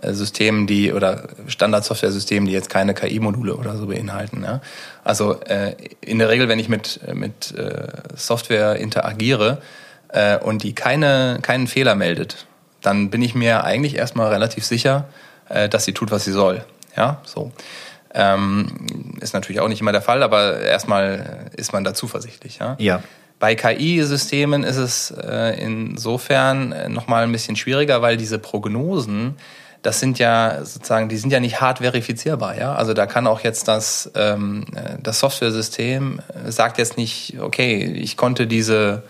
äh, 0.00 0.12
Systemen, 0.12 0.66
die 0.66 0.92
oder 0.92 1.28
Standard-Software-Systemen, 1.46 2.46
die 2.46 2.52
jetzt 2.52 2.70
keine 2.70 2.94
KI-Module 2.94 3.56
oder 3.56 3.76
so 3.76 3.86
beinhalten. 3.86 4.42
Ja? 4.44 4.60
Also 5.02 5.40
äh, 5.40 5.74
in 6.00 6.18
der 6.18 6.28
Regel, 6.28 6.48
wenn 6.48 6.58
ich 6.58 6.68
mit, 6.68 7.00
mit 7.14 7.52
äh, 7.56 7.88
Software 8.14 8.76
interagiere, 8.76 9.58
äh, 10.16 10.38
und 10.38 10.62
die 10.62 10.74
keine, 10.74 11.38
keinen 11.42 11.66
Fehler 11.66 11.94
meldet, 11.94 12.46
dann 12.80 13.10
bin 13.10 13.22
ich 13.22 13.34
mir 13.34 13.64
eigentlich 13.64 13.96
erstmal 13.96 14.32
relativ 14.32 14.64
sicher, 14.64 15.08
äh, 15.48 15.68
dass 15.68 15.84
sie 15.84 15.92
tut, 15.92 16.10
was 16.10 16.24
sie 16.24 16.32
soll. 16.32 16.64
Ja, 16.96 17.20
so. 17.24 17.52
Ähm, 18.14 19.16
ist 19.20 19.34
natürlich 19.34 19.60
auch 19.60 19.68
nicht 19.68 19.82
immer 19.82 19.92
der 19.92 20.00
Fall, 20.00 20.22
aber 20.22 20.60
erstmal 20.60 21.50
ist 21.54 21.74
man 21.74 21.84
da 21.84 21.92
zuversichtlich. 21.92 22.58
Ja. 22.58 22.76
ja. 22.78 23.02
Bei 23.38 23.54
KI-Systemen 23.54 24.64
ist 24.64 24.78
es 24.78 25.10
äh, 25.10 25.60
insofern 25.60 26.72
äh, 26.72 26.88
nochmal 26.88 27.24
ein 27.24 27.32
bisschen 27.32 27.56
schwieriger, 27.56 28.00
weil 28.00 28.16
diese 28.16 28.38
Prognosen, 28.38 29.36
das 29.82 30.00
sind 30.00 30.18
ja 30.18 30.64
sozusagen, 30.64 31.10
die 31.10 31.18
sind 31.18 31.30
ja 31.30 31.40
nicht 31.40 31.60
hart 31.60 31.80
verifizierbar, 31.80 32.56
ja. 32.56 32.74
Also 32.74 32.94
da 32.94 33.04
kann 33.04 33.26
auch 33.26 33.40
jetzt 33.40 33.68
das, 33.68 34.10
ähm, 34.14 34.64
äh, 34.74 34.96
das 35.02 35.20
Software-System 35.20 36.20
äh, 36.46 36.50
sagt 36.50 36.78
jetzt 36.78 36.96
nicht, 36.96 37.36
okay, 37.38 37.84
ich 37.84 38.16
konnte 38.16 38.46
diese 38.46 39.02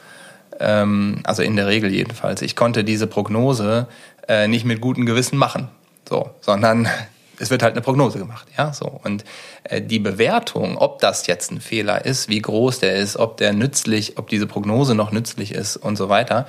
ähm, 0.61 1.21
also 1.25 1.43
in 1.43 1.57
der 1.57 1.67
Regel 1.67 1.93
jedenfalls, 1.93 2.43
ich 2.43 2.57
konnte 2.57 2.85
diese 2.85 3.07
Prognose 3.07 3.87
äh, 4.29 4.49
nicht 4.49 4.65
mit 4.65 4.81
gutem 4.81 5.07
Gewissen 5.07 5.39
machen, 5.39 5.69
so, 6.09 6.31
sondern 6.41 6.89
es 7.39 7.51
wird 7.51 7.63
halt 7.63 7.75
eine 7.75 7.83
Prognose 7.83 8.19
gemacht, 8.19 8.47
ja, 8.57 8.73
so. 8.73 9.01
Und 9.05 9.25
äh, 9.65 9.83
die 9.83 9.99
Bewertung, 9.99 10.79
ob 10.79 11.01
das 11.01 11.27
jetzt 11.27 11.51
ein 11.51 11.61
Fehler 11.61 12.05
ist, 12.05 12.29
wie 12.29 12.41
groß 12.41 12.81
der 12.81 12.97
ist, 12.97 13.17
ob 13.17 13.37
der 13.37 13.53
nützlich, 13.53 14.19
ob 14.19 14.29
diese 14.29 14.47
Prognose 14.47 14.95
noch 14.95 15.13
nützlich 15.13 15.53
ist 15.53 15.77
und 15.77 15.97
so 15.97 16.09
weiter, 16.09 16.47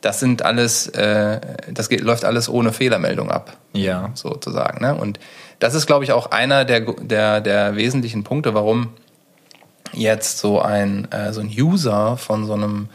das 0.00 0.20
sind 0.20 0.42
alles, 0.42 0.88
äh, 0.88 1.40
das 1.72 1.88
geht, 1.88 2.00
läuft 2.00 2.24
alles 2.24 2.48
ohne 2.48 2.72
Fehlermeldung 2.72 3.30
ab, 3.30 3.56
ja, 3.72 4.10
sozusagen. 4.14 4.84
Ne? 4.84 4.94
Und 4.94 5.18
das 5.58 5.74
ist, 5.74 5.86
glaube 5.86 6.04
ich, 6.04 6.12
auch 6.12 6.30
einer 6.30 6.64
der, 6.64 6.80
der, 6.80 7.40
der 7.40 7.76
wesentlichen 7.76 8.22
Punkte, 8.22 8.54
warum 8.54 8.90
jetzt 9.92 10.38
so 10.38 10.60
ein, 10.60 11.10
äh, 11.10 11.32
so 11.32 11.40
ein 11.40 11.48
User 11.48 12.16
von 12.16 12.44
so 12.44 12.52
einem 12.52 12.88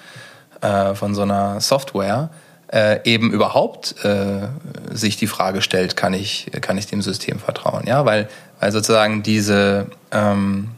äh, 0.62 0.96
von 0.96 1.16
so 1.16 1.24
einer 1.24 1.60
Software 1.62 2.30
äh, 2.72 3.00
eben 3.04 3.32
überhaupt 3.32 3.96
äh, 4.04 4.48
sich 4.92 5.18
die 5.18 5.28
Frage 5.28 5.62
stellt, 5.62 5.98
kann 5.98 6.14
ich, 6.14 6.50
kann 6.62 6.78
ich 6.78 6.88
dem 6.88 7.02
System 7.02 7.40
vertrauen? 7.40 7.86
Ja, 7.86 8.06
weil, 8.06 8.30
weil 8.60 8.72
sozusagen 8.72 9.24
diese, 9.24 9.88
ähm, 10.12 10.70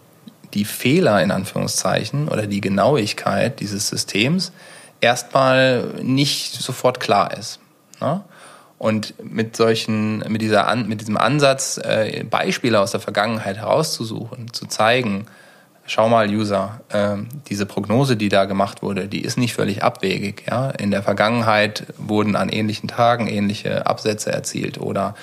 die 0.53 0.65
Fehler 0.65 1.21
in 1.21 1.31
Anführungszeichen 1.31 2.27
oder 2.27 2.47
die 2.47 2.61
Genauigkeit 2.61 3.59
dieses 3.59 3.89
Systems 3.89 4.51
erstmal 5.01 5.83
nicht 6.01 6.53
sofort 6.53 6.99
klar 6.99 7.37
ist. 7.37 7.59
Ne? 8.01 8.23
Und 8.79 9.13
mit 9.23 9.55
solchen, 9.55 10.19
mit 10.29 10.41
dieser, 10.41 10.75
mit 10.75 11.01
diesem 11.01 11.17
Ansatz, 11.17 11.77
äh, 11.77 12.23
Beispiele 12.29 12.79
aus 12.79 12.91
der 12.91 12.99
Vergangenheit 12.99 13.57
herauszusuchen, 13.57 14.51
zu 14.51 14.65
zeigen, 14.65 15.27
schau 15.85 16.09
mal, 16.09 16.29
User, 16.29 16.81
äh, 16.89 17.17
diese 17.47 17.65
Prognose, 17.65 18.15
die 18.15 18.29
da 18.29 18.45
gemacht 18.45 18.81
wurde, 18.81 19.07
die 19.07 19.21
ist 19.21 19.37
nicht 19.37 19.53
völlig 19.53 19.83
abwegig. 19.83 20.43
Ja? 20.49 20.69
In 20.69 20.91
der 20.91 21.03
Vergangenheit 21.03 21.85
wurden 21.97 22.35
an 22.35 22.49
ähnlichen 22.49 22.87
Tagen 22.87 23.27
ähnliche 23.27 23.85
Absätze 23.85 24.31
erzielt 24.31 24.79
oder 24.79 25.15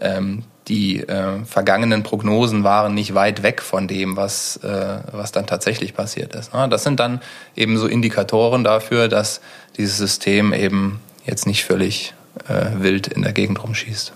ähm, 0.00 0.44
die 0.68 1.00
äh, 1.00 1.44
vergangenen 1.44 2.02
Prognosen 2.02 2.64
waren 2.64 2.94
nicht 2.94 3.14
weit 3.14 3.42
weg 3.42 3.62
von 3.62 3.86
dem, 3.86 4.16
was, 4.16 4.56
äh, 4.58 4.98
was 5.12 5.30
dann 5.30 5.46
tatsächlich 5.46 5.94
passiert 5.94 6.34
ist. 6.34 6.52
Ne? 6.52 6.68
Das 6.68 6.82
sind 6.82 6.98
dann 6.98 7.20
eben 7.54 7.78
so 7.78 7.86
Indikatoren 7.86 8.64
dafür, 8.64 9.08
dass 9.08 9.40
dieses 9.76 9.96
System 9.96 10.52
eben 10.52 11.00
jetzt 11.24 11.46
nicht 11.46 11.64
völlig 11.64 12.14
äh, 12.48 12.82
wild 12.82 13.06
in 13.06 13.22
der 13.22 13.32
Gegend 13.32 13.62
rumschießt. 13.62 14.12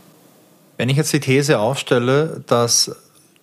Wenn 0.76 0.88
ich 0.88 0.96
jetzt 0.96 1.12
die 1.12 1.20
These 1.20 1.58
aufstelle, 1.58 2.42
dass 2.46 2.96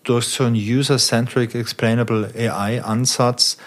durch 0.07 0.27
so 0.27 0.45
einen 0.45 0.55
User-Centric 0.55 1.53
Explainable 1.53 2.31
AI-Ansatz 2.35 3.57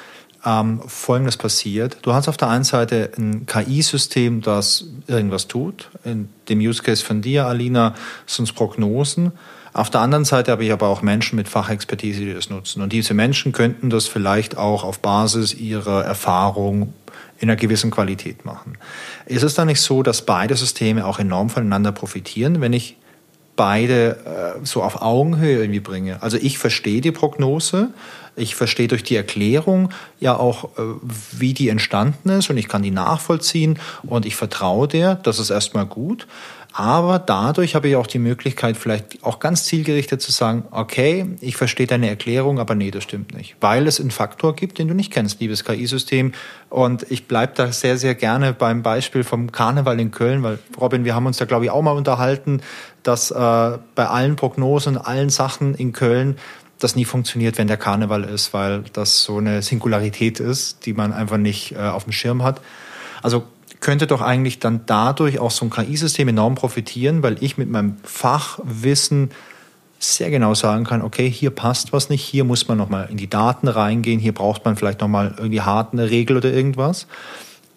ähm, 0.45 0.81
Folgendes 0.87 1.37
passiert. 1.37 1.99
Du 2.03 2.15
hast 2.15 2.29
auf 2.29 2.37
der 2.37 2.49
einen 2.49 2.65
Seite 2.65 3.11
ein 3.19 3.45
KI-System, 3.47 4.41
das 4.41 4.87
irgendwas 5.07 5.49
tut. 5.49 5.91
In 6.05 6.31
dem 6.49 6.61
Use 6.61 6.83
Case 6.83 7.05
von 7.05 7.21
dir, 7.21 7.47
Alina, 7.47 7.95
sind 8.27 8.47
es 8.47 8.53
Prognosen. 8.53 9.33
Auf 9.73 9.91
der 9.91 10.01
anderen 10.01 10.25
Seite 10.25 10.51
habe 10.51 10.65
ich 10.65 10.73
aber 10.73 10.89
auch 10.89 11.03
Menschen 11.03 11.37
mit 11.37 11.49
Fachexpertise, 11.49 12.25
die 12.25 12.35
das 12.35 12.51
nutzen. 12.51 12.83
Und 12.83 12.93
diese 12.93 13.15
Menschen 13.15 13.53
könnten 13.53 13.91
das 13.91 14.09
vielleicht 14.09 14.57
auch 14.57 14.83
auf 14.83 14.99
Basis 15.01 15.55
ihrer 15.55 16.05
Erfahrung 16.05 16.95
in 17.39 17.49
einer 17.49 17.57
gewissen 17.57 17.91
Qualität 17.91 18.45
machen. 18.45 18.79
Ist 19.27 19.43
es 19.43 19.55
dann 19.55 19.69
nicht 19.69 19.81
so, 19.81 20.03
dass 20.03 20.23
beide 20.23 20.57
Systeme 20.57 21.07
auch 21.07 21.19
enorm 21.19 21.51
voneinander 21.51 21.93
profitieren, 21.93 22.61
wenn 22.61 22.73
ich 22.73 22.97
beide 23.57 24.57
äh, 24.61 24.65
so 24.65 24.83
auf 24.83 25.03
Augenhöhe 25.03 25.61
irgendwie 25.61 25.81
bringe. 25.81 26.23
Also 26.23 26.37
ich 26.37 26.59
verstehe 26.59 27.01
die 27.01 27.13
Prognose, 27.13 27.91
Ich 28.37 28.55
verstehe 28.55 28.89
durch 28.89 29.03
die 29.03 29.17
Erklärung 29.17 29.91
ja 30.19 30.37
auch, 30.37 30.65
äh, 30.79 30.83
wie 31.33 31.53
die 31.53 31.69
entstanden 31.69 32.31
ist 32.31 32.49
und 32.49 32.57
ich 32.57 32.69
kann 32.69 32.83
die 32.83 32.91
nachvollziehen 32.91 33.79
und 34.03 34.25
ich 34.25 34.37
vertraue 34.37 34.89
der. 34.89 35.17
Das 35.17 35.39
ist 35.39 35.51
erstmal 35.51 35.87
gut. 35.87 36.27
Aber 36.73 37.19
dadurch 37.19 37.75
habe 37.75 37.89
ich 37.89 37.97
auch 37.97 38.07
die 38.07 38.21
Möglichkeit, 38.21 38.77
vielleicht 38.77 39.25
auch 39.25 39.41
ganz 39.41 39.65
zielgerichtet 39.65 40.23
zu 40.23 40.31
sagen, 40.31 40.65
okay, 40.71 41.27
ich 41.41 41.57
verstehe 41.57 41.87
deine 41.87 42.09
Erklärung, 42.09 42.61
aber 42.61 42.77
nee, 42.77 42.93
das 42.93 43.03
stimmt 43.03 43.35
nicht. 43.35 43.57
Weil 43.61 43.89
es 43.89 44.01
einen 44.01 44.13
Faktor 44.13 44.55
gibt, 44.55 44.79
den 44.79 44.87
du 44.87 44.95
nicht 44.95 45.13
kennst, 45.13 45.41
liebes 45.41 45.65
KI-System. 45.65 46.33
Und 46.69 47.11
ich 47.11 47.27
bleibe 47.27 47.55
da 47.57 47.73
sehr, 47.73 47.99
sehr 47.99 48.15
gerne 48.15 48.53
beim 48.53 48.83
Beispiel 48.83 49.25
vom 49.25 49.51
Karneval 49.51 49.99
in 49.99 50.13
Köln, 50.13 50.45
weil 50.45 50.61
Robin, 50.81 51.05
wir 51.05 51.15
haben 51.15 51.27
uns 51.27 51.39
da, 51.39 51.45
glaube 51.45 51.65
ich, 51.65 51.71
auch 51.73 51.83
mal 51.83 51.97
unterhalten, 51.97 52.63
dass 53.03 53.33
äh, 53.33 53.35
bei 53.35 54.07
allen 54.07 54.37
Prognosen, 54.37 54.97
allen 54.97 55.31
Sachen 55.31 55.75
in 55.75 55.93
Köln 55.93 56.37
das 56.79 56.95
nie 56.95 57.05
funktioniert, 57.05 57.59
wenn 57.59 57.67
der 57.67 57.77
Karneval 57.77 58.25
ist, 58.25 58.55
weil 58.55 58.85
das 58.93 59.23
so 59.23 59.39
eine 59.39 59.63
Singularität 59.63 60.41
ist, 60.41 60.87
die 60.87 60.93
man 60.93 61.13
einfach 61.13 61.37
nicht 61.37 61.73
äh, 61.73 61.79
auf 61.79 62.05
dem 62.05 62.13
Schirm 62.13 62.43
hat. 62.43 62.61
Also 63.23 63.45
könnte 63.81 64.07
doch 64.07 64.21
eigentlich 64.21 64.59
dann 64.59 64.83
dadurch 64.87 65.39
auch 65.39 65.51
so 65.51 65.67
ein 65.67 65.71
KI-System 65.71 66.29
enorm 66.29 66.55
profitieren, 66.55 67.23
weil 67.23 67.43
ich 67.43 67.59
mit 67.59 67.71
meinem 67.71 67.97
Fachwissen 68.05 69.31
sehr 69.99 70.31
genau 70.31 70.55
sagen 70.55 70.85
kann, 70.85 71.03
okay, 71.03 71.31
hier 71.31 71.51
passt 71.51 71.93
was 71.93 72.09
nicht, 72.09 72.23
hier 72.23 72.45
muss 72.45 72.69
man 72.69 72.79
nochmal 72.79 73.09
in 73.11 73.17
die 73.17 73.29
Daten 73.29 73.69
reingehen, 73.69 74.19
hier 74.19 74.33
braucht 74.33 74.65
man 74.65 74.77
vielleicht 74.77 75.01
nochmal 75.01 75.35
irgendwie 75.37 75.61
hart 75.61 75.93
eine 75.93 76.09
Regel 76.09 76.39
oder 76.39 76.51
irgendwas, 76.51 77.07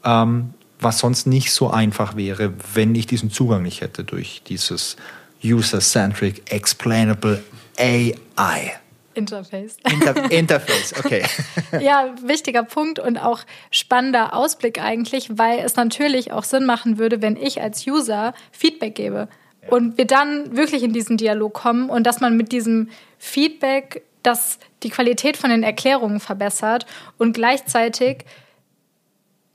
ähm, 0.06 0.54
was 0.80 1.00
sonst 1.00 1.28
nicht 1.28 1.52
so 1.52 1.70
einfach 1.70 2.16
wäre, 2.16 2.54
wenn 2.74 2.96
ich 2.96 3.08
diesen 3.08 3.30
Zugang 3.30 3.64
nicht 3.64 3.82
hätte 3.82 4.04
durch 4.04 4.42
dieses 4.48 4.96
User-Centric 5.44 6.50
Explainable 6.52 7.44
AI. 7.78 8.74
Interface. 9.14 9.78
Inter 9.92 10.32
Interface, 10.32 10.94
okay. 10.98 11.24
ja, 11.80 12.14
wichtiger 12.22 12.64
Punkt 12.64 13.00
und 13.00 13.18
auch 13.18 13.42
spannender 13.72 14.34
Ausblick 14.34 14.82
eigentlich, 14.82 15.38
weil 15.38 15.60
es 15.60 15.76
natürlich 15.76 16.32
auch 16.32 16.44
Sinn 16.44 16.66
machen 16.66 16.98
würde, 16.98 17.22
wenn 17.22 17.36
ich 17.36 17.62
als 17.62 17.86
User 17.88 18.34
Feedback 18.52 18.96
gebe 18.96 19.28
und 19.70 19.98
wir 19.98 20.06
dann 20.06 20.56
wirklich 20.56 20.84
in 20.84 20.94
diesen 20.94 21.18
Dialog 21.18 21.54
kommen 21.54 21.90
und 21.90 22.06
dass 22.06 22.20
man 22.20 22.36
mit 22.36 22.52
diesem 22.52 22.90
Feedback 23.18 24.04
dass 24.24 24.58
die 24.82 24.90
Qualität 24.90 25.38
von 25.38 25.50
den 25.50 25.64
Erklärungen 25.64 26.20
verbessert 26.20 26.86
und 27.18 27.34
gleichzeitig 27.34 28.26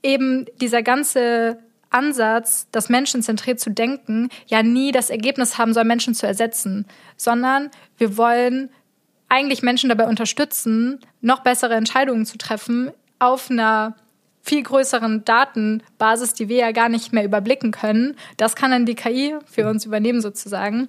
eben 0.03 0.47
dieser 0.61 0.83
ganze 0.83 1.59
Ansatz, 1.91 2.69
das 2.71 2.91
menschenzentriert 2.91 3.59
zu 3.59 3.71
denken, 3.71 4.29
ja 4.47 4.63
nie 4.63 4.93
das 4.93 5.09
Ergebnis 5.09 5.57
haben 5.57 5.73
soll, 5.73 5.85
Menschen 5.85 6.15
zu 6.15 6.27
ersetzen, 6.27 6.87
sondern 7.17 7.71
wir 7.97 8.17
wollen 8.19 8.71
eigentlich 9.29 9.63
Menschen 9.63 9.89
dabei 9.89 10.07
unterstützen, 10.07 11.01
noch 11.21 11.41
bessere 11.41 11.75
Entscheidungen 11.75 12.27
zu 12.27 12.39
treffen 12.39 12.91
auf 13.19 13.51
einer 13.51 13.95
viel 14.43 14.63
größeren 14.63 15.25
Datenbasis, 15.25 16.33
die 16.33 16.49
wir 16.49 16.57
ja 16.57 16.73
gar 16.73 16.89
nicht 16.89 17.13
mehr 17.13 17.25
überblicken 17.25 17.71
können. 17.71 18.17
Das 18.39 18.57
kann 18.57 18.71
dann 18.71 18.87
die 18.87 18.95
KI 18.95 19.37
für 19.47 19.69
uns 19.69 19.85
übernehmen 19.85 20.23
sozusagen. 20.23 20.89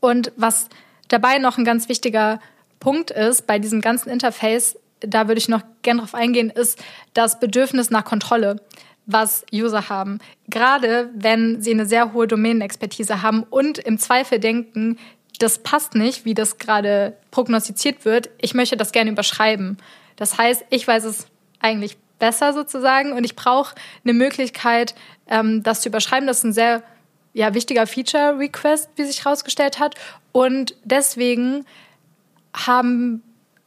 Und 0.00 0.32
was 0.36 0.68
dabei 1.08 1.38
noch 1.38 1.56
ein 1.56 1.64
ganz 1.64 1.88
wichtiger 1.88 2.40
Punkt 2.80 3.10
ist 3.10 3.46
bei 3.46 3.58
diesem 3.58 3.80
ganzen 3.80 4.10
Interface, 4.10 4.78
da 5.00 5.28
würde 5.28 5.38
ich 5.38 5.48
noch 5.48 5.62
gerne 5.82 6.00
drauf 6.00 6.14
eingehen, 6.14 6.50
ist 6.50 6.82
das 7.14 7.40
Bedürfnis 7.40 7.90
nach 7.90 8.04
Kontrolle, 8.04 8.60
was 9.06 9.44
User 9.52 9.88
haben. 9.88 10.18
Gerade 10.48 11.10
wenn 11.14 11.62
sie 11.62 11.72
eine 11.72 11.86
sehr 11.86 12.12
hohe 12.12 12.26
Domänenexpertise 12.26 13.22
haben 13.22 13.42
und 13.42 13.78
im 13.78 13.98
Zweifel 13.98 14.38
denken, 14.38 14.98
das 15.38 15.58
passt 15.58 15.94
nicht, 15.94 16.24
wie 16.24 16.34
das 16.34 16.58
gerade 16.58 17.16
prognostiziert 17.30 18.04
wird. 18.04 18.30
Ich 18.40 18.54
möchte 18.54 18.76
das 18.76 18.92
gerne 18.92 19.10
überschreiben. 19.10 19.78
Das 20.16 20.38
heißt, 20.38 20.64
ich 20.70 20.86
weiß 20.86 21.04
es 21.04 21.26
eigentlich 21.60 21.96
besser 22.18 22.52
sozusagen 22.52 23.12
und 23.12 23.24
ich 23.24 23.34
brauche 23.34 23.74
eine 24.04 24.12
Möglichkeit, 24.12 24.94
ähm, 25.26 25.62
das 25.62 25.80
zu 25.80 25.88
überschreiben. 25.88 26.26
Das 26.26 26.38
ist 26.38 26.44
ein 26.44 26.52
sehr 26.52 26.82
ja, 27.32 27.52
wichtiger 27.54 27.86
Feature-Request, 27.86 28.90
wie 28.96 29.04
sich 29.04 29.24
herausgestellt 29.24 29.80
hat. 29.80 29.96
Und 30.30 30.76
deswegen 30.84 31.66
haben 32.52 33.22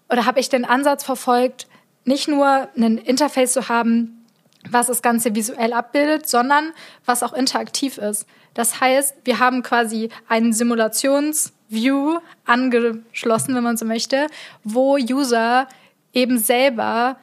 oder 0.09 0.26
habe 0.26 0.39
ich 0.39 0.47
den 0.47 0.63
Ansatz 0.63 1.03
verfolgt, 1.03 1.68
nicht 2.05 2.30
nur 2.30 2.70
ein 2.78 2.97
Interface 2.97 3.51
zu 3.51 3.68
haben, 3.68 4.26
was 4.70 4.88
das 4.88 5.01
Ganze 5.01 5.36
visuell 5.36 5.74
abbildet, 5.74 6.30
sondern 6.30 6.72
was 7.05 7.24
auch 7.24 7.34
interaktiv 7.34 7.97
ist. 7.97 8.26
Das 8.53 8.80
heißt, 8.80 9.15
wir 9.26 9.39
haben 9.39 9.63
quasi 9.63 10.09
einen 10.30 10.53
Simulations- 10.53 11.51
View 11.70 12.20
angeschlossen, 12.45 13.55
wenn 13.55 13.63
man 13.63 13.78
so 13.78 13.86
möchte, 13.86 14.28
wo 14.63 14.97
User 14.97 15.68
eben 16.13 16.38
selber 16.39 17.18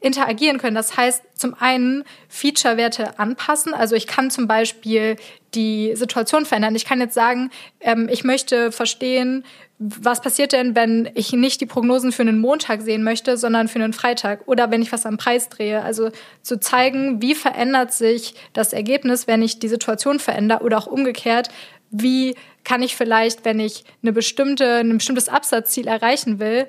interagieren 0.00 0.58
können. 0.58 0.76
Das 0.76 0.96
heißt, 0.96 1.22
zum 1.34 1.54
einen 1.58 2.04
Feature-Werte 2.28 3.18
anpassen. 3.18 3.74
Also 3.74 3.96
ich 3.96 4.06
kann 4.06 4.30
zum 4.30 4.46
Beispiel 4.46 5.16
die 5.54 5.96
Situation 5.96 6.46
verändern. 6.46 6.76
Ich 6.76 6.84
kann 6.84 7.00
jetzt 7.00 7.14
sagen, 7.14 7.50
ähm, 7.80 8.08
ich 8.10 8.22
möchte 8.22 8.70
verstehen, 8.70 9.44
was 9.80 10.20
passiert 10.20 10.52
denn, 10.52 10.74
wenn 10.74 11.08
ich 11.14 11.32
nicht 11.32 11.60
die 11.60 11.66
Prognosen 11.66 12.12
für 12.12 12.22
einen 12.22 12.40
Montag 12.40 12.82
sehen 12.82 13.02
möchte, 13.02 13.36
sondern 13.36 13.68
für 13.68 13.78
einen 13.78 13.92
Freitag 13.92 14.46
oder 14.46 14.70
wenn 14.70 14.82
ich 14.82 14.92
was 14.92 15.06
am 15.06 15.16
Preis 15.16 15.48
drehe. 15.48 15.82
Also 15.82 16.10
zu 16.42 16.60
zeigen, 16.60 17.22
wie 17.22 17.34
verändert 17.34 17.92
sich 17.92 18.34
das 18.52 18.72
Ergebnis, 18.72 19.26
wenn 19.26 19.42
ich 19.42 19.58
die 19.58 19.68
Situation 19.68 20.18
verändere 20.18 20.62
oder 20.62 20.78
auch 20.78 20.86
umgekehrt, 20.86 21.48
wie 21.90 22.34
kann 22.64 22.82
ich 22.82 22.96
vielleicht, 22.96 23.44
wenn 23.44 23.60
ich 23.60 23.84
eine 24.02 24.12
bestimmte, 24.12 24.78
ein 24.78 24.98
bestimmtes 24.98 25.28
Absatzziel 25.28 25.86
erreichen 25.86 26.38
will, 26.38 26.66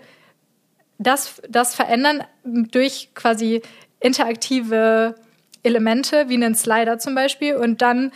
das, 0.97 1.41
das 1.49 1.75
verändern 1.75 2.23
durch 2.43 3.09
quasi 3.15 3.61
interaktive 3.99 5.15
Elemente, 5.63 6.29
wie 6.29 6.35
einen 6.35 6.55
Slider 6.55 6.99
zum 6.99 7.15
Beispiel. 7.15 7.55
Und 7.55 7.81
dann 7.81 8.11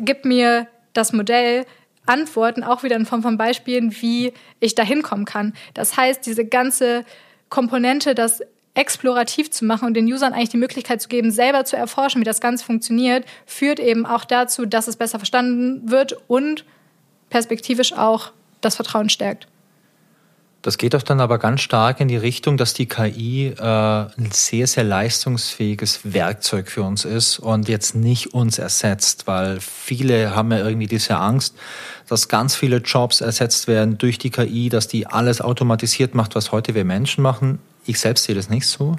gibt 0.00 0.24
mir 0.24 0.66
das 0.92 1.12
Modell 1.12 1.64
Antworten, 2.04 2.64
auch 2.64 2.82
wieder 2.82 2.96
in 2.96 3.06
Form 3.06 3.22
von 3.22 3.38
Beispielen, 3.38 3.94
wie 4.00 4.32
ich 4.60 4.74
da 4.74 4.82
hinkommen 4.82 5.24
kann. 5.24 5.54
Das 5.74 5.96
heißt, 5.96 6.26
diese 6.26 6.44
ganze 6.44 7.04
Komponente, 7.48 8.14
das 8.14 8.42
explorativ 8.74 9.50
zu 9.50 9.64
machen 9.64 9.86
und 9.86 9.94
den 9.94 10.06
Usern 10.06 10.32
eigentlich 10.32 10.48
die 10.48 10.56
Möglichkeit 10.56 11.02
zu 11.02 11.08
geben, 11.08 11.30
selber 11.30 11.64
zu 11.64 11.76
erforschen, 11.76 12.20
wie 12.20 12.24
das 12.24 12.40
Ganze 12.40 12.64
funktioniert, 12.64 13.26
führt 13.44 13.78
eben 13.78 14.06
auch 14.06 14.24
dazu, 14.24 14.64
dass 14.64 14.88
es 14.88 14.96
besser 14.96 15.18
verstanden 15.18 15.90
wird 15.90 16.16
und 16.26 16.64
perspektivisch 17.28 17.92
auch 17.92 18.32
das 18.60 18.76
Vertrauen 18.76 19.08
stärkt. 19.08 19.46
Das 20.62 20.78
geht 20.78 20.94
doch 20.94 21.02
dann 21.02 21.20
aber 21.20 21.38
ganz 21.38 21.60
stark 21.60 21.98
in 21.98 22.06
die 22.06 22.16
Richtung, 22.16 22.56
dass 22.56 22.72
die 22.72 22.86
KI 22.86 23.48
äh, 23.48 23.60
ein 23.60 24.30
sehr, 24.30 24.68
sehr 24.68 24.84
leistungsfähiges 24.84 26.14
Werkzeug 26.14 26.70
für 26.70 26.84
uns 26.84 27.04
ist 27.04 27.40
und 27.40 27.68
jetzt 27.68 27.96
nicht 27.96 28.32
uns 28.32 28.58
ersetzt, 28.58 29.26
weil 29.26 29.58
viele 29.60 30.36
haben 30.36 30.52
ja 30.52 30.58
irgendwie 30.58 30.86
diese 30.86 31.16
Angst, 31.16 31.56
dass 32.08 32.28
ganz 32.28 32.54
viele 32.54 32.76
Jobs 32.76 33.20
ersetzt 33.20 33.66
werden 33.66 33.98
durch 33.98 34.18
die 34.18 34.30
KI, 34.30 34.68
dass 34.68 34.86
die 34.86 35.08
alles 35.08 35.40
automatisiert 35.40 36.14
macht, 36.14 36.36
was 36.36 36.52
heute 36.52 36.76
wir 36.76 36.84
Menschen 36.84 37.22
machen. 37.22 37.58
Ich 37.86 37.98
selbst 37.98 38.24
sehe 38.24 38.34
das 38.34 38.48
nicht 38.48 38.66
so. 38.66 38.96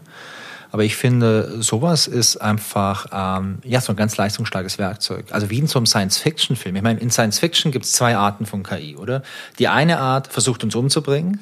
Aber 0.74 0.84
ich 0.84 0.96
finde, 0.96 1.62
sowas 1.62 2.08
ist 2.08 2.38
einfach 2.38 3.06
ähm, 3.14 3.60
ja 3.64 3.80
so 3.80 3.94
ein 3.94 3.96
ganz 3.96 4.18
leistungsstarkes 4.18 4.80
Werkzeug. 4.80 5.26
Also 5.30 5.52
wie 5.52 5.60
in 5.60 5.68
so 5.68 5.78
einem 5.78 5.86
Science-Fiction-Film. 5.86 6.76
Ich 6.76 6.82
meine, 6.82 7.00
in 7.00 7.12
Science-Fiction 7.12 7.72
gibt 7.72 7.86
es 7.86 7.92
zwei 7.92 8.16
Arten 8.16 8.48
von 8.48 8.64
KI, 8.64 8.96
oder? 8.96 9.22
Die 9.60 9.68
eine 9.68 10.00
Art 10.00 10.34
versucht 10.34 10.64
uns 10.64 10.74
umzubringen 10.74 11.40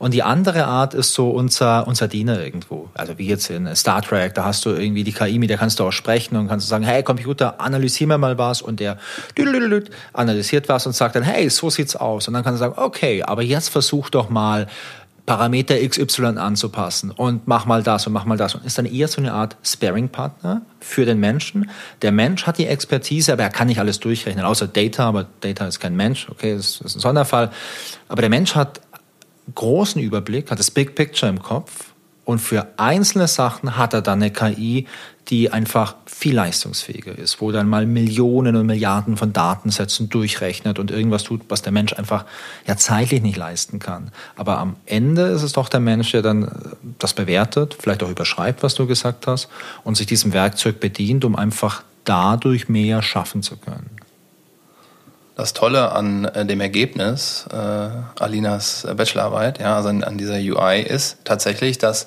und 0.00 0.14
die 0.14 0.24
andere 0.24 0.64
Art 0.64 0.94
ist 0.94 1.14
so 1.14 1.30
unser, 1.30 1.86
unser 1.86 2.08
Diener 2.08 2.40
irgendwo. 2.40 2.90
Also 2.94 3.18
wie 3.18 3.28
jetzt 3.28 3.50
in 3.50 3.72
Star 3.76 4.02
Trek, 4.02 4.34
da 4.34 4.44
hast 4.44 4.64
du 4.64 4.70
irgendwie 4.70 5.04
die 5.04 5.12
KI, 5.12 5.38
mit 5.38 5.48
der 5.48 5.58
kannst 5.58 5.78
du 5.78 5.84
auch 5.84 5.92
sprechen 5.92 6.36
und 6.36 6.48
kannst 6.48 6.66
sagen, 6.66 6.84
hey 6.84 7.04
Computer, 7.04 7.60
analysier 7.60 8.08
mir 8.08 8.18
mal 8.18 8.36
was 8.36 8.62
und 8.62 8.80
der 8.80 8.98
analysiert 10.12 10.68
was 10.68 10.86
und 10.86 10.94
sagt 10.94 11.14
dann, 11.14 11.22
hey, 11.22 11.48
so 11.50 11.70
sieht's 11.70 11.94
aus. 11.94 12.26
Und 12.26 12.34
dann 12.34 12.42
kannst 12.42 12.60
du 12.60 12.64
sagen, 12.64 12.74
okay, 12.76 13.22
aber 13.22 13.42
jetzt 13.42 13.68
versuch 13.68 14.10
doch 14.10 14.28
mal 14.28 14.66
Parameter 15.24 15.76
XY 15.76 16.38
anzupassen. 16.38 17.10
Und 17.10 17.46
mach 17.46 17.64
mal 17.64 17.82
das 17.82 18.06
und 18.06 18.12
mach 18.12 18.24
mal 18.24 18.36
das. 18.36 18.54
Und 18.54 18.64
ist 18.64 18.76
dann 18.76 18.86
eher 18.86 19.06
so 19.06 19.20
eine 19.20 19.32
Art 19.32 19.56
Sparing-Partner 19.62 20.62
für 20.80 21.04
den 21.04 21.20
Menschen. 21.20 21.70
Der 22.02 22.10
Mensch 22.10 22.46
hat 22.46 22.58
die 22.58 22.66
Expertise, 22.66 23.32
aber 23.32 23.44
er 23.44 23.50
kann 23.50 23.68
nicht 23.68 23.78
alles 23.78 24.00
durchrechnen, 24.00 24.44
außer 24.44 24.66
Data, 24.66 25.06
aber 25.06 25.26
Data 25.40 25.66
ist 25.66 25.78
kein 25.78 25.94
Mensch, 25.94 26.28
okay, 26.28 26.56
das 26.56 26.80
ist 26.80 26.96
ein 26.96 27.00
Sonderfall. 27.00 27.50
Aber 28.08 28.20
der 28.20 28.30
Mensch 28.30 28.54
hat 28.56 28.80
großen 29.54 30.00
Überblick, 30.02 30.50
hat 30.50 30.58
das 30.58 30.70
Big 30.70 30.94
Picture 30.94 31.30
im 31.30 31.40
Kopf 31.40 31.91
und 32.24 32.38
für 32.38 32.68
einzelne 32.76 33.26
Sachen 33.26 33.76
hat 33.76 33.94
er 33.94 34.02
dann 34.02 34.22
eine 34.22 34.30
KI, 34.30 34.86
die 35.28 35.50
einfach 35.50 35.96
viel 36.06 36.34
leistungsfähiger 36.34 37.16
ist, 37.16 37.40
wo 37.40 37.52
dann 37.52 37.68
mal 37.68 37.86
Millionen 37.86 38.56
und 38.56 38.66
Milliarden 38.66 39.16
von 39.16 39.32
Datensätzen 39.32 40.08
durchrechnet 40.08 40.78
und 40.78 40.90
irgendwas 40.90 41.24
tut, 41.24 41.42
was 41.48 41.62
der 41.62 41.72
Mensch 41.72 41.92
einfach 41.92 42.24
ja 42.66 42.76
zeitlich 42.76 43.22
nicht 43.22 43.36
leisten 43.36 43.78
kann. 43.78 44.10
Aber 44.36 44.58
am 44.58 44.76
Ende 44.86 45.22
ist 45.22 45.42
es 45.42 45.52
doch 45.52 45.68
der 45.68 45.80
Mensch, 45.80 46.12
der 46.12 46.22
dann 46.22 46.44
äh, 46.44 46.48
das 46.98 47.14
bewertet, 47.14 47.76
vielleicht 47.78 48.02
auch 48.02 48.10
überschreibt, 48.10 48.62
was 48.62 48.74
du 48.74 48.86
gesagt 48.86 49.26
hast, 49.26 49.48
und 49.84 49.96
sich 49.96 50.06
diesem 50.06 50.32
Werkzeug 50.32 50.80
bedient, 50.80 51.24
um 51.24 51.36
einfach 51.36 51.82
dadurch 52.04 52.68
mehr 52.68 53.02
schaffen 53.02 53.42
zu 53.42 53.56
können. 53.56 54.01
Das 55.34 55.52
Tolle 55.52 55.90
an 55.92 56.24
äh, 56.26 56.44
dem 56.44 56.60
Ergebnis 56.60 57.46
äh, 57.52 57.88
Alinas 58.20 58.86
Bachelorarbeit, 58.96 59.60
ja, 59.60 59.76
also 59.76 59.88
an, 59.88 60.04
an 60.04 60.18
dieser 60.18 60.36
UI 60.36 60.82
ist 60.82 61.16
tatsächlich, 61.24 61.78
dass 61.78 62.06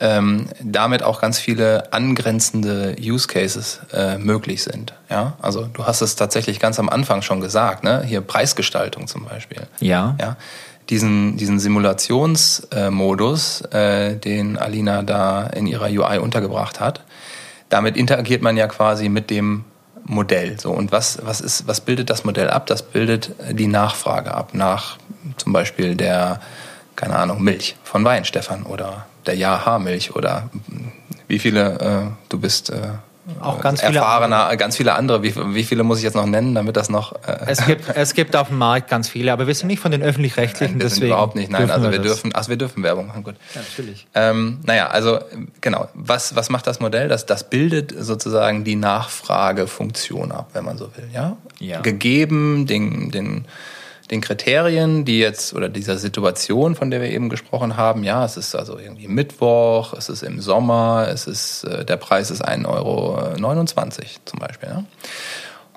ähm, 0.00 0.46
damit 0.60 1.02
auch 1.02 1.20
ganz 1.20 1.38
viele 1.38 1.92
angrenzende 1.92 2.96
Use 3.00 3.28
Cases 3.28 3.80
äh, 3.92 4.16
möglich 4.18 4.62
sind. 4.64 4.94
Ja, 5.08 5.34
also 5.40 5.68
du 5.72 5.86
hast 5.86 6.02
es 6.02 6.16
tatsächlich 6.16 6.58
ganz 6.58 6.80
am 6.80 6.88
Anfang 6.88 7.22
schon 7.22 7.40
gesagt, 7.40 7.84
ne? 7.84 8.02
Hier 8.04 8.20
Preisgestaltung 8.20 9.06
zum 9.06 9.24
Beispiel. 9.24 9.62
Ja. 9.78 10.16
Ja. 10.20 10.36
Diesen, 10.90 11.36
diesen 11.36 11.60
Simulationsmodus, 11.60 13.60
äh, 13.70 14.16
den 14.16 14.58
Alina 14.58 15.04
da 15.04 15.46
in 15.46 15.68
ihrer 15.68 15.86
UI 15.86 16.18
untergebracht 16.18 16.80
hat, 16.80 17.04
damit 17.68 17.96
interagiert 17.96 18.42
man 18.42 18.56
ja 18.56 18.66
quasi 18.66 19.08
mit 19.08 19.30
dem 19.30 19.64
Modell. 20.04 20.58
So, 20.58 20.70
und 20.70 20.92
was, 20.92 21.18
was, 21.24 21.40
ist, 21.40 21.66
was 21.66 21.80
bildet 21.80 22.10
das 22.10 22.24
Modell 22.24 22.50
ab? 22.50 22.66
Das 22.66 22.82
bildet 22.82 23.32
die 23.50 23.66
Nachfrage 23.66 24.34
ab 24.34 24.54
nach 24.54 24.98
zum 25.36 25.52
Beispiel 25.52 25.94
der, 25.94 26.40
keine 26.96 27.16
Ahnung, 27.16 27.42
Milch 27.42 27.76
von 27.84 28.04
Weinstefan 28.04 28.64
oder 28.64 29.06
der 29.26 29.34
Ja-Haarmilch 29.34 30.16
oder 30.16 30.50
wie 31.28 31.38
viele 31.38 31.78
äh, 31.78 32.10
du 32.28 32.38
bist. 32.38 32.70
Äh, 32.70 32.94
auch 33.40 33.60
ganz 33.60 33.80
viele 33.80 33.98
erfahrener, 33.98 34.42
andere. 34.42 34.56
ganz 34.56 34.76
viele 34.76 34.94
andere. 34.94 35.22
Wie, 35.22 35.34
wie, 35.54 35.62
viele 35.62 35.84
muss 35.84 35.98
ich 35.98 36.04
jetzt 36.04 36.14
noch 36.14 36.26
nennen, 36.26 36.54
damit 36.54 36.76
das 36.76 36.88
noch? 36.88 37.12
Äh 37.24 37.38
es 37.46 37.64
gibt 37.64 37.88
es 37.88 38.14
gibt 38.14 38.34
auf 38.34 38.48
dem 38.48 38.58
Markt 38.58 38.88
ganz 38.88 39.08
viele, 39.08 39.32
aber 39.32 39.46
wir 39.46 39.54
sind 39.54 39.68
nicht 39.68 39.80
von 39.80 39.92
den 39.92 40.02
öffentlich-rechtlichen. 40.02 40.78
Nein, 40.78 40.86
deswegen 40.86 41.06
überhaupt 41.06 41.36
nicht. 41.36 41.50
Nein, 41.50 41.70
also 41.70 41.84
wir, 41.84 41.92
wir 41.92 41.98
dürfen, 42.00 42.32
ach, 42.34 42.48
wir 42.48 42.56
dürfen 42.56 42.82
Werbung 42.82 43.06
machen. 43.06 43.22
Gut. 43.22 43.36
Ja, 43.54 43.60
natürlich. 43.60 44.06
Ähm, 44.14 44.60
naja, 44.64 44.88
also 44.88 45.20
genau. 45.60 45.88
Was 45.94 46.34
was 46.34 46.50
macht 46.50 46.66
das 46.66 46.80
Modell? 46.80 47.08
Das 47.08 47.24
das 47.24 47.48
bildet 47.48 47.94
sozusagen 47.96 48.64
die 48.64 48.76
Nachfragefunktion 48.76 50.32
ab, 50.32 50.50
wenn 50.52 50.64
man 50.64 50.76
so 50.76 50.90
will. 50.96 51.08
Ja. 51.12 51.36
ja. 51.60 51.80
Gegeben 51.80 52.66
den 52.66 53.10
den 53.12 53.44
den 54.12 54.20
Kriterien, 54.20 55.04
die 55.04 55.18
jetzt 55.18 55.54
oder 55.54 55.68
dieser 55.68 55.96
Situation, 55.96 56.76
von 56.76 56.90
der 56.90 57.00
wir 57.00 57.10
eben 57.10 57.30
gesprochen 57.30 57.76
haben, 57.76 58.04
ja, 58.04 58.24
es 58.24 58.36
ist 58.36 58.54
also 58.54 58.78
irgendwie 58.78 59.08
Mittwoch, 59.08 59.94
es 59.94 60.08
ist 60.10 60.22
im 60.22 60.40
Sommer, 60.40 61.08
es 61.10 61.26
ist 61.26 61.64
äh, 61.64 61.84
der 61.84 61.96
Preis 61.96 62.30
ist 62.30 62.46
1,29 62.46 62.66
Euro 62.66 63.40
zum 64.26 64.38
Beispiel. 64.38 64.68
Ja? 64.68 64.84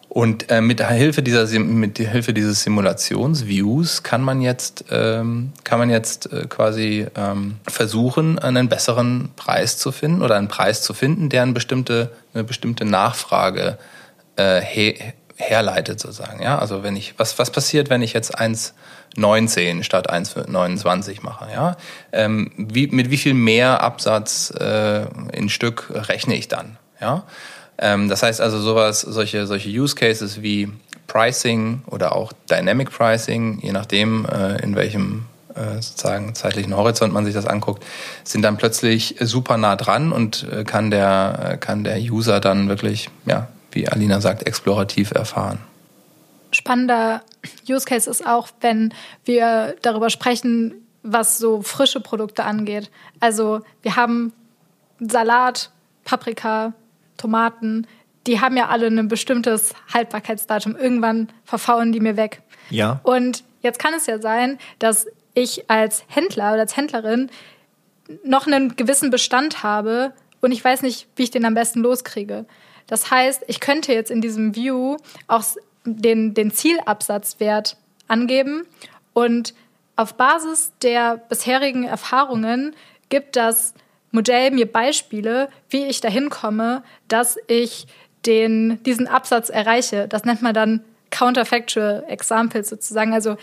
Und 0.09 0.49
äh, 0.49 0.61
mit 0.61 0.85
Hilfe 0.85 1.23
dieser 1.23 1.47
mit 1.59 1.97
Hilfe 1.97 2.33
dieses 2.33 2.63
Simulationsviews 2.63 4.03
kann 4.03 4.21
man 4.21 4.41
jetzt 4.41 4.85
ähm, 4.91 5.53
kann 5.63 5.79
man 5.79 5.89
jetzt 5.89 6.31
äh, 6.31 6.45
quasi 6.47 7.07
ähm, 7.15 7.55
versuchen, 7.67 8.37
einen 8.39 8.69
besseren 8.69 9.29
Preis 9.35 9.77
zu 9.77 9.91
finden 9.91 10.21
oder 10.21 10.35
einen 10.35 10.47
Preis 10.49 10.81
zu 10.81 10.93
finden, 10.93 11.29
der 11.29 11.41
eine 11.41 11.53
bestimmte 11.53 12.11
eine 12.33 12.43
bestimmte 12.43 12.85
Nachfrage 12.85 13.77
äh, 14.37 14.61
herleitet 15.35 15.99
sozusagen. 15.99 16.41
Ja, 16.41 16.59
also 16.59 16.83
wenn 16.83 16.95
ich, 16.95 17.15
was, 17.17 17.37
was 17.39 17.51
passiert, 17.51 17.89
wenn 17.89 18.01
ich 18.01 18.13
jetzt 18.13 18.39
1,19 18.39 19.83
statt 19.83 20.11
1,29 20.11 21.17
mache? 21.21 21.47
Ja, 21.51 21.77
ähm, 22.11 22.51
wie, 22.57 22.87
mit 22.87 23.09
wie 23.09 23.17
viel 23.17 23.33
mehr 23.33 23.81
Absatz 23.81 24.51
äh, 24.51 25.05
in 25.33 25.49
Stück 25.49 25.91
rechne 25.93 26.35
ich 26.35 26.47
dann? 26.47 26.77
Ja, 27.01 27.23
ähm, 27.77 28.07
das 28.07 28.23
heißt 28.23 28.39
also 28.39 28.59
sowas, 28.59 29.01
solche, 29.01 29.47
solche 29.47 29.69
Use 29.69 29.95
Cases 29.95 30.41
wie 30.41 30.71
Pricing 31.07 31.83
oder 31.87 32.15
auch 32.15 32.31
Dynamic 32.49 32.91
Pricing, 32.91 33.59
je 33.61 33.71
nachdem, 33.71 34.25
äh, 34.25 34.61
in 34.61 34.75
welchem 34.75 35.25
äh, 35.53 35.81
sozusagen 35.81 36.35
zeitlichen 36.35 36.75
Horizont 36.75 37.13
man 37.13 37.25
sich 37.25 37.33
das 37.33 37.45
anguckt, 37.45 37.83
sind 38.23 38.41
dann 38.41 38.57
plötzlich 38.57 39.15
super 39.19 39.57
nah 39.57 39.75
dran 39.75 40.11
und 40.11 40.47
äh, 40.51 40.63
kann 40.63 40.91
der, 40.91 41.57
kann 41.59 41.83
der 41.83 41.97
User 41.99 42.39
dann 42.39 42.69
wirklich, 42.69 43.09
ja, 43.25 43.47
wie 43.75 43.87
Alina 43.87 44.21
sagt, 44.21 44.47
explorativ 44.47 45.11
erfahren. 45.11 45.59
Spannender 46.51 47.21
Use 47.69 47.85
Case 47.85 48.09
ist 48.09 48.25
auch, 48.25 48.49
wenn 48.61 48.93
wir 49.25 49.75
darüber 49.81 50.09
sprechen, 50.09 50.73
was 51.03 51.37
so 51.37 51.61
frische 51.61 51.99
Produkte 51.99 52.45
angeht. 52.45 52.89
Also 53.19 53.61
wir 53.81 53.95
haben 53.95 54.33
Salat, 54.99 55.69
Paprika, 56.03 56.73
Tomaten, 57.17 57.85
die 58.25 58.41
haben 58.41 58.57
ja 58.57 58.69
alle 58.69 58.87
ein 58.87 59.07
bestimmtes 59.07 59.73
Haltbarkeitsdatum. 59.93 60.75
Irgendwann 60.75 61.29
verfaulen 61.43 61.91
die 61.91 61.99
mir 61.99 62.17
weg. 62.17 62.41
Ja. 62.69 62.99
Und 63.03 63.43
jetzt 63.61 63.77
kann 63.77 63.93
es 63.93 64.07
ja 64.07 64.19
sein, 64.19 64.57
dass 64.79 65.05
ich 65.35 65.69
als 65.69 66.03
Händler 66.07 66.53
oder 66.53 66.61
als 66.61 66.75
Händlerin 66.75 67.29
noch 68.23 68.47
einen 68.47 68.75
gewissen 68.75 69.11
Bestand 69.11 69.63
habe 69.63 70.13
und 70.41 70.51
ich 70.51 70.63
weiß 70.63 70.81
nicht, 70.81 71.07
wie 71.15 71.23
ich 71.23 71.31
den 71.31 71.45
am 71.45 71.55
besten 71.55 71.81
loskriege. 71.81 72.45
Das 72.87 73.11
heißt, 73.11 73.43
ich 73.47 73.59
könnte 73.59 73.93
jetzt 73.93 74.11
in 74.11 74.21
diesem 74.21 74.55
View 74.55 74.97
auch 75.27 75.43
den, 75.85 76.33
den 76.33 76.51
Zielabsatzwert 76.51 77.77
angeben 78.07 78.65
und 79.13 79.53
auf 79.95 80.15
Basis 80.15 80.73
der 80.81 81.17
bisherigen 81.17 81.85
Erfahrungen 81.85 82.75
gibt 83.09 83.35
das 83.35 83.73
Modell 84.11 84.51
mir 84.51 84.71
Beispiele, 84.71 85.49
wie 85.69 85.85
ich 85.85 86.01
dahin 86.01 86.29
komme, 86.29 86.83
dass 87.07 87.37
ich 87.47 87.87
den, 88.25 88.81
diesen 88.83 89.07
Absatz 89.07 89.49
erreiche. 89.49 90.07
Das 90.07 90.23
nennt 90.25 90.41
man 90.41 90.53
dann 90.53 90.83
Counterfactual 91.11 92.05
Examples 92.07 92.69
sozusagen. 92.69 93.13
Also 93.13 93.37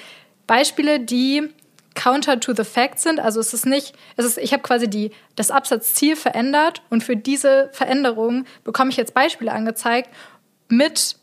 Beispiele, 0.47 1.01
die 1.01 1.49
counter 1.95 2.41
to 2.41 2.55
the 2.55 2.65
fact 2.65 2.99
sind. 2.99 3.21
Also 3.21 3.41
es 3.41 3.53
ist 3.55 3.67
nicht, 3.67 3.95
es 4.17 4.25
ist, 4.25 4.39
ich 4.39 4.53
habe 4.53 4.63
quasi 4.63 4.89
die, 4.89 5.11
das 5.37 5.51
Absatzziel 5.51 6.17
verändert 6.17 6.83
und 6.91 7.03
für 7.03 7.17
diese 7.17 7.71
Veränderung 7.73 8.45
bekomme 8.65 8.91
ich 8.91 8.97
jetzt 8.97 9.15
Beispiele 9.15 9.53
angezeigt 9.53 10.11
mit 10.69 11.17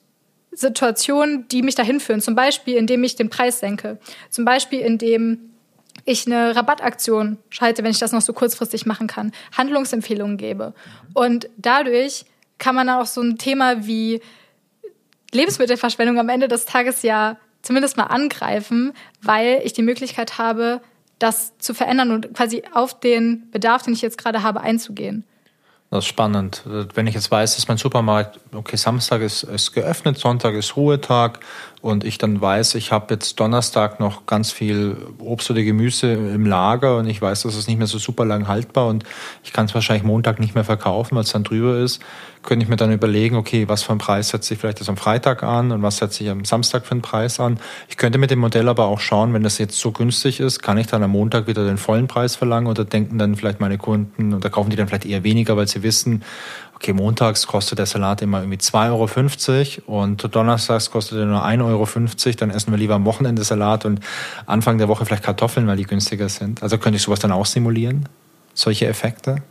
Situationen, 0.52 1.48
die 1.48 1.62
mich 1.62 1.76
dahin 1.76 2.00
führen. 2.00 2.22
Zum 2.22 2.36
Beispiel, 2.36 2.76
indem 2.76 3.04
ich 3.04 3.16
den 3.16 3.30
Preis 3.30 3.60
senke. 3.60 4.00
Zum 4.30 4.46
Beispiel, 4.46 4.80
indem 4.80 5.52
ich 6.06 6.26
eine 6.26 6.56
Rabattaktion 6.56 7.38
schalte, 7.50 7.84
wenn 7.84 7.92
ich 7.92 8.00
das 8.00 8.12
noch 8.12 8.22
so 8.22 8.34
kurzfristig 8.34 8.86
machen 8.86 9.08
kann, 9.08 9.32
Handlungsempfehlungen 9.56 10.38
gebe. 10.38 10.74
Und 11.14 11.50
dadurch 11.58 12.26
kann 12.58 12.76
man 12.76 12.88
dann 12.88 13.02
auch 13.02 13.06
so 13.06 13.22
ein 13.22 13.38
Thema 13.38 13.86
wie 13.86 14.22
Lebensmittelverschwendung 15.32 16.20
am 16.20 16.30
Ende 16.30 16.48
des 16.48 16.66
Tages 16.66 17.04
ja 17.04 17.38
zumindest 17.62 17.98
mal 17.98 18.06
angreifen, 18.06 18.94
weil 19.22 19.62
ich 19.64 19.74
die 19.74 19.82
Möglichkeit 19.82 20.38
habe, 20.38 20.82
das 21.20 21.58
zu 21.58 21.74
verändern 21.74 22.12
und 22.12 22.34
quasi 22.34 22.64
auf 22.74 23.00
den 23.00 23.50
Bedarf, 23.52 23.84
den 23.84 23.94
ich 23.94 24.02
jetzt 24.02 24.18
gerade 24.18 24.42
habe, 24.42 24.62
einzugehen. 24.62 25.26
Das 25.92 26.06
ist 26.06 26.10
spannend. 26.10 26.64
Wenn 26.94 27.08
ich 27.08 27.16
jetzt 27.16 27.32
weiß, 27.32 27.56
dass 27.56 27.68
mein 27.68 27.78
Supermarkt, 27.78 28.40
okay, 28.54 28.78
Samstag 28.78 29.22
ist, 29.22 29.42
ist 29.42 29.74
geöffnet, 29.74 30.20
Sonntag 30.20 30.54
ist 30.54 30.76
Ruhetag 30.76 31.40
und 31.82 32.04
ich 32.04 32.18
dann 32.18 32.42
weiß, 32.42 32.76
ich 32.76 32.92
habe 32.92 33.14
jetzt 33.14 33.40
Donnerstag 33.40 34.00
noch 34.00 34.26
ganz 34.26 34.52
viel 34.52 34.98
Obst 35.20 35.50
oder 35.50 35.64
Gemüse 35.64 36.12
im 36.12 36.46
Lager 36.46 36.98
und 36.98 37.08
ich 37.08 37.22
weiß, 37.22 37.44
das 37.44 37.56
ist 37.56 37.68
nicht 37.68 37.78
mehr 37.78 37.88
so 37.88 37.98
super 37.98 38.26
lang 38.26 38.48
haltbar 38.48 38.88
und 38.88 39.06
ich 39.44 39.54
kann 39.54 39.66
es 39.66 39.74
wahrscheinlich 39.74 40.04
Montag 40.04 40.40
nicht 40.40 40.56
mehr 40.56 40.66
verkaufen, 40.66 41.16
weil 41.16 41.24
es 41.24 41.32
dann 41.32 41.44
drüber 41.44 41.78
ist, 41.78 42.02
könnte 42.44 42.64
ich 42.64 42.70
mir 42.70 42.76
dann 42.76 42.92
überlegen, 42.92 43.36
okay, 43.36 43.68
was 43.68 43.84
für 43.84 43.92
einen 43.92 44.00
Preis 44.00 44.30
setze 44.30 44.54
ich 44.54 44.60
vielleicht 44.60 44.80
das 44.80 44.90
am 44.90 44.98
Freitag 44.98 45.44
an 45.44 45.72
und 45.72 45.82
was 45.82 45.98
setze 45.98 46.24
ich 46.24 46.30
am 46.30 46.46
Samstag 46.46 46.86
für 46.86 46.92
einen 46.92 47.02
Preis 47.02 47.40
an. 47.40 47.60
Ich 47.88 47.98
könnte 47.98 48.18
mit 48.18 48.32
dem 48.32 48.40
Modell 48.40 48.68
aber 48.68 48.86
auch 48.86 49.00
schauen, 49.00 49.34
wenn 49.34 49.44
das 49.44 49.58
jetzt 49.58 49.78
so 49.78 49.92
günstig 49.92 50.40
ist, 50.40 50.62
kann 50.62 50.78
ich 50.78 50.88
dann 50.88 51.04
am 51.04 51.12
Montag 51.12 51.48
wieder 51.48 51.66
den 51.66 51.78
vollen 51.78 52.08
Preis 52.08 52.36
verlangen 52.36 52.68
oder 52.68 52.86
denken 52.86 53.18
dann 53.18 53.36
vielleicht 53.36 53.60
meine 53.60 53.78
Kunden 53.78 54.34
oder 54.34 54.50
kaufen 54.50 54.70
die 54.70 54.76
dann 54.76 54.88
vielleicht 54.88 55.06
eher 55.06 55.24
weniger, 55.24 55.58
weil 55.58 55.68
sie 55.68 55.84
wissen, 55.84 56.24
okay, 56.80 56.94
montags 56.94 57.46
kostet 57.46 57.78
der 57.78 57.86
Salat 57.86 58.22
immer 58.22 58.40
irgendwie 58.40 58.58
2,50 58.58 59.82
Euro 59.88 60.02
und 60.02 60.34
donnerstags 60.34 60.90
kostet 60.90 61.20
er 61.20 61.26
nur 61.26 61.44
1,50 61.46 61.66
Euro, 61.66 62.36
dann 62.38 62.52
essen 62.52 62.72
wir 62.72 62.78
lieber 62.78 62.96
am 62.96 63.04
Wochenende 63.04 63.44
Salat 63.44 63.84
und 63.84 64.00
Anfang 64.46 64.78
der 64.78 64.88
Woche 64.88 65.06
vielleicht 65.06 65.24
Kartoffeln, 65.24 65.68
weil 65.68 65.76
die 65.76 65.84
günstiger 65.84 66.30
sind. 66.30 66.64
Also 66.64 66.78
könnte 66.78 66.96
ich 66.96 67.04
sowas 67.04 67.20
dann 67.20 67.34
auch 67.34 67.46
simulieren? 67.46 68.08
Solche 68.54 68.88
Effekte? 68.88 69.44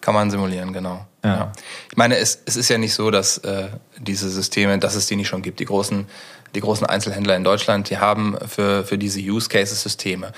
Kann 0.00 0.14
man 0.14 0.30
simulieren, 0.30 0.72
genau. 0.72 1.06
Ja. 1.22 1.36
ja. 1.36 1.52
Ich 1.90 1.96
meine, 1.96 2.16
es, 2.16 2.40
es 2.46 2.56
ist 2.56 2.70
ja 2.70 2.78
nicht 2.78 2.94
so, 2.94 3.10
dass 3.10 3.38
äh, 3.38 3.68
diese 3.98 4.30
Systeme, 4.30 4.78
dass 4.78 4.94
es 4.94 5.06
die 5.06 5.16
nicht 5.16 5.28
schon 5.28 5.42
gibt. 5.42 5.60
Die 5.60 5.64
großen, 5.66 6.06
die 6.54 6.60
großen 6.60 6.86
Einzelhändler 6.86 7.36
in 7.36 7.44
Deutschland, 7.44 7.90
die 7.90 7.98
haben 7.98 8.36
für, 8.46 8.84
für 8.84 8.96
diese 8.96 9.20
Use 9.20 9.48
Cases 9.48 9.82
Systeme. 9.82 10.32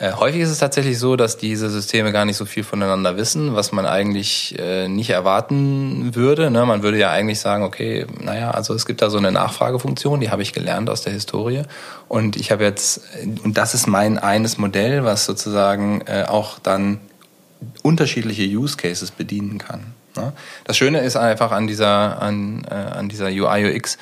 Äh, 0.00 0.12
häufig 0.12 0.40
ist 0.40 0.48
es 0.48 0.58
tatsächlich 0.58 0.98
so, 0.98 1.14
dass 1.14 1.36
diese 1.36 1.68
Systeme 1.68 2.10
gar 2.10 2.24
nicht 2.24 2.38
so 2.38 2.46
viel 2.46 2.64
voneinander 2.64 3.18
wissen, 3.18 3.54
was 3.54 3.70
man 3.70 3.84
eigentlich 3.84 4.58
äh, 4.58 4.88
nicht 4.88 5.10
erwarten 5.10 6.14
würde. 6.14 6.50
Ne? 6.50 6.64
Man 6.64 6.82
würde 6.82 6.96
ja 6.96 7.10
eigentlich 7.10 7.38
sagen, 7.38 7.64
okay, 7.64 8.06
naja, 8.18 8.50
also 8.50 8.72
es 8.72 8.86
gibt 8.86 9.02
da 9.02 9.10
so 9.10 9.18
eine 9.18 9.30
Nachfragefunktion, 9.30 10.20
die 10.20 10.30
habe 10.30 10.40
ich 10.40 10.54
gelernt 10.54 10.88
aus 10.88 11.02
der 11.02 11.12
Historie. 11.12 11.64
Und 12.08 12.36
ich 12.36 12.50
habe 12.50 12.64
jetzt, 12.64 13.02
und 13.44 13.58
das 13.58 13.74
ist 13.74 13.86
mein 13.86 14.16
eines 14.16 14.56
Modell, 14.56 15.04
was 15.04 15.26
sozusagen 15.26 16.00
äh, 16.06 16.24
auch 16.26 16.58
dann 16.58 17.00
unterschiedliche 17.82 18.44
Use 18.44 18.78
Cases 18.78 19.10
bedienen 19.10 19.58
kann. 19.58 19.92
Ne? 20.16 20.32
Das 20.64 20.78
Schöne 20.78 21.00
ist 21.00 21.16
einfach 21.16 21.52
an 21.52 21.66
dieser, 21.66 22.22
an, 22.22 22.64
äh, 22.70 22.74
an 22.74 23.10
dieser 23.10 23.26
UI 23.26 23.76
UX 23.76 23.98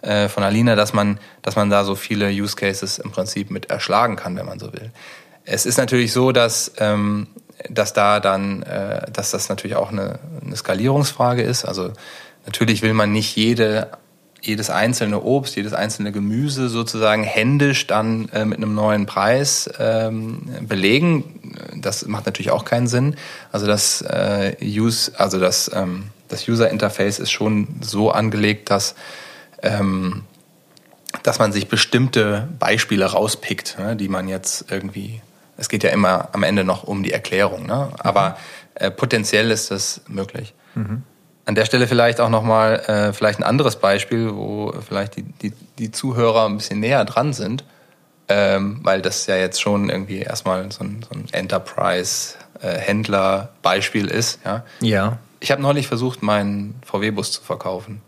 äh, 0.00 0.28
von 0.28 0.44
Alina, 0.44 0.76
dass 0.76 0.94
man, 0.94 1.18
dass 1.42 1.56
man 1.56 1.68
da 1.68 1.84
so 1.84 1.94
viele 1.94 2.30
Use 2.30 2.56
Cases 2.56 2.98
im 2.98 3.12
Prinzip 3.12 3.50
mit 3.50 3.68
erschlagen 3.68 4.16
kann, 4.16 4.34
wenn 4.34 4.46
man 4.46 4.58
so 4.58 4.72
will. 4.72 4.90
Es 5.44 5.66
ist 5.66 5.78
natürlich 5.78 6.12
so, 6.12 6.32
dass, 6.32 6.72
ähm, 6.78 7.26
dass 7.68 7.92
da 7.92 8.20
dann, 8.20 8.62
äh, 8.62 9.10
dass 9.10 9.30
das 9.30 9.48
natürlich 9.48 9.76
auch 9.76 9.90
eine, 9.90 10.18
eine 10.44 10.56
Skalierungsfrage 10.56 11.42
ist. 11.42 11.64
Also 11.64 11.92
natürlich 12.46 12.82
will 12.82 12.94
man 12.94 13.12
nicht 13.12 13.36
jede 13.36 13.90
jedes 14.44 14.70
einzelne 14.70 15.22
Obst, 15.22 15.54
jedes 15.54 15.72
einzelne 15.72 16.10
Gemüse 16.10 16.68
sozusagen 16.68 17.22
händisch 17.22 17.86
dann 17.86 18.28
äh, 18.30 18.44
mit 18.44 18.58
einem 18.58 18.74
neuen 18.74 19.06
Preis 19.06 19.70
ähm, 19.78 20.42
belegen. 20.62 21.52
Das 21.76 22.06
macht 22.06 22.26
natürlich 22.26 22.50
auch 22.50 22.64
keinen 22.64 22.88
Sinn. 22.88 23.14
Also 23.52 23.68
das 23.68 24.02
äh, 24.02 24.56
Use, 24.60 25.12
also 25.16 25.38
das, 25.38 25.70
ähm, 25.72 26.08
das 26.26 26.48
User 26.48 26.68
Interface 26.70 27.20
ist 27.20 27.30
schon 27.30 27.68
so 27.82 28.10
angelegt, 28.10 28.68
dass 28.68 28.96
ähm, 29.62 30.24
dass 31.22 31.38
man 31.38 31.52
sich 31.52 31.68
bestimmte 31.68 32.48
Beispiele 32.58 33.04
rauspickt, 33.04 33.78
ne, 33.78 33.96
die 33.96 34.08
man 34.08 34.28
jetzt 34.28 34.66
irgendwie. 34.70 35.20
Es 35.56 35.68
geht 35.68 35.84
ja 35.84 35.90
immer 35.90 36.28
am 36.32 36.42
Ende 36.42 36.64
noch 36.64 36.84
um 36.84 37.02
die 37.02 37.12
Erklärung, 37.12 37.66
ne? 37.66 37.90
aber 37.98 38.36
äh, 38.74 38.90
potenziell 38.90 39.50
ist 39.50 39.70
das 39.70 40.00
möglich. 40.08 40.54
Mhm. 40.74 41.02
An 41.44 41.54
der 41.54 41.64
Stelle 41.64 41.86
vielleicht 41.88 42.20
auch 42.20 42.28
nochmal 42.28 42.80
äh, 42.86 43.12
vielleicht 43.12 43.40
ein 43.40 43.44
anderes 43.44 43.76
Beispiel, 43.76 44.34
wo 44.34 44.72
vielleicht 44.86 45.16
die, 45.16 45.24
die, 45.24 45.52
die 45.78 45.90
Zuhörer 45.90 46.46
ein 46.46 46.56
bisschen 46.56 46.80
näher 46.80 47.04
dran 47.04 47.32
sind, 47.32 47.64
ähm, 48.28 48.78
weil 48.82 49.02
das 49.02 49.26
ja 49.26 49.36
jetzt 49.36 49.60
schon 49.60 49.90
irgendwie 49.90 50.20
erstmal 50.20 50.70
so 50.70 50.84
ein, 50.84 51.02
so 51.02 51.10
ein 51.18 51.26
Enterprise-Händler-Beispiel 51.32 54.06
ist. 54.06 54.38
Ja. 54.44 54.62
ja. 54.80 55.18
Ich 55.40 55.50
habe 55.50 55.60
neulich 55.60 55.88
versucht, 55.88 56.22
meinen 56.22 56.80
VW-Bus 56.86 57.32
zu 57.32 57.42
verkaufen. 57.42 58.00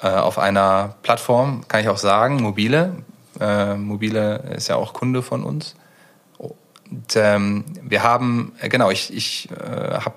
Äh, 0.00 0.06
auf 0.08 0.38
einer 0.38 0.94
Plattform, 1.02 1.66
kann 1.66 1.80
ich 1.80 1.88
auch 1.88 1.98
sagen, 1.98 2.40
mobile. 2.40 2.92
Äh, 3.40 3.74
mobile 3.74 4.36
ist 4.56 4.68
ja 4.68 4.76
auch 4.76 4.92
Kunde 4.92 5.22
von 5.22 5.42
uns. 5.42 5.74
Und 6.92 7.16
ähm, 7.16 7.64
wir 7.82 8.02
haben, 8.02 8.52
äh, 8.60 8.68
genau, 8.68 8.90
ich, 8.90 9.14
ich 9.14 9.48
äh, 9.50 9.94
habe 9.94 10.14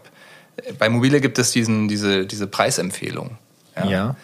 bei 0.77 0.89
Mobile 0.89 1.21
gibt 1.21 1.39
es 1.39 1.51
diesen, 1.51 1.87
diese, 1.87 2.25
diese 2.25 2.47
Preisempfehlung. 2.47 3.37
Ja. 3.77 3.85
ja. 3.85 4.15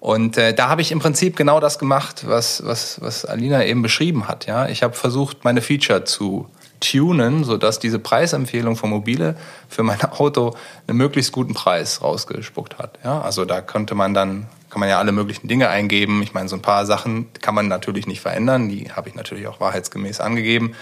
Und 0.00 0.36
äh, 0.38 0.52
da 0.54 0.68
habe 0.68 0.82
ich 0.82 0.90
im 0.90 0.98
Prinzip 0.98 1.36
genau 1.36 1.60
das 1.60 1.78
gemacht, 1.78 2.26
was, 2.26 2.64
was, 2.64 3.00
was 3.00 3.24
Alina 3.24 3.64
eben 3.64 3.82
beschrieben 3.82 4.26
hat. 4.26 4.46
Ja? 4.46 4.68
Ich 4.68 4.82
habe 4.82 4.94
versucht, 4.94 5.44
meine 5.44 5.60
Feature 5.60 6.04
zu 6.04 6.48
tunen, 6.80 7.44
sodass 7.44 7.78
diese 7.78 7.98
Preisempfehlung 8.00 8.74
von 8.74 8.90
Mobile 8.90 9.36
für 9.68 9.84
mein 9.84 10.00
Auto 10.10 10.56
einen 10.88 10.98
möglichst 10.98 11.30
guten 11.30 11.54
Preis 11.54 12.02
rausgespuckt 12.02 12.78
hat. 12.78 12.98
Ja? 13.04 13.20
Also 13.20 13.44
da 13.44 13.60
könnte 13.60 13.94
man 13.94 14.14
dann, 14.14 14.46
kann 14.68 14.80
man 14.80 14.88
ja 14.88 14.98
alle 14.98 15.12
möglichen 15.12 15.46
Dinge 15.46 15.68
eingeben. 15.68 16.22
Ich 16.22 16.34
meine, 16.34 16.48
so 16.48 16.56
ein 16.56 16.62
paar 16.62 16.86
Sachen 16.86 17.32
kann 17.40 17.54
man 17.54 17.68
natürlich 17.68 18.08
nicht 18.08 18.20
verändern, 18.20 18.68
die 18.68 18.90
habe 18.90 19.08
ich 19.08 19.14
natürlich 19.14 19.46
auch 19.46 19.60
wahrheitsgemäß 19.60 20.20
angegeben. 20.20 20.74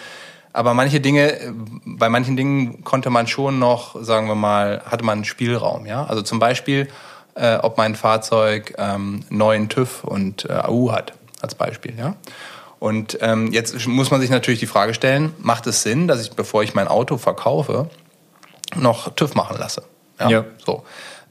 Aber 0.59 0.75
manche 0.75 0.99
Dinge, 0.99 1.55
bei 1.85 2.09
manchen 2.09 2.37
Dingen 2.37 2.83
konnte 2.83 3.11
man 3.11 3.29
schon 3.29 3.61
noch, 3.61 3.95
sagen 4.03 4.27
wir 4.27 4.35
mal, 4.35 4.83
hatte 4.85 5.05
man 5.05 5.25
Spielraum. 5.25 5.87
Ja? 5.87 6.05
Also 6.07 6.21
zum 6.21 6.41
Beispiel, 6.41 6.89
äh, 7.37 7.59
ob 7.59 7.79
mein 7.79 7.95
Fahrzeug 7.95 8.75
ähm, 8.77 9.21
neuen 9.31 9.69
TÜV 9.69 10.03
und 10.03 10.47
äh, 10.47 10.55
AU 10.55 10.91
hat, 10.91 11.13
als 11.41 11.55
Beispiel. 11.55 11.97
Ja? 11.97 12.17
Und 12.81 13.19
ähm, 13.21 13.53
jetzt 13.53 13.87
muss 13.87 14.11
man 14.11 14.21
sich 14.21 14.31
natürlich 14.31 14.59
die 14.59 14.67
Frage 14.67 14.95
stellen, 14.95 15.33
macht 15.39 15.69
es 15.69 15.83
Sinn, 15.85 16.09
dass 16.09 16.21
ich, 16.23 16.33
bevor 16.33 16.65
ich 16.65 16.75
mein 16.75 16.89
Auto 16.89 17.19
verkaufe, 17.19 17.89
noch 18.75 19.15
TÜV 19.15 19.37
machen 19.37 19.59
lasse? 19.61 19.85
Ja. 20.19 20.29
ja. 20.29 20.45
So. 20.67 20.83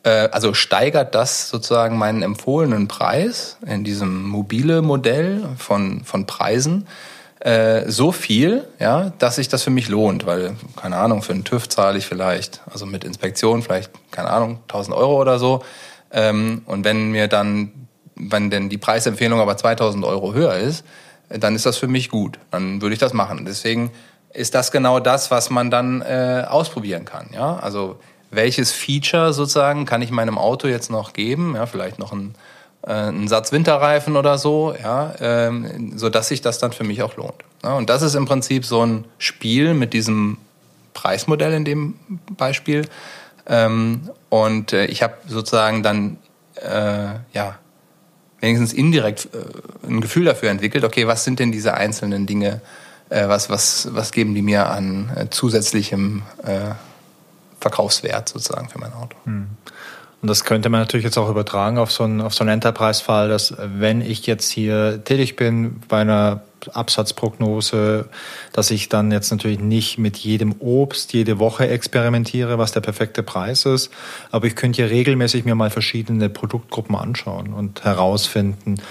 Äh, 0.03 0.30
also 0.32 0.53
steigert 0.53 1.15
das 1.15 1.49
sozusagen 1.49 1.97
meinen 1.97 2.21
empfohlenen 2.21 2.88
Preis 2.88 3.57
in 3.65 3.84
diesem 3.84 4.23
mobile 4.23 4.82
Modell 4.82 5.49
von, 5.57 6.05
von 6.05 6.25
Preisen 6.28 6.88
äh, 7.40 7.90
so 7.90 8.12
viel, 8.12 8.68
ja, 8.80 9.12
dass 9.20 9.36
sich 9.36 9.48
das 9.48 9.64
für 9.64 9.70
mich 9.70 9.90
lohnt, 9.90 10.26
weil, 10.26 10.56
keine 10.76 10.98
Ahnung, 10.98 11.22
für 11.22 11.34
einen 11.34 11.44
TÜV 11.44 11.70
zahle 11.70 11.98
ich 11.98 12.06
vielleicht, 12.06 12.62
also 12.72 12.86
mit 12.86 13.04
Inspektion 13.04 13.62
vielleicht, 13.62 13.92
keine 14.12 14.30
Ahnung, 14.30 14.60
1000 14.64 14.96
Euro 14.96 15.22
oder 15.22 15.38
so. 15.38 15.62
Ähm, 16.12 16.64
und 16.66 16.84
wenn 16.84 17.12
mir 17.12 17.28
dann, 17.28 17.72
wenn 18.16 18.50
denn 18.50 18.70
die 18.70 18.78
Preisempfehlung 18.78 19.40
aber 19.40 19.56
2000 19.56 20.04
Euro 20.06 20.34
höher 20.34 20.56
ist, 20.56 20.84
dann 21.30 21.56
ist 21.56 21.66
das 21.66 21.78
für 21.78 21.88
mich 21.88 22.10
gut. 22.10 22.40
Dann 22.52 22.82
würde 22.82 22.94
ich 22.94 23.00
das 23.00 23.14
machen. 23.14 23.46
Deswegen 23.46 23.92
ist 24.34 24.56
das 24.56 24.72
genau 24.72 25.00
das, 25.00 25.30
was 25.30 25.50
man 25.50 25.70
dann 25.70 26.02
äh, 26.02 26.46
ausprobieren 26.48 27.06
kann. 27.06 27.28
Ja, 27.34 27.58
also 27.58 28.00
welches 28.32 28.72
Feature 28.72 29.34
sozusagen 29.34 29.86
kann 29.86 30.02
ich 30.02 30.12
meinem 30.12 30.38
Auto 30.38 30.68
jetzt 30.68 30.90
noch 30.90 31.14
geben? 31.14 31.56
Ja, 31.56 31.66
vielleicht 31.66 32.00
noch 32.00 32.14
ein 32.14 32.36
äh, 32.88 32.92
einen 32.92 33.28
Satz 33.28 33.52
Winterreifen 33.52 34.16
oder 34.16 34.38
so, 34.38 34.74
ja, 34.82 35.14
ähm, 35.20 35.98
so 35.98 36.10
dass 36.10 36.30
sich 36.30 36.42
das 36.42 36.58
dann 36.58 36.72
für 36.72 36.86
mich 36.86 37.04
auch 37.04 37.18
lohnt. 37.18 37.44
Ja, 37.64 37.74
und 37.74 37.90
das 37.90 38.02
ist 38.02 38.16
im 38.16 38.26
Prinzip 38.26 38.66
so 38.66 38.86
ein 38.86 39.06
Spiel 39.18 39.74
mit 39.74 39.94
diesem 39.94 40.38
Preismodell 40.94 41.54
in 41.54 41.66
dem 41.66 41.96
Beispiel. 42.38 42.88
Ähm, 43.46 44.10
und 44.30 44.74
äh, 44.74 44.86
ich 44.86 45.04
habe 45.04 45.16
sozusagen 45.28 45.84
dann 45.84 46.18
äh, 46.56 47.16
ja 47.34 47.60
wenigstens 48.40 48.74
indirekt 48.74 49.30
äh, 49.34 49.88
ein 49.88 50.02
Gefühl 50.02 50.26
dafür 50.26 50.50
entwickelt. 50.50 50.84
Okay, 50.84 51.08
was 51.08 51.24
sind 51.24 51.40
denn 51.40 51.52
diese 51.52 51.74
einzelnen 51.74 52.26
Dinge? 52.26 52.62
Äh, 53.10 53.28
was 53.28 53.50
was 53.50 53.90
was 53.92 54.12
geben 54.12 54.34
die 54.34 54.42
mir 54.42 54.70
an 54.70 55.12
äh, 55.16 55.30
zusätzlichem 55.30 56.24
Verkaufswert 57.60 58.30
sozusagen 58.30 58.70
für 58.70 58.80
mein 58.80 58.94
Auto? 58.94 59.18
Hm. 59.26 59.48
Und 60.22 60.30
das 60.30 60.43
könnte 60.43 60.70
man 60.70 60.82
natürlich 60.82 61.03
jetzt 61.03 61.18
auch 61.18 61.30
übertragen 61.30 61.78
auf 61.78 61.91
so 61.91 62.03
einen, 62.03 62.28
so 62.30 62.41
einen 62.41 62.49
Enterprise-Fall, 62.49 63.30
dass 63.30 63.53
wenn 63.57 64.01
ich 64.01 64.26
jetzt 64.26 64.49
hier 64.49 65.03
tätig 65.03 65.36
bin 65.36 65.80
bei 65.88 66.01
einer 66.01 66.41
Absatzprognose, 66.74 68.09
dass 68.51 68.72
ich 68.72 68.89
dann 68.89 69.11
jetzt 69.11 69.30
natürlich 69.32 69.59
nicht 69.59 69.99
mit 69.99 70.18
jedem 70.18 70.55
Obst 70.59 71.13
jede 71.13 71.38
Woche 71.38 71.68
experimentiere, 71.68 72.57
was 72.57 72.72
der 72.72 72.82
perfekte 72.82 73.22
Preis 73.22 73.65
ist. 73.65 73.91
Aber 74.32 74.47
ich 74.47 74.55
könnte 74.55 74.82
ja 74.82 74.88
regelmäßig 74.88 75.45
mir 75.45 75.55
mal 75.55 75.70
verschiedene 75.70 76.30
Produktgruppen 76.30 76.95
anschauen 76.95 77.53
und 77.53 77.84
herausfinden, 77.84 78.82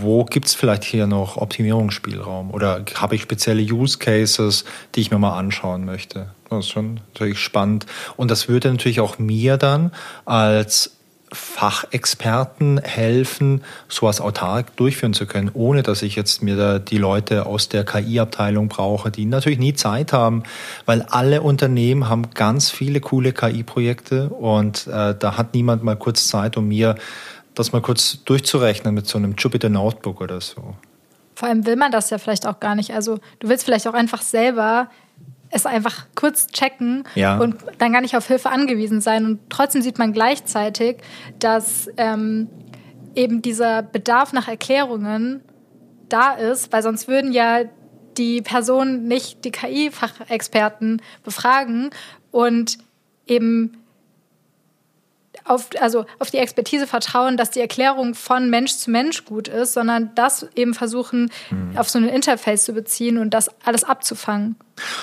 wo 0.00 0.24
gibt 0.24 0.46
es 0.46 0.54
vielleicht 0.54 0.84
hier 0.84 1.06
noch 1.06 1.36
Optimierungsspielraum? 1.36 2.50
Oder 2.50 2.84
habe 2.94 3.14
ich 3.14 3.22
spezielle 3.22 3.62
Use 3.62 3.98
Cases, 3.98 4.64
die 4.94 5.00
ich 5.00 5.10
mir 5.10 5.18
mal 5.18 5.38
anschauen 5.38 5.84
möchte? 5.84 6.34
Das 6.50 6.66
ist 6.66 6.70
schon 6.70 7.00
natürlich 7.14 7.38
spannend. 7.38 7.86
Und 8.16 8.30
das 8.30 8.48
würde 8.48 8.70
natürlich 8.70 9.00
auch 9.00 9.18
mir 9.18 9.56
dann 9.56 9.92
als 10.24 10.96
Fachexperten 11.32 12.78
helfen, 12.78 13.62
sowas 13.88 14.20
autark 14.20 14.76
durchführen 14.76 15.14
zu 15.14 15.26
können, 15.26 15.50
ohne 15.54 15.82
dass 15.82 16.02
ich 16.02 16.16
jetzt 16.16 16.42
mir 16.42 16.56
da 16.56 16.78
die 16.80 16.98
Leute 16.98 17.46
aus 17.46 17.68
der 17.68 17.84
KI-Abteilung 17.84 18.68
brauche, 18.68 19.12
die 19.12 19.26
natürlich 19.26 19.60
nie 19.60 19.74
Zeit 19.74 20.12
haben, 20.12 20.42
weil 20.86 21.02
alle 21.02 21.42
Unternehmen 21.42 22.08
haben 22.08 22.30
ganz 22.30 22.70
viele 22.70 23.00
coole 23.00 23.32
KI-Projekte 23.32 24.28
und 24.30 24.88
äh, 24.88 25.14
da 25.16 25.36
hat 25.36 25.54
niemand 25.54 25.84
mal 25.84 25.96
kurz 25.96 26.26
Zeit, 26.26 26.56
um 26.56 26.66
mir 26.66 26.96
das 27.54 27.72
mal 27.72 27.82
kurz 27.82 28.24
durchzurechnen 28.24 28.92
mit 28.94 29.06
so 29.06 29.18
einem 29.18 29.34
Jupyter 29.38 29.68
Notebook 29.68 30.20
oder 30.20 30.40
so. 30.40 30.74
Vor 31.34 31.48
allem 31.48 31.64
will 31.64 31.76
man 31.76 31.92
das 31.92 32.10
ja 32.10 32.18
vielleicht 32.18 32.46
auch 32.46 32.60
gar 32.60 32.74
nicht. 32.74 32.92
Also 32.92 33.18
du 33.38 33.48
willst 33.48 33.64
vielleicht 33.64 33.86
auch 33.86 33.94
einfach 33.94 34.22
selber 34.22 34.88
es 35.50 35.66
einfach 35.66 36.06
kurz 36.14 36.46
checken 36.48 37.04
ja. 37.14 37.38
und 37.38 37.56
dann 37.78 37.92
gar 37.92 38.00
nicht 38.00 38.16
auf 38.16 38.26
Hilfe 38.26 38.50
angewiesen 38.50 39.00
sein. 39.00 39.24
Und 39.24 39.40
trotzdem 39.50 39.82
sieht 39.82 39.98
man 39.98 40.12
gleichzeitig, 40.12 40.98
dass 41.38 41.90
ähm, 41.96 42.48
eben 43.14 43.42
dieser 43.42 43.82
Bedarf 43.82 44.32
nach 44.32 44.48
Erklärungen 44.48 45.42
da 46.08 46.32
ist, 46.32 46.72
weil 46.72 46.82
sonst 46.82 47.08
würden 47.08 47.32
ja 47.32 47.64
die 48.16 48.42
Personen 48.42 49.08
nicht 49.08 49.44
die 49.44 49.50
KI-Fachexperten 49.50 51.02
befragen 51.24 51.90
und 52.30 52.78
eben 53.26 53.79
auf, 55.50 55.68
also 55.80 56.06
auf 56.18 56.30
die 56.30 56.38
Expertise 56.38 56.86
vertrauen, 56.86 57.36
dass 57.36 57.50
die 57.50 57.60
Erklärung 57.60 58.14
von 58.14 58.48
Mensch 58.50 58.74
zu 58.76 58.90
Mensch 58.90 59.24
gut 59.24 59.48
ist, 59.48 59.74
sondern 59.74 60.10
das 60.14 60.46
eben 60.54 60.74
versuchen, 60.74 61.30
mhm. 61.50 61.76
auf 61.76 61.88
so 61.88 61.98
ein 61.98 62.08
Interface 62.08 62.64
zu 62.64 62.72
beziehen 62.72 63.18
und 63.18 63.30
das 63.30 63.50
alles 63.64 63.84
abzufangen. 63.84 64.56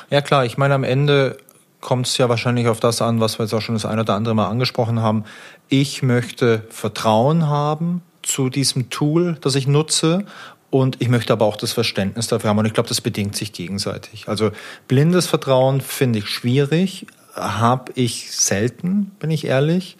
Ja 0.10 0.22
klar, 0.22 0.46
ich 0.46 0.58
meine, 0.58 0.74
am 0.74 0.84
Ende 0.84 1.38
kommt 1.82 2.08
es 2.08 2.18
ja 2.18 2.30
wahrscheinlich 2.30 2.68
auf 2.68 2.80
das 2.80 3.02
an, 3.02 3.20
was 3.20 3.38
wir 3.38 3.46
jetzt 3.46 3.54
auch 3.54 3.62
schon 3.62 3.76
das 3.76 3.86
ein 3.86 4.00
oder 4.00 4.16
andere 4.16 4.34
Mal 4.34 4.48
angesprochen 4.48 5.02
haben. 5.02 5.26
Ich 5.70 6.02
möchte 6.02 6.64
Vertrauen 6.70 7.48
haben 7.48 8.02
zu 8.24 8.50
diesem 8.50 8.90
Tool, 8.90 9.38
das 9.42 9.56
ich 9.56 9.68
nutze 9.68 10.26
und 10.70 11.02
ich 11.02 11.08
möchte 11.08 11.34
aber 11.34 11.46
auch 11.46 11.56
das 11.56 11.72
Verständnis 11.72 12.28
dafür 12.28 12.50
haben. 12.50 12.58
Und 12.58 12.66
ich 12.66 12.74
glaube, 12.74 12.90
das 12.90 13.00
bedingt 13.00 13.36
sich 13.36 13.54
gegenseitig. 13.54 14.28
Also 14.28 14.52
blindes 14.88 15.28
Vertrauen 15.28 15.82
finde 15.82 16.20
ich 16.20 16.28
schwierig, 16.28 17.06
habe 17.38 17.92
ich 17.96 18.32
selten, 18.32 19.12
bin 19.20 19.32
ich 19.32 19.46
ehrlich. 19.46 19.98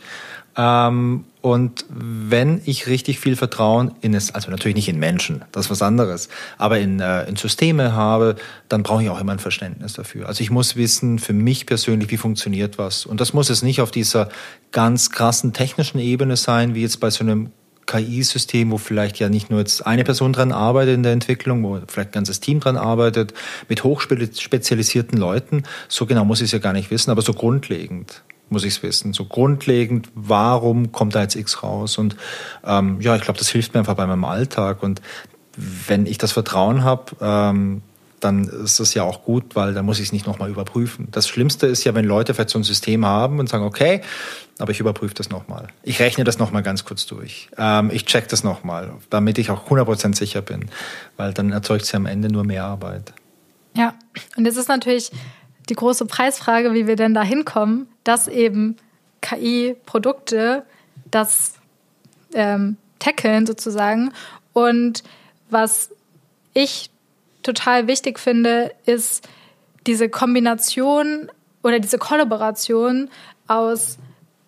Ähm, 0.58 1.26
und 1.42 1.86
wenn 1.88 2.62
ich 2.66 2.88
richtig 2.88 3.20
viel 3.20 3.36
Vertrauen 3.36 3.94
in 4.02 4.14
es, 4.16 4.34
also 4.34 4.50
natürlich 4.50 4.76
nicht 4.76 4.90
in 4.90 4.98
Menschen, 4.98 5.46
das 5.52 5.66
ist 5.66 5.72
was 5.72 5.82
anderes, 5.82 6.30
aber 6.58 6.80
in, 6.80 7.00
äh, 7.00 7.26
in 7.26 7.36
Systeme 7.36 7.94
habe, 7.94 8.36
dann 8.68 8.84
brauche 8.84 9.04
ich 9.04 9.10
auch 9.10 9.22
immer 9.22 9.34
ein 9.34 9.40
Verständnis 9.40 9.94
dafür. 9.94 10.28
Also 10.28 10.42
ich 10.42 10.50
muss 10.50 10.76
wissen, 10.76 11.20
für 11.20 11.34
mich 11.34 11.68
persönlich, 11.68 12.10
wie 12.10 12.18
funktioniert 12.18 12.78
was. 12.80 13.06
Und 13.06 13.22
das 13.22 13.34
muss 13.34 13.50
es 13.50 13.62
nicht 13.62 13.82
auf 13.82 13.92
dieser 13.92 14.30
ganz 14.72 15.12
krassen 15.12 15.54
technischen 15.54 16.00
Ebene 16.00 16.36
sein, 16.36 16.74
wie 16.74 16.82
jetzt 16.82 17.00
bei 17.00 17.12
so 17.12 17.24
einem 17.24 17.52
KI-System, 17.88 18.70
wo 18.72 18.78
vielleicht 18.78 19.18
ja 19.18 19.30
nicht 19.30 19.50
nur 19.50 19.60
jetzt 19.60 19.88
eine 19.88 20.04
Person 20.04 20.34
dran 20.34 20.52
arbeitet 20.52 20.94
in 20.94 21.04
der 21.04 21.14
Entwicklung, 21.14 21.64
wo 21.64 21.80
vielleicht 21.88 22.10
ein 22.10 22.14
ganzes 22.14 22.40
Team 22.40 22.60
dran 22.60 22.78
arbeitet, 22.78 23.34
mit 23.68 23.84
hochspezialisierten 23.84 25.18
Leuten. 25.18 25.64
So 25.88 26.06
genau 26.06 26.26
muss 26.26 26.42
ich 26.42 26.46
es 26.46 26.52
ja 26.52 26.60
gar 26.60 26.74
nicht 26.74 26.92
wissen, 26.92 27.10
aber 27.10 27.22
so 27.24 27.34
grundlegend. 27.34 28.24
muss 28.50 28.64
ich 28.64 28.76
es 28.76 28.84
wissen. 28.84 29.14
So 29.14 29.26
grundlegend, 29.26 30.10
warum 30.14 30.92
kommt 30.92 31.16
da 31.16 31.22
jetzt 31.22 31.36
X 31.36 31.64
raus? 31.64 31.98
Und 31.98 32.16
ähm, 32.66 33.02
ja, 33.02 33.16
ich 33.16 33.22
glaube, 33.22 33.40
das 33.40 33.50
hilft 33.50 33.74
mir 33.74 33.80
einfach 33.80 33.96
bei 33.96 34.06
meinem 34.06 34.26
Alltag. 34.26 34.84
Und 34.84 35.02
wenn 35.56 36.06
ich 36.06 36.18
das 36.18 36.34
Vertrauen 36.34 36.84
habe, 36.84 37.16
ähm, 37.20 37.82
dann 38.20 38.46
ist 38.46 38.80
das 38.80 38.94
ja 38.94 39.04
auch 39.04 39.24
gut, 39.24 39.56
weil 39.56 39.74
dann 39.74 39.86
muss 39.86 40.00
ich 40.00 40.08
es 40.08 40.12
nicht 40.12 40.26
nochmal 40.26 40.50
überprüfen. 40.50 41.08
Das 41.12 41.28
Schlimmste 41.28 41.68
ist 41.68 41.84
ja, 41.84 41.94
wenn 41.94 42.06
Leute 42.06 42.34
vielleicht 42.34 42.50
so 42.50 42.60
ein 42.60 42.64
System 42.64 43.06
haben 43.06 43.40
und 43.40 43.48
sagen, 43.48 43.64
okay, 43.64 44.02
aber 44.60 44.72
ich 44.72 44.80
überprüfe 44.80 45.14
das 45.14 45.30
nochmal. 45.30 45.68
Ich 45.84 46.00
rechne 46.00 46.24
das 46.24 46.40
nochmal 46.40 46.64
ganz 46.64 46.84
kurz 46.84 47.06
durch. 47.06 47.50
Ähm, 47.58 47.92
ich 47.92 48.06
check 48.06 48.28
das 48.28 48.44
nochmal, 48.44 48.94
damit 49.10 49.38
ich 49.38 49.52
auch 49.52 49.70
100% 49.70 50.16
sicher 50.16 50.42
bin, 50.42 50.70
weil 51.16 51.34
dann 51.34 51.52
erzeugt 51.52 51.84
es 51.84 51.92
ja 51.92 51.98
am 51.98 52.08
Ende 52.08 52.30
nur 52.30 52.44
mehr 52.44 52.64
Arbeit. 52.64 53.14
Ja, 53.76 53.94
und 54.36 54.46
jetzt 54.46 54.58
ist 54.58 54.70
natürlich 54.70 55.12
die 55.70 55.76
große 55.76 56.06
Preisfrage, 56.06 56.74
wie 56.74 56.88
wir 56.88 56.96
denn 56.96 57.14
da 57.14 57.22
hinkommen, 57.22 57.88
dass 58.04 58.28
eben 58.28 58.78
KI-Produkte 59.22 60.64
das 61.12 61.54
ähm, 62.34 62.78
tackeln 63.00 63.46
sozusagen. 63.46 64.12
Und 64.54 65.04
was 65.50 65.92
ich 66.54 66.90
total 67.48 67.88
wichtig 67.88 68.20
finde, 68.20 68.72
ist 68.86 69.28
diese 69.88 70.10
Kombination 70.10 71.32
oder 71.64 71.80
diese 71.80 71.98
Kollaboration 71.98 73.10
aus 73.48 73.98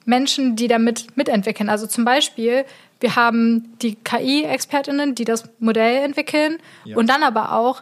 Menschen, 0.05 0.55
die 0.55 0.67
damit 0.67 1.15
mitentwickeln. 1.15 1.69
Also 1.69 1.87
zum 1.87 2.05
Beispiel, 2.05 2.65
wir 2.99 3.15
haben 3.15 3.77
die 3.81 3.95
KI-ExpertInnen, 3.95 5.15
die 5.15 5.25
das 5.25 5.49
Modell 5.59 6.03
entwickeln 6.03 6.57
ja. 6.83 6.97
und 6.97 7.07
dann 7.07 7.23
aber 7.23 7.53
auch 7.53 7.81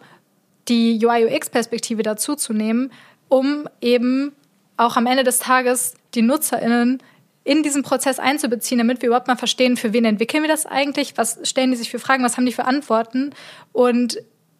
die 0.68 1.04
UI-UX-Perspektive 1.04 2.04
dazu 2.04 2.36
zu 2.36 2.54
nehmen, 2.54 2.92
um 3.30 3.68
eben 3.82 4.34
auch 4.76 4.98
am 4.98 5.08
Ende 5.08 5.24
des 5.24 5.40
Tages 5.40 5.96
die 6.14 6.22
NutzerInnen 6.22 7.02
in 7.44 7.64
diesen 7.64 7.82
Prozess 7.82 8.20
einzubeziehen, 8.20 8.78
damit 8.78 9.02
wir 9.02 9.08
überhaupt 9.08 9.28
mal 9.28 9.38
verstehen, 9.38 9.78
für 9.78 9.94
wen 9.94 10.04
entwickeln 10.04 10.44
wir 10.44 10.50
das 10.50 10.66
eigentlich, 10.66 11.18
was 11.18 11.40
stellen 11.44 11.72
die 11.72 11.78
sich 11.78 11.90
für 11.90 12.00
Fragen, 12.00 12.24
was 12.24 12.36
haben 12.36 12.46
die 12.46 12.52
für 12.52 12.66
Antworten 12.66 13.32
und 13.72 14.18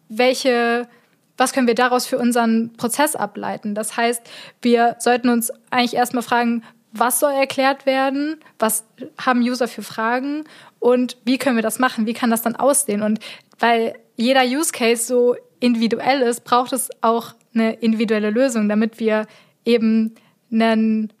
welche, 0.08 0.88
was 1.36 1.52
können 1.52 1.66
wir 1.66 1.74
daraus 1.74 2.06
für 2.06 2.18
unseren 2.18 2.72
Prozess 2.76 3.16
ableiten. 3.16 3.74
Das 3.74 3.96
heißt, 3.96 4.22
wir 4.62 4.96
sollten 4.98 5.28
uns 5.28 5.52
eigentlich 5.70 5.94
erstmal 5.94 6.22
fragen, 6.22 6.62
was 6.92 7.20
soll 7.20 7.32
erklärt 7.32 7.86
werden, 7.86 8.38
was 8.58 8.84
haben 9.18 9.40
User 9.40 9.68
für 9.68 9.82
Fragen 9.82 10.44
und 10.78 11.16
wie 11.24 11.38
können 11.38 11.56
wir 11.56 11.62
das 11.62 11.78
machen, 11.78 12.06
wie 12.06 12.14
kann 12.14 12.30
das 12.30 12.42
dann 12.42 12.56
aussehen. 12.56 13.02
Und 13.02 13.20
weil 13.58 13.94
jeder 14.16 14.42
Use 14.44 14.72
Case 14.72 15.04
so 15.04 15.36
individuell 15.60 16.22
ist, 16.22 16.44
braucht 16.44 16.72
es 16.72 16.88
auch 17.02 17.34
eine 17.54 17.74
individuelle 17.74 18.30
Lösung, 18.30 18.68
damit 18.68 18.98
wir 18.98 19.26
eben 19.64 20.14
einen 20.50 21.12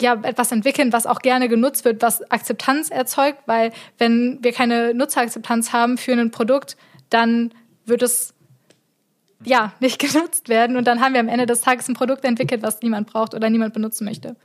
ja, 0.00 0.14
etwas 0.22 0.50
entwickeln, 0.50 0.92
was 0.92 1.06
auch 1.06 1.20
gerne 1.20 1.48
genutzt 1.48 1.84
wird, 1.84 2.02
was 2.02 2.28
Akzeptanz 2.30 2.90
erzeugt, 2.90 3.38
weil 3.46 3.72
wenn 3.98 4.38
wir 4.42 4.52
keine 4.52 4.92
Nutzerakzeptanz 4.92 5.72
haben 5.72 5.98
für 5.98 6.12
ein 6.12 6.30
Produkt, 6.30 6.76
dann 7.10 7.52
wird 7.86 8.02
es 8.02 8.34
ja 9.44 9.72
nicht 9.80 9.98
genutzt 10.12 10.48
werden 10.48 10.76
und 10.76 10.86
dann 10.86 11.00
haben 11.00 11.14
wir 11.14 11.20
am 11.20 11.28
Ende 11.28 11.46
des 11.46 11.60
Tages 11.60 11.88
ein 11.88 11.94
Produkt 11.94 12.24
entwickelt, 12.24 12.62
was 12.62 12.82
niemand 12.82 13.10
braucht 13.10 13.34
oder 13.34 13.50
niemand 13.50 13.74
benutzen 13.74 14.04
möchte. 14.04 14.36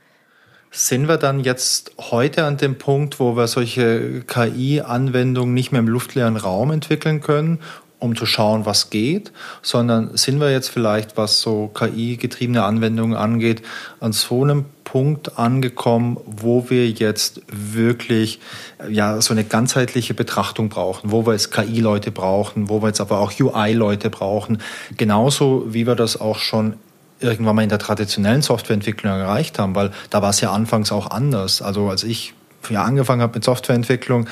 Sind 0.72 1.08
wir 1.08 1.16
dann 1.16 1.40
jetzt 1.40 1.92
heute 1.98 2.44
an 2.44 2.56
dem 2.56 2.78
Punkt, 2.78 3.18
wo 3.18 3.36
wir 3.36 3.48
solche 3.48 4.22
KI-Anwendungen 4.22 5.52
nicht 5.52 5.72
mehr 5.72 5.80
im 5.80 5.88
luftleeren 5.88 6.36
Raum 6.36 6.70
entwickeln 6.70 7.20
können 7.20 7.58
um 8.00 8.16
zu 8.16 8.26
schauen, 8.26 8.66
was 8.66 8.90
geht, 8.90 9.30
sondern 9.62 10.16
sind 10.16 10.40
wir 10.40 10.50
jetzt 10.50 10.68
vielleicht, 10.68 11.16
was 11.16 11.40
so 11.40 11.68
KI-getriebene 11.68 12.64
Anwendungen 12.64 13.16
angeht, 13.16 13.62
an 14.00 14.12
so 14.12 14.42
einem 14.42 14.64
Punkt 14.84 15.38
angekommen, 15.38 16.18
wo 16.26 16.68
wir 16.68 16.88
jetzt 16.90 17.42
wirklich 17.46 18.40
ja 18.88 19.20
so 19.20 19.32
eine 19.32 19.44
ganzheitliche 19.44 20.14
Betrachtung 20.14 20.68
brauchen, 20.68 21.12
wo 21.12 21.26
wir 21.26 21.32
jetzt 21.34 21.52
KI-Leute 21.52 22.10
brauchen, 22.10 22.68
wo 22.68 22.82
wir 22.82 22.88
jetzt 22.88 23.00
aber 23.00 23.20
auch 23.20 23.32
UI-Leute 23.38 24.10
brauchen, 24.10 24.58
genauso 24.96 25.66
wie 25.68 25.86
wir 25.86 25.94
das 25.94 26.20
auch 26.20 26.38
schon 26.38 26.74
irgendwann 27.20 27.54
mal 27.54 27.62
in 27.62 27.68
der 27.68 27.78
traditionellen 27.78 28.42
Softwareentwicklung 28.42 29.12
erreicht 29.12 29.58
haben, 29.58 29.74
weil 29.74 29.92
da 30.08 30.22
war 30.22 30.30
es 30.30 30.40
ja 30.40 30.50
anfangs 30.52 30.90
auch 30.90 31.10
anders. 31.10 31.62
Also 31.62 31.88
als 31.88 32.02
ich 32.02 32.34
ja, 32.68 32.82
angefangen 32.82 33.22
habe 33.22 33.34
mit 33.34 33.44
Softwareentwicklung, 33.44 34.28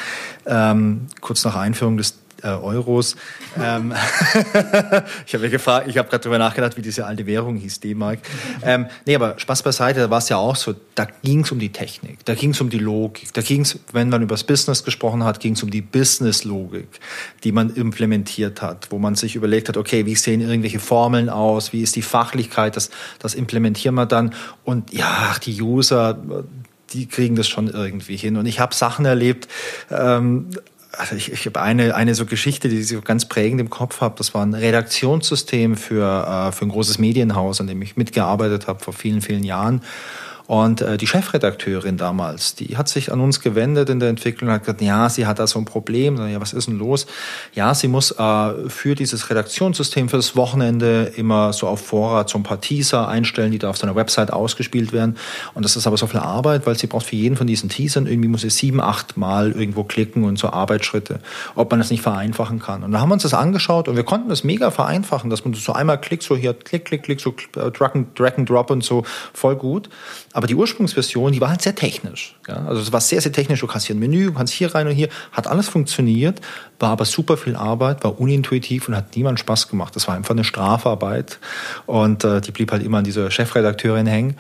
ähm, 0.47 1.07
kurz 1.21 1.45
nach 1.45 1.55
Einführung 1.55 1.97
des 1.97 2.19
äh, 2.43 2.49
Euros. 2.49 3.17
Ähm, 3.61 3.93
ich 5.27 5.35
habe 5.35 5.51
gefragt, 5.51 5.89
ich 5.89 5.99
habe 5.99 6.09
gerade 6.09 6.23
darüber 6.23 6.39
nachgedacht, 6.39 6.77
wie 6.77 6.83
diese 6.83 7.07
alte 7.07 7.27
Währung 7.27 7.57
hieß, 7.57 7.81
D-Mark. 7.81 8.21
Ähm, 8.63 8.87
nee, 9.07 9.15
aber 9.15 9.39
Spaß 9.39 9.63
beiseite, 9.63 10.01
da 10.01 10.11
war 10.11 10.19
es 10.19 10.29
ja 10.29 10.37
auch 10.37 10.57
so, 10.57 10.75
da 10.95 11.07
ging 11.23 11.41
es 11.41 11.53
um 11.53 11.59
die 11.59 11.71
Technik, 11.71 12.25
da 12.25 12.35
ging 12.35 12.51
es 12.51 12.61
um 12.61 12.71
die 12.71 12.79
Logik, 12.79 13.33
da 13.33 13.43
ging 13.43 13.63
es, 13.63 13.79
wenn 13.93 14.09
man 14.09 14.23
über 14.23 14.35
das 14.35 14.45
Business 14.45 14.85
gesprochen 14.85 15.25
hat, 15.25 15.41
ging 15.41 15.55
es 15.55 15.63
um 15.63 15.71
die 15.71 15.83
Business-Logik, 15.83 16.89
die 17.45 17.53
man 17.53 17.75
implementiert 17.75 18.63
hat, 18.63 18.89
wo 18.91 18.99
man 18.99 19.15
sich 19.15 19.37
überlegt 19.37 19.69
hat, 19.69 19.77
okay, 19.77 20.07
wie 20.07 20.15
sehen 20.15 20.41
irgendwelche 20.41 20.81
Formeln 20.81 21.29
aus, 21.29 21.73
wie 21.73 21.83
ist 21.83 21.97
die 21.97 22.03
Fachlichkeit, 22.03 22.77
das, 22.77 22.91
das 23.19 23.35
implementieren 23.35 23.95
wir 23.95 24.07
dann 24.07 24.35
und 24.65 24.93
ja, 24.93 25.35
die 25.45 25.61
User, 25.61 26.19
die 26.93 27.07
kriegen 27.07 27.37
das 27.37 27.49
schon 27.49 27.69
irgendwie 27.69 28.17
hin. 28.17 28.37
Und 28.37 28.47
ich 28.47 28.61
habe 28.61 28.75
Sachen 28.75 29.05
erlebt, 29.05 29.49
ähm, 29.91 30.51
also 30.99 31.15
ich, 31.15 31.33
ich 31.33 31.47
habe 31.47 31.61
eine, 31.61 31.95
eine 31.95 32.15
so 32.15 32.27
Geschichte, 32.27 32.69
die 32.69 32.81
ich 32.81 32.89
so 32.89 33.01
ganz 33.01 33.27
prägend 33.27 33.61
im 33.61 33.71
Kopf 33.71 34.01
habe. 34.01 34.17
Das 34.19 34.35
war 34.35 34.45
ein 34.45 34.55
Redaktionssystem 34.55 35.77
für, 35.77 36.05
äh, 36.05 36.53
für 36.53 36.65
ein 36.65 36.71
großes 36.71 36.99
Medienhaus, 36.99 37.61
an 37.61 37.69
dem 37.69 37.81
ich 37.83 37.97
mitgearbeitet 37.97 38.67
habe 38.67 38.81
vor 38.81 38.93
vielen, 38.93 39.21
vielen 39.21 39.45
Jahren. 39.45 39.83
Und 40.49 40.81
äh, 40.81 40.97
die 40.97 41.07
Chefredakteurin 41.07 41.99
damals, 41.99 42.55
die 42.55 42.79
hat 42.79 42.89
sich 42.89 43.13
an 43.13 43.21
uns 43.21 43.41
gewendet 43.41 43.91
in 43.91 44.01
der 44.01 44.09
Entwicklung 44.09 44.49
und 44.49 44.55
hat 44.55 44.63
gesagt, 44.63 44.81
ja, 44.81 45.11
sie 45.11 45.27
hat 45.27 45.39
da 45.39 45.47
so 45.47 45.59
ein 45.59 45.67
Problem. 45.67 46.17
Ja, 46.27 46.41
was 46.41 46.55
ist 46.55 46.69
denn 46.69 46.79
los? 46.79 47.07
Ja, 47.55 47.75
sie 47.75 47.87
muss 47.87 48.13
äh, 48.13 48.69
für 48.69 48.95
dieses 48.95 49.29
Redaktionssystem 49.29 50.09
für 50.09 50.17
das 50.17 50.37
Wochenende 50.37 51.13
immer 51.17 51.53
so 51.53 51.69
auf 51.69 51.85
Vorrat 51.85 52.31
so 52.31 52.39
ein 52.39 52.45
paar 52.45 52.63
Teaser 52.63 53.07
einstellen, 53.09 53.53
die 53.53 53.59
da 53.59 53.69
auf 53.69 53.77
seiner 53.77 53.95
Website 53.95 54.33
ausgespielt 54.33 54.95
werden. 54.95 55.19
Und 55.53 55.67
das 55.67 55.77
ist 55.77 55.87
aber 55.87 55.99
so 55.99 56.07
viel 56.07 56.21
Arbeit, 56.21 56.67
weil 56.67 56.79
sie 56.79 56.87
braucht 56.87 57.05
für 57.05 57.17
jeden 57.17 57.37
von 57.37 57.47
diesen 57.47 57.69
Teasern 57.69 58.07
irgendwie 58.07 58.29
muss 58.29 58.41
sie 58.41 58.49
sieben, 58.49 58.81
acht 58.81 59.19
Mal 59.19 59.53
irgendwo 59.53 59.85
klicken 59.85 60.25
und 60.25 60.39
so 60.39 60.49
Arbeitsschritte, 60.49 61.21
ob 61.57 61.71
man 61.71 61.81
das 61.81 61.91
nicht 61.91 62.03
vereinfachen 62.03 62.59
kann. 62.59 62.85
Und 62.85 62.93
da 62.93 63.01
haben 63.01 63.11
wir 63.11 63.15
uns 63.15 63.25
das 63.25 63.35
angeschaut 63.35 63.87
und 63.87 63.97
wir 63.97 64.05
konnten 64.05 64.31
das 64.31 64.45
mega 64.45 64.71
vereinfachen, 64.71 65.29
dass 65.29 65.45
man 65.45 65.53
so 65.53 65.75
einmal 65.75 66.01
klickt, 66.01 66.23
so 66.23 66.35
hier 66.35 66.55
klick, 66.55 66.87
klick, 66.87 67.03
klick, 67.03 67.21
so 67.21 67.35
äh, 67.57 67.71
drag 67.71 67.95
and, 67.95 68.19
drag 68.19 68.39
and 68.39 68.49
drop 68.49 68.71
und 68.71 68.83
so 68.83 69.05
voll 69.35 69.55
gut. 69.55 69.91
Aber 70.39 70.47
die 70.47 70.55
Ursprungsversion, 70.55 71.33
die 71.33 71.41
war 71.41 71.49
halt 71.49 71.63
sehr 71.63 71.75
technisch. 71.75 72.37
Ja? 72.47 72.65
Also 72.65 72.81
es 72.81 72.93
war 72.93 73.01
sehr, 73.01 73.21
sehr 73.21 73.33
technisch. 73.33 73.59
Du 73.59 73.67
kannst 73.67 73.89
hier 73.89 73.97
ein 73.97 73.99
Menü, 73.99 74.27
du 74.27 74.33
kannst 74.35 74.53
hier 74.53 74.73
rein 74.73 74.87
und 74.87 74.93
hier. 74.93 75.09
Hat 75.33 75.49
alles 75.49 75.69
funktioniert, 75.69 76.41
war 76.79 76.91
aber 76.91 77.07
super 77.07 77.37
viel 77.37 77.57
Arbeit, 77.57 78.05
war 78.05 78.21
unintuitiv 78.21 78.87
und 78.87 78.95
hat 78.95 79.17
niemand 79.17 79.41
Spaß 79.41 79.67
gemacht. 79.67 79.97
Das 79.97 80.07
war 80.07 80.15
einfach 80.15 80.37
eine 80.37 80.45
Strafarbeit. 80.45 81.41
Und 81.87 82.23
äh, 82.23 82.41
die 82.41 82.53
blieb 82.53 82.71
halt 82.71 82.85
immer 82.85 82.99
an 82.99 83.05
dieser 83.05 83.33
Chefredakteurin 83.33 84.07
hängen. 84.07 84.37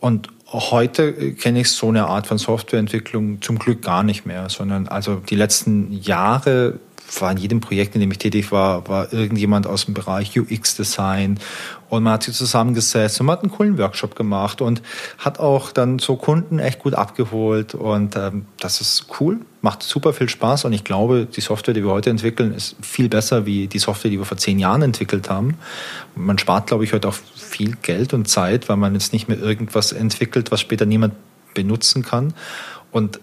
Und 0.00 0.30
heute 0.48 1.12
kenne 1.34 1.60
ich 1.60 1.70
so 1.70 1.90
eine 1.90 2.08
Art 2.08 2.26
von 2.26 2.36
Softwareentwicklung 2.36 3.40
zum 3.40 3.60
Glück 3.60 3.82
gar 3.82 4.02
nicht 4.02 4.26
mehr, 4.26 4.48
sondern 4.48 4.88
also 4.88 5.22
die 5.30 5.36
letzten 5.36 5.92
Jahre 5.92 6.80
war 7.18 7.32
in 7.32 7.38
jedem 7.38 7.60
Projekt, 7.60 7.94
in 7.94 8.00
dem 8.00 8.10
ich 8.10 8.18
tätig 8.18 8.52
war, 8.52 8.86
war 8.88 9.12
irgendjemand 9.12 9.66
aus 9.66 9.86
dem 9.86 9.94
Bereich 9.94 10.38
UX-Design 10.38 11.38
und 11.88 12.04
man 12.04 12.12
hat 12.12 12.22
sich 12.22 12.34
zusammengesetzt 12.34 13.20
und 13.20 13.26
man 13.26 13.36
hat 13.36 13.42
einen 13.42 13.52
coolen 13.52 13.78
Workshop 13.78 14.14
gemacht 14.14 14.60
und 14.60 14.80
hat 15.18 15.40
auch 15.40 15.72
dann 15.72 15.98
so 15.98 16.16
Kunden 16.16 16.58
echt 16.58 16.78
gut 16.78 16.94
abgeholt 16.94 17.74
und 17.74 18.16
ähm, 18.16 18.46
das 18.58 18.80
ist 18.80 19.06
cool, 19.20 19.40
macht 19.60 19.82
super 19.82 20.12
viel 20.12 20.28
Spaß 20.28 20.64
und 20.66 20.72
ich 20.72 20.84
glaube, 20.84 21.26
die 21.26 21.40
Software, 21.40 21.74
die 21.74 21.84
wir 21.84 21.90
heute 21.90 22.10
entwickeln, 22.10 22.54
ist 22.54 22.76
viel 22.80 23.08
besser 23.08 23.46
wie 23.46 23.66
die 23.66 23.78
Software, 23.78 24.10
die 24.10 24.18
wir 24.18 24.26
vor 24.26 24.38
zehn 24.38 24.58
Jahren 24.58 24.82
entwickelt 24.82 25.28
haben. 25.28 25.56
Man 26.14 26.38
spart, 26.38 26.68
glaube 26.68 26.84
ich, 26.84 26.92
heute 26.92 27.08
auch 27.08 27.16
viel 27.34 27.76
Geld 27.82 28.14
und 28.14 28.28
Zeit, 28.28 28.68
weil 28.68 28.76
man 28.76 28.94
jetzt 28.94 29.12
nicht 29.12 29.28
mehr 29.28 29.38
irgendwas 29.38 29.92
entwickelt, 29.92 30.52
was 30.52 30.60
später 30.60 30.86
niemand 30.86 31.14
benutzen 31.54 32.04
kann 32.04 32.34
und 32.92 33.20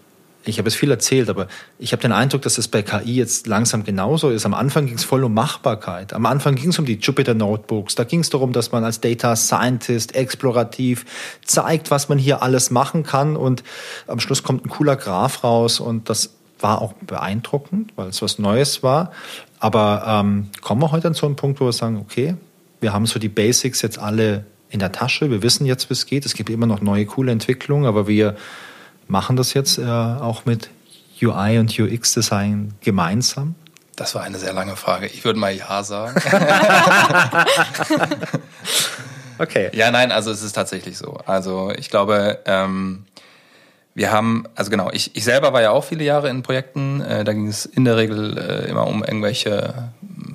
ich 0.47 0.59
habe 0.59 0.67
es 0.67 0.75
viel 0.75 0.91
erzählt, 0.91 1.29
aber 1.29 1.47
ich 1.79 1.91
habe 1.91 2.01
den 2.01 2.11
Eindruck, 2.11 2.41
dass 2.41 2.57
es 2.57 2.67
bei 2.67 2.81
KI 2.81 3.15
jetzt 3.15 3.47
langsam 3.47 3.83
genauso 3.83 4.29
ist. 4.29 4.45
Am 4.45 4.53
Anfang 4.53 4.85
ging 4.85 4.95
es 4.95 5.03
voll 5.03 5.23
um 5.23 5.33
Machbarkeit. 5.33 6.13
Am 6.13 6.25
Anfang 6.25 6.55
ging 6.55 6.69
es 6.69 6.79
um 6.79 6.85
die 6.85 6.95
Jupyter 6.95 7.33
Notebooks. 7.33 7.95
Da 7.95 8.03
ging 8.03 8.21
es 8.21 8.29
darum, 8.29 8.53
dass 8.53 8.71
man 8.71 8.83
als 8.83 9.01
Data 9.01 9.35
Scientist 9.35 10.15
explorativ 10.15 11.05
zeigt, 11.43 11.91
was 11.91 12.09
man 12.09 12.17
hier 12.17 12.41
alles 12.41 12.71
machen 12.71 13.03
kann. 13.03 13.35
Und 13.35 13.63
am 14.07 14.19
Schluss 14.19 14.43
kommt 14.43 14.65
ein 14.65 14.69
cooler 14.69 14.95
Graph 14.95 15.43
raus. 15.43 15.79
Und 15.79 16.09
das 16.09 16.31
war 16.59 16.81
auch 16.81 16.93
beeindruckend, 16.93 17.93
weil 17.95 18.09
es 18.09 18.21
was 18.21 18.39
Neues 18.39 18.83
war. 18.83 19.11
Aber 19.59 20.03
ähm, 20.07 20.49
kommen 20.61 20.81
wir 20.81 20.91
heute 20.91 21.07
an 21.07 21.13
so 21.13 21.25
einen 21.25 21.35
Punkt, 21.35 21.59
wo 21.59 21.65
wir 21.65 21.73
sagen, 21.73 21.97
okay, 21.97 22.35
wir 22.79 22.93
haben 22.93 23.05
so 23.05 23.19
die 23.19 23.29
Basics 23.29 23.81
jetzt 23.81 23.99
alle 23.99 24.45
in 24.69 24.79
der 24.79 24.91
Tasche. 24.91 25.31
Wir 25.31 25.41
wissen 25.41 25.65
jetzt, 25.65 25.89
wie 25.89 25.93
es 25.93 26.05
geht. 26.05 26.25
Es 26.25 26.33
gibt 26.33 26.49
immer 26.49 26.65
noch 26.65 26.81
neue, 26.81 27.05
coole 27.05 27.31
Entwicklungen, 27.31 27.85
aber 27.85 28.07
wir 28.07 28.35
machen 29.07 29.35
das 29.35 29.53
jetzt 29.53 29.77
äh, 29.77 29.83
auch 29.83 30.45
mit 30.45 30.69
UI 31.21 31.59
und 31.59 31.77
UX-Design 31.77 32.73
gemeinsam? 32.81 33.55
Das 33.95 34.13
war 34.13 34.23
eine 34.23 34.37
sehr 34.37 34.53
lange 34.53 34.75
Frage. 34.75 35.07
Ich 35.07 35.25
würde 35.25 35.39
mal 35.39 35.55
Ja 35.55 35.83
sagen. 35.83 36.21
Okay. 39.39 39.69
Ja, 39.73 39.91
nein, 39.91 40.11
also 40.11 40.31
es 40.31 40.41
ist 40.41 40.53
tatsächlich 40.53 40.97
so. 40.97 41.19
Also 41.25 41.71
ich 41.77 41.89
glaube, 41.89 42.39
ähm, 42.45 43.05
wir 43.93 44.11
haben, 44.11 44.45
also 44.55 44.71
genau, 44.71 44.89
ich, 44.91 45.15
ich 45.15 45.23
selber 45.23 45.53
war 45.53 45.61
ja 45.61 45.71
auch 45.71 45.83
viele 45.83 46.03
Jahre 46.03 46.29
in 46.29 46.43
Projekten. 46.43 47.01
Äh, 47.01 47.23
da 47.23 47.33
ging 47.33 47.47
es 47.47 47.65
in 47.65 47.85
der 47.85 47.97
Regel 47.97 48.37
äh, 48.37 48.69
immer 48.69 48.87
um 48.87 49.03
irgendwelche 49.03 49.91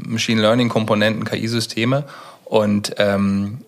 Machine 0.06 0.40
Learning 0.40 0.68
Komponenten, 0.68 1.24
KI-Systeme. 1.24 2.04
Und 2.44 2.94
ähm, 2.98 3.58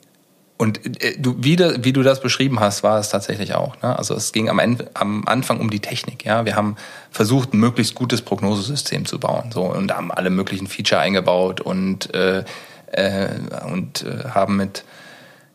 und 0.57 1.03
äh, 1.03 1.17
du, 1.19 1.37
wie, 1.39 1.57
de, 1.57 1.85
wie 1.85 1.93
du 1.93 2.03
das 2.03 2.21
beschrieben 2.21 2.61
hast, 2.61 2.83
war 2.83 2.99
es 2.99 3.09
tatsächlich 3.09 3.55
auch. 3.55 3.81
Ne? 3.83 3.99
Also 3.99 4.15
es 4.15 4.33
ging 4.33 4.49
am, 4.49 4.59
Ende, 4.59 4.91
am 4.95 5.25
Anfang 5.27 5.61
um 5.61 5.71
die 5.71 5.81
Technik. 5.81 6.25
Ja, 6.25 6.45
wir 6.45 6.55
haben 6.55 6.77
versucht, 7.11 7.55
ein 7.55 7.59
möglichst 7.59 7.95
gutes 7.95 8.23
Prognosesystem 8.23 9.05
zu 9.05 9.19
bauen. 9.19 9.51
So 9.53 9.63
und 9.65 9.93
haben 9.93 10.13
alle 10.13 10.31
möglichen 10.31 10.67
Feature 10.67 11.01
eingebaut 11.01 11.61
und 11.61 12.15
äh, 12.15 12.45
äh, 12.93 13.29
und 13.67 14.05
äh, 14.05 14.29
haben 14.31 14.57
mit 14.57 14.85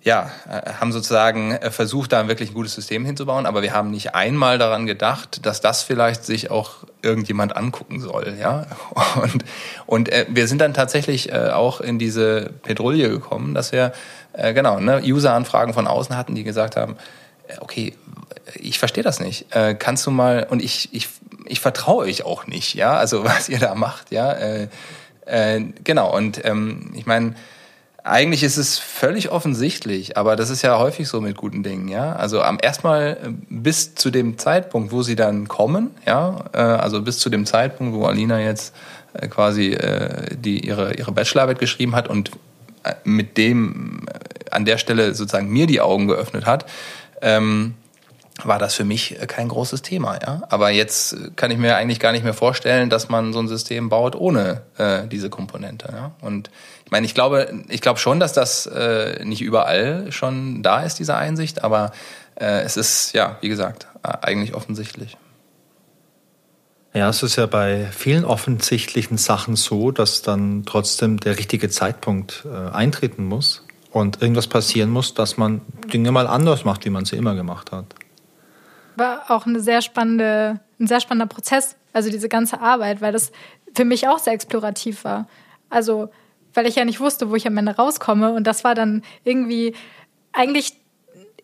ja, 0.01 0.31
äh, 0.49 0.73
haben 0.79 0.91
sozusagen 0.93 1.51
äh, 1.51 1.71
versucht, 1.71 2.13
da 2.13 2.27
wirklich 2.29 2.51
ein 2.51 2.53
gutes 2.53 2.73
System 2.73 3.03
hinzubauen, 3.03 3.45
aber 3.45 3.61
wir 3.61 3.73
haben 3.73 3.91
nicht 3.91 4.15
einmal 4.15 4.57
daran 4.57 4.85
gedacht, 4.85 5.45
dass 5.45 5.59
das 5.59 5.83
vielleicht 5.83 6.23
sich 6.23 6.49
auch 6.49 6.85
irgendjemand 7.01 7.57
angucken 7.57 7.99
soll, 7.99 8.35
ja. 8.39 8.65
Und, 9.21 9.43
und 9.85 10.09
äh, 10.09 10.25
wir 10.29 10.47
sind 10.47 10.61
dann 10.61 10.73
tatsächlich 10.73 11.33
auch 11.33 11.81
in 11.81 11.99
diese 11.99 12.51
Petrouille 12.63 13.09
gekommen, 13.09 13.53
dass 13.53 13.71
wir 13.71 13.93
genau 14.33 14.79
ne, 14.79 15.01
User-Anfragen 15.03 15.73
von 15.73 15.87
außen 15.87 16.15
hatten, 16.15 16.35
die 16.35 16.43
gesagt 16.43 16.75
haben, 16.75 16.97
okay, 17.59 17.95
ich 18.55 18.79
verstehe 18.79 19.03
das 19.03 19.19
nicht. 19.19 19.47
Kannst 19.79 20.05
du 20.05 20.11
mal 20.11 20.47
und 20.49 20.61
ich 20.61 20.93
ich 20.93 21.09
ich 21.45 21.59
vertraue 21.59 22.05
euch 22.05 22.23
auch 22.23 22.47
nicht, 22.47 22.75
ja, 22.75 22.95
also 22.95 23.23
was 23.25 23.49
ihr 23.49 23.59
da 23.59 23.75
macht, 23.75 24.11
ja. 24.11 24.35
Genau 25.83 26.15
und 26.15 26.45
ähm, 26.45 26.91
ich 26.95 27.05
meine 27.05 27.35
eigentlich 28.03 28.43
ist 28.43 28.57
es 28.57 28.79
völlig 28.79 29.31
offensichtlich, 29.31 30.17
aber 30.17 30.35
das 30.35 30.49
ist 30.49 30.61
ja 30.61 30.79
häufig 30.79 31.07
so 31.07 31.21
mit 31.21 31.37
guten 31.37 31.63
Dingen, 31.63 31.87
ja. 31.87 32.13
Also 32.13 32.41
am 32.41 32.57
erstmal 32.61 33.17
äh, 33.23 33.29
bis 33.49 33.95
zu 33.95 34.09
dem 34.09 34.37
Zeitpunkt, 34.37 34.91
wo 34.91 35.01
sie 35.01 35.15
dann 35.15 35.47
kommen, 35.47 35.91
ja, 36.05 36.45
äh, 36.53 36.57
also 36.57 37.01
bis 37.01 37.19
zu 37.19 37.29
dem 37.29 37.45
Zeitpunkt, 37.45 37.93
wo 37.93 38.05
Alina 38.05 38.39
jetzt 38.39 38.73
äh, 39.13 39.27
quasi 39.27 39.77
die 40.31 40.65
ihre 40.65 40.93
ihre 40.95 41.11
Bachelorarbeit 41.11 41.59
geschrieben 41.59 41.95
hat 41.95 42.07
und 42.07 42.31
mit 43.03 43.37
dem 43.37 44.05
an 44.51 44.65
der 44.65 44.77
Stelle 44.77 45.13
sozusagen 45.13 45.49
mir 45.49 45.67
die 45.67 45.81
Augen 45.81 46.07
geöffnet 46.07 46.45
hat, 46.45 46.65
ähm, 47.21 47.75
war 48.43 48.59
das 48.59 48.75
für 48.75 48.85
mich 48.85 49.17
kein 49.27 49.47
großes 49.47 49.81
Thema. 49.81 50.19
Ja? 50.21 50.43
Aber 50.49 50.69
jetzt 50.69 51.35
kann 51.35 51.51
ich 51.51 51.57
mir 51.57 51.75
eigentlich 51.75 51.99
gar 51.99 52.11
nicht 52.11 52.23
mehr 52.23 52.33
vorstellen, 52.33 52.89
dass 52.89 53.09
man 53.09 53.33
so 53.33 53.39
ein 53.39 53.47
System 53.47 53.89
baut 53.89 54.15
ohne 54.15 54.61
äh, 54.77 55.07
diese 55.07 55.29
Komponente. 55.29 55.89
Ja? 55.91 56.11
Und 56.21 56.49
ich 56.89 56.91
meine, 56.91 57.05
ich 57.05 57.13
glaube, 57.13 57.53
ich 57.69 57.81
glaube 57.81 57.99
schon, 57.99 58.19
dass 58.19 58.33
das 58.33 58.65
äh, 58.65 59.23
nicht 59.23 59.43
überall 59.43 60.11
schon 60.11 60.63
da 60.63 60.81
ist, 60.81 60.95
diese 60.95 61.15
Einsicht, 61.15 61.63
aber 61.63 61.91
äh, 62.33 62.61
es 62.61 62.77
ist, 62.77 63.13
ja, 63.13 63.37
wie 63.41 63.49
gesagt, 63.49 63.85
eigentlich 64.01 64.55
offensichtlich. 64.55 65.15
Ja, 66.95 67.07
es 67.07 67.21
ist 67.21 67.35
ja 67.35 67.45
bei 67.45 67.85
vielen 67.91 68.25
offensichtlichen 68.25 69.19
Sachen 69.19 69.55
so, 69.55 69.91
dass 69.91 70.23
dann 70.23 70.63
trotzdem 70.65 71.19
der 71.19 71.37
richtige 71.37 71.69
Zeitpunkt 71.69 72.47
äh, 72.51 72.71
eintreten 72.71 73.25
muss 73.25 73.63
und 73.91 74.23
irgendwas 74.23 74.47
passieren 74.47 74.89
muss, 74.89 75.13
dass 75.13 75.37
man 75.37 75.61
Dinge 75.93 76.11
mal 76.11 76.25
anders 76.25 76.65
macht, 76.65 76.85
wie 76.85 76.89
man 76.89 77.05
sie 77.05 77.17
immer 77.17 77.35
gemacht 77.35 77.71
hat 77.71 77.85
war 78.99 79.31
auch 79.31 79.47
eine 79.47 79.61
sehr 79.61 79.81
spannende, 79.81 80.59
ein 80.79 80.85
sehr 80.85 80.99
spannender 80.99 81.33
Prozess, 81.33 81.75
also 81.93 82.11
diese 82.11 82.29
ganze 82.29 82.61
Arbeit, 82.61 83.01
weil 83.01 83.13
das 83.13 83.31
für 83.73 83.85
mich 83.85 84.07
auch 84.07 84.19
sehr 84.19 84.33
explorativ 84.33 85.03
war. 85.03 85.27
Also, 85.69 86.09
weil 86.53 86.67
ich 86.67 86.75
ja 86.75 86.85
nicht 86.85 86.99
wusste, 86.99 87.29
wo 87.29 87.35
ich 87.35 87.47
am 87.47 87.57
Ende 87.57 87.75
rauskomme. 87.75 88.33
Und 88.33 88.45
das 88.45 88.63
war 88.63 88.75
dann 88.75 89.03
irgendwie 89.23 89.75
eigentlich, 90.31 90.73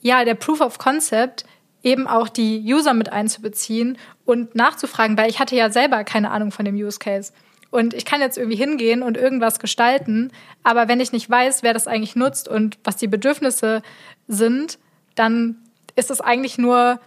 ja, 0.01 0.25
der 0.25 0.35
Proof 0.35 0.61
of 0.61 0.77
Concept, 0.77 1.45
eben 1.83 2.07
auch 2.07 2.29
die 2.29 2.61
User 2.65 2.93
mit 2.93 3.11
einzubeziehen 3.11 3.97
und 4.25 4.55
nachzufragen, 4.55 5.17
weil 5.17 5.29
ich 5.29 5.39
hatte 5.39 5.55
ja 5.55 5.69
selber 5.69 6.03
keine 6.03 6.31
Ahnung 6.31 6.51
von 6.51 6.65
dem 6.65 6.75
Use 6.75 6.97
Case. 6.97 7.31
Und 7.69 7.93
ich 7.93 8.05
kann 8.05 8.21
jetzt 8.21 8.37
irgendwie 8.37 8.57
hingehen 8.57 9.03
und 9.03 9.17
irgendwas 9.17 9.59
gestalten, 9.59 10.31
aber 10.63 10.87
wenn 10.87 10.99
ich 10.99 11.11
nicht 11.11 11.29
weiß, 11.29 11.61
wer 11.61 11.73
das 11.73 11.87
eigentlich 11.87 12.15
nutzt 12.15 12.47
und 12.47 12.77
was 12.83 12.95
die 12.95 13.07
Bedürfnisse 13.07 13.81
sind, 14.27 14.79
dann 15.13 15.57
ist 15.95 16.09
es 16.09 16.21
eigentlich 16.21 16.57
nur 16.57 16.99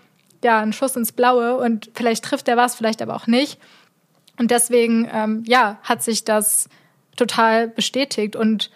ja, 0.45 0.61
ein 0.61 0.73
Schuss 0.73 0.95
ins 0.95 1.13
Blaue 1.13 1.57
und 1.57 1.91
vielleicht 1.95 2.25
trifft 2.25 2.49
er 2.49 2.57
was, 2.57 2.77
vielleicht 2.77 3.03
aber 3.03 3.17
auch 3.17 3.27
nicht. 3.27 3.59
Und 4.39 4.51
deswegen, 4.51 5.09
ähm, 5.13 5.43
ja, 5.47 5.79
hat 5.83 6.03
sich 6.03 6.25
das 6.25 6.69
total 7.19 7.69
bestätigt 7.69 8.37
und 8.37 8.71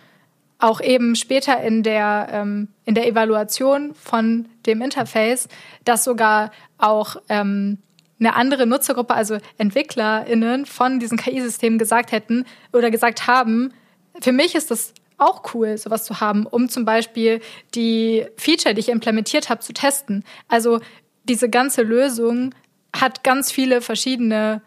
auch 0.59 0.80
eben 0.80 1.16
später 1.16 1.61
in 1.61 1.82
der, 1.82 2.28
ähm, 2.30 2.68
in 2.84 2.95
der 2.95 3.07
Evaluation 3.07 3.95
von 3.95 4.49
dem 4.64 4.80
Interface, 4.80 5.49
dass 5.84 6.05
sogar 6.05 6.53
auch 6.78 7.16
ähm, 7.28 7.78
eine 8.20 8.36
andere 8.36 8.66
Nutzergruppe, 8.66 9.14
also 9.14 9.38
EntwicklerInnen 9.59 10.66
von 10.66 11.01
diesen 11.01 11.18
KI-Systemen 11.18 11.78
gesagt 11.78 12.12
hätten 12.12 12.45
oder 12.72 12.90
gesagt 12.90 13.26
haben, 13.26 13.72
für 14.20 14.30
mich 14.30 14.55
ist 14.55 14.70
das 14.70 14.95
auch 15.18 15.55
cool, 15.55 15.76
sowas 15.78 16.05
zu 16.05 16.20
haben, 16.20 16.47
um 16.47 16.68
zum 16.68 16.84
Beispiel 16.84 17.40
die 17.74 18.26
Feature, 18.36 18.74
die 18.74 18.80
ich 18.80 18.88
implementiert 18.88 19.49
habe, 19.49 19.61
zu 19.61 19.72
testen. 19.72 20.24
Also 20.49 20.80
diese 21.24 21.49
ganze 21.49 21.82
Lösung 21.82 22.55
hat 22.95 23.24
ganz 23.24 23.51
viele 23.51 23.80
verschiedene 23.80 24.62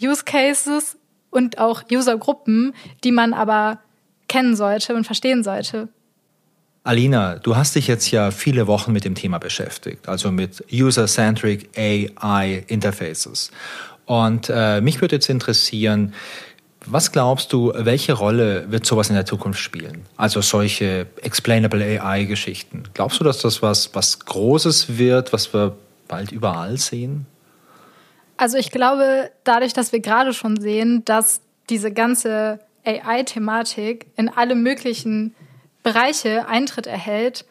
Use 0.00 0.24
Cases 0.24 0.98
und 1.32 1.58
auch 1.58 1.82
Usergruppen, 1.90 2.74
die 3.02 3.10
man 3.10 3.32
aber 3.32 3.80
kennen 4.28 4.54
sollte 4.54 4.94
und 4.94 5.04
verstehen 5.04 5.42
sollte. 5.42 5.88
Alina, 6.84 7.36
du 7.36 7.56
hast 7.56 7.76
dich 7.76 7.86
jetzt 7.86 8.10
ja 8.10 8.30
viele 8.30 8.66
Wochen 8.66 8.92
mit 8.92 9.04
dem 9.04 9.14
Thema 9.14 9.38
beschäftigt, 9.38 10.08
also 10.08 10.32
mit 10.32 10.64
User-Centric 10.72 11.70
AI 11.76 12.64
Interfaces. 12.66 13.50
Und 14.04 14.50
äh, 14.52 14.80
mich 14.80 15.00
würde 15.00 15.16
jetzt 15.16 15.28
interessieren, 15.28 16.12
was 16.86 17.12
glaubst 17.12 17.52
du, 17.52 17.72
welche 17.76 18.14
Rolle 18.14 18.70
wird 18.70 18.84
sowas 18.84 19.08
in 19.08 19.14
der 19.14 19.24
Zukunft 19.26 19.60
spielen? 19.60 20.02
Also 20.16 20.40
solche 20.40 21.06
explainable 21.22 21.84
AI-Geschichten. 21.84 22.84
Glaubst 22.94 23.20
du, 23.20 23.24
dass 23.24 23.38
das 23.38 23.62
was, 23.62 23.94
was 23.94 24.18
Großes 24.18 24.98
wird, 24.98 25.32
was 25.32 25.54
wir 25.54 25.76
bald 26.08 26.32
überall 26.32 26.78
sehen? 26.78 27.26
Also 28.42 28.58
ich 28.58 28.72
glaube, 28.72 29.30
dadurch, 29.44 29.72
dass 29.72 29.92
wir 29.92 30.00
gerade 30.00 30.32
schon 30.32 30.60
sehen, 30.60 31.04
dass 31.04 31.42
diese 31.70 31.92
ganze 31.92 32.58
AI-Thematik 32.84 34.06
in 34.16 34.28
alle 34.28 34.56
möglichen 34.56 35.32
Bereiche 35.84 36.48
Eintritt 36.48 36.88
erhält, 36.88 37.44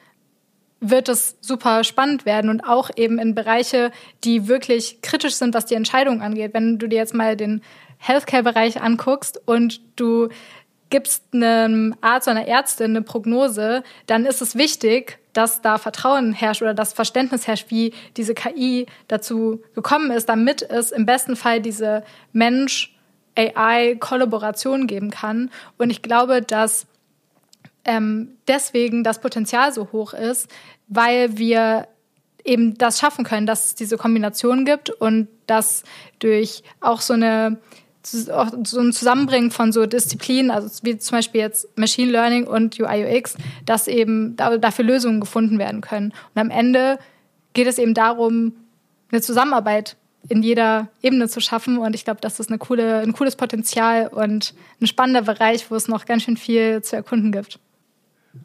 wird 0.82 1.08
es 1.08 1.38
super 1.40 1.86
spannend 1.86 2.26
werden 2.26 2.50
und 2.50 2.66
auch 2.66 2.90
eben 2.94 3.20
in 3.20 3.36
Bereiche, 3.36 3.92
die 4.26 4.50
wirklich 4.50 5.02
kritisch 5.02 5.36
sind, 5.36 5.54
was 5.54 5.66
die 5.66 5.76
Entscheidung 5.76 6.22
angeht. 6.22 6.54
Wenn 6.54 6.78
du 6.78 6.88
dir 6.88 6.98
jetzt 6.98 7.14
mal 7.14 7.38
den 7.38 7.62
Healthcare-Bereich 8.00 8.82
anguckst 8.82 9.42
und 9.46 9.80
du 9.96 10.28
gibst 10.90 11.24
einem 11.34 11.96
Arzt 12.02 12.28
oder 12.28 12.36
einer 12.36 12.50
Ärztin 12.50 12.92
eine 12.92 13.02
Prognose, 13.02 13.84
dann 14.08 14.26
ist 14.26 14.42
es 14.42 14.58
wichtig, 14.58 15.21
dass 15.34 15.62
da 15.62 15.78
Vertrauen 15.78 16.32
herrscht 16.34 16.62
oder 16.62 16.74
das 16.74 16.92
Verständnis 16.94 17.48
herrscht, 17.48 17.70
wie 17.70 17.94
diese 18.18 18.34
KI 18.34 18.86
dazu 19.08 19.62
gekommen 19.76 20.12
ist, 20.12 20.28
damit 20.30 20.62
es 20.62 20.92
im 20.92 21.06
besten 21.06 21.36
Fall 21.36 21.60
diese 21.62 22.04
Mensch-AI-Kollaboration 22.34 24.88
geben 24.88 25.10
kann. 25.10 25.50
Und 25.78 25.90
ich 25.90 26.02
glaube, 26.02 26.42
dass 26.42 26.88
ähm, 27.86 28.36
deswegen 28.48 29.04
das 29.04 29.22
Potenzial 29.22 29.72
so 29.74 29.92
hoch 29.92 30.14
ist, 30.14 30.48
weil 30.88 31.38
wir 31.38 31.88
eben 32.44 32.76
das 32.78 33.00
schaffen 33.00 33.26
können, 33.26 33.46
dass 33.46 33.68
es 33.68 33.76
diese 33.76 33.98
Kombination 33.98 34.66
gibt 34.66 34.90
und 34.90 35.28
dass 35.48 35.84
durch 36.20 36.64
auch 36.80 37.02
so 37.02 37.14
eine 37.14 37.60
so 38.04 38.80
ein 38.80 38.94
Zusammenbringen 38.94 39.52
von 39.52 39.72
so 39.72 39.86
Disziplinen, 39.86 40.52
also 40.52 40.84
wie 40.84 40.98
zum 40.98 41.18
Beispiel 41.18 41.42
jetzt 41.42 41.68
Machine 41.78 42.12
Learning 42.12 42.48
und 42.48 42.80
UI 42.80 43.06
UX, 43.06 43.36
dass 43.66 43.88
eben 43.88 44.36
dafür 44.36 44.86
Lösungen 44.86 45.20
gefunden 45.20 45.60
werden 45.60 45.82
können. 45.82 46.14
Und 46.34 46.42
am 46.42 46.50
Ende 46.50 47.00
geht 47.54 47.68
es 47.68 47.78
eben 47.78 47.94
darum, 47.94 48.54
eine 49.12 49.22
Zusammenarbeit 49.22 49.98
in 50.30 50.44
jeder 50.44 50.88
Ebene 51.02 51.28
zu 51.28 51.42
schaffen. 51.42 51.78
Und 51.78 51.96
ich 51.96 52.06
glaube, 52.06 52.22
das 52.22 52.40
ist 52.40 52.50
eine 52.50 52.60
coole, 52.60 53.00
ein 53.00 53.14
cooles 53.14 53.36
Potenzial 53.36 54.08
und 54.08 54.54
ein 54.80 54.88
spannender 54.88 55.22
Bereich, 55.24 55.70
wo 55.70 55.76
es 55.76 55.88
noch 55.88 56.06
ganz 56.06 56.24
schön 56.24 56.38
viel 56.38 56.82
zu 56.82 56.96
erkunden 56.96 57.32
gibt. 57.32 57.60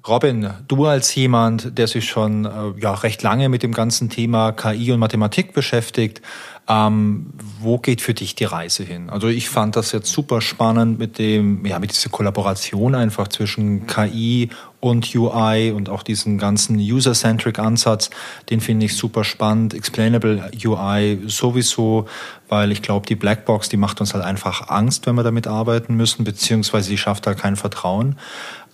Robin, 0.06 0.50
du 0.66 0.86
als 0.86 1.14
jemand, 1.14 1.78
der 1.78 1.86
sich 1.86 2.08
schon 2.08 2.44
äh, 2.44 2.80
ja, 2.80 2.92
recht 2.92 3.22
lange 3.22 3.48
mit 3.48 3.62
dem 3.62 3.72
ganzen 3.72 4.10
Thema 4.10 4.50
KI 4.50 4.90
und 4.90 4.98
Mathematik 4.98 5.52
beschäftigt, 5.52 6.22
ähm, 6.68 7.32
wo 7.60 7.78
geht 7.78 8.00
für 8.00 8.12
dich 8.12 8.34
die 8.34 8.44
Reise 8.44 8.82
hin? 8.82 9.10
Also 9.10 9.28
ich 9.28 9.48
fand 9.48 9.76
das 9.76 9.92
jetzt 9.92 10.10
super 10.10 10.40
spannend 10.40 10.98
mit 10.98 11.18
dem, 11.18 11.64
ja, 11.64 11.78
mit 11.78 11.92
dieser 11.92 12.10
Kollaboration 12.10 12.96
einfach 12.96 13.28
zwischen 13.28 13.86
KI 13.86 14.50
und 14.80 15.14
UI 15.14 15.70
und 15.70 15.88
auch 15.88 16.02
diesen 16.02 16.38
ganzen 16.38 16.76
User-Centric 16.78 17.60
Ansatz, 17.60 18.10
den 18.50 18.60
finde 18.60 18.86
ich 18.86 18.96
super 18.96 19.22
spannend. 19.22 19.72
Explainable 19.74 20.50
UI 20.64 21.20
sowieso, 21.26 22.06
weil 22.48 22.72
ich 22.72 22.82
glaube, 22.82 23.06
die 23.06 23.16
Blackbox, 23.16 23.68
die 23.68 23.76
macht 23.76 24.00
uns 24.00 24.14
halt 24.14 24.24
einfach 24.24 24.68
Angst, 24.68 25.06
wenn 25.06 25.14
wir 25.14 25.22
damit 25.22 25.46
arbeiten 25.46 25.94
müssen, 25.94 26.24
beziehungsweise 26.24 26.88
sie 26.88 26.98
schafft 26.98 27.28
halt 27.28 27.38
kein 27.38 27.54
Vertrauen. 27.54 28.16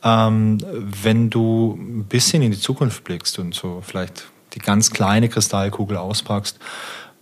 Ähm, 0.05 0.59
wenn 1.03 1.31
du 1.31 1.79
ein 1.79 2.05
bisschen 2.05 2.43
in 2.43 2.51
die 2.51 2.59
Zukunft 2.59 3.05
blickst 3.05 3.39
und 3.39 3.55
so 3.55 3.83
vielleicht 3.87 4.25
die 4.55 4.59
ganz 4.59 4.91
kleine 4.91 5.29
Kristallkugel 5.29 5.97
auspackst, 5.97 6.59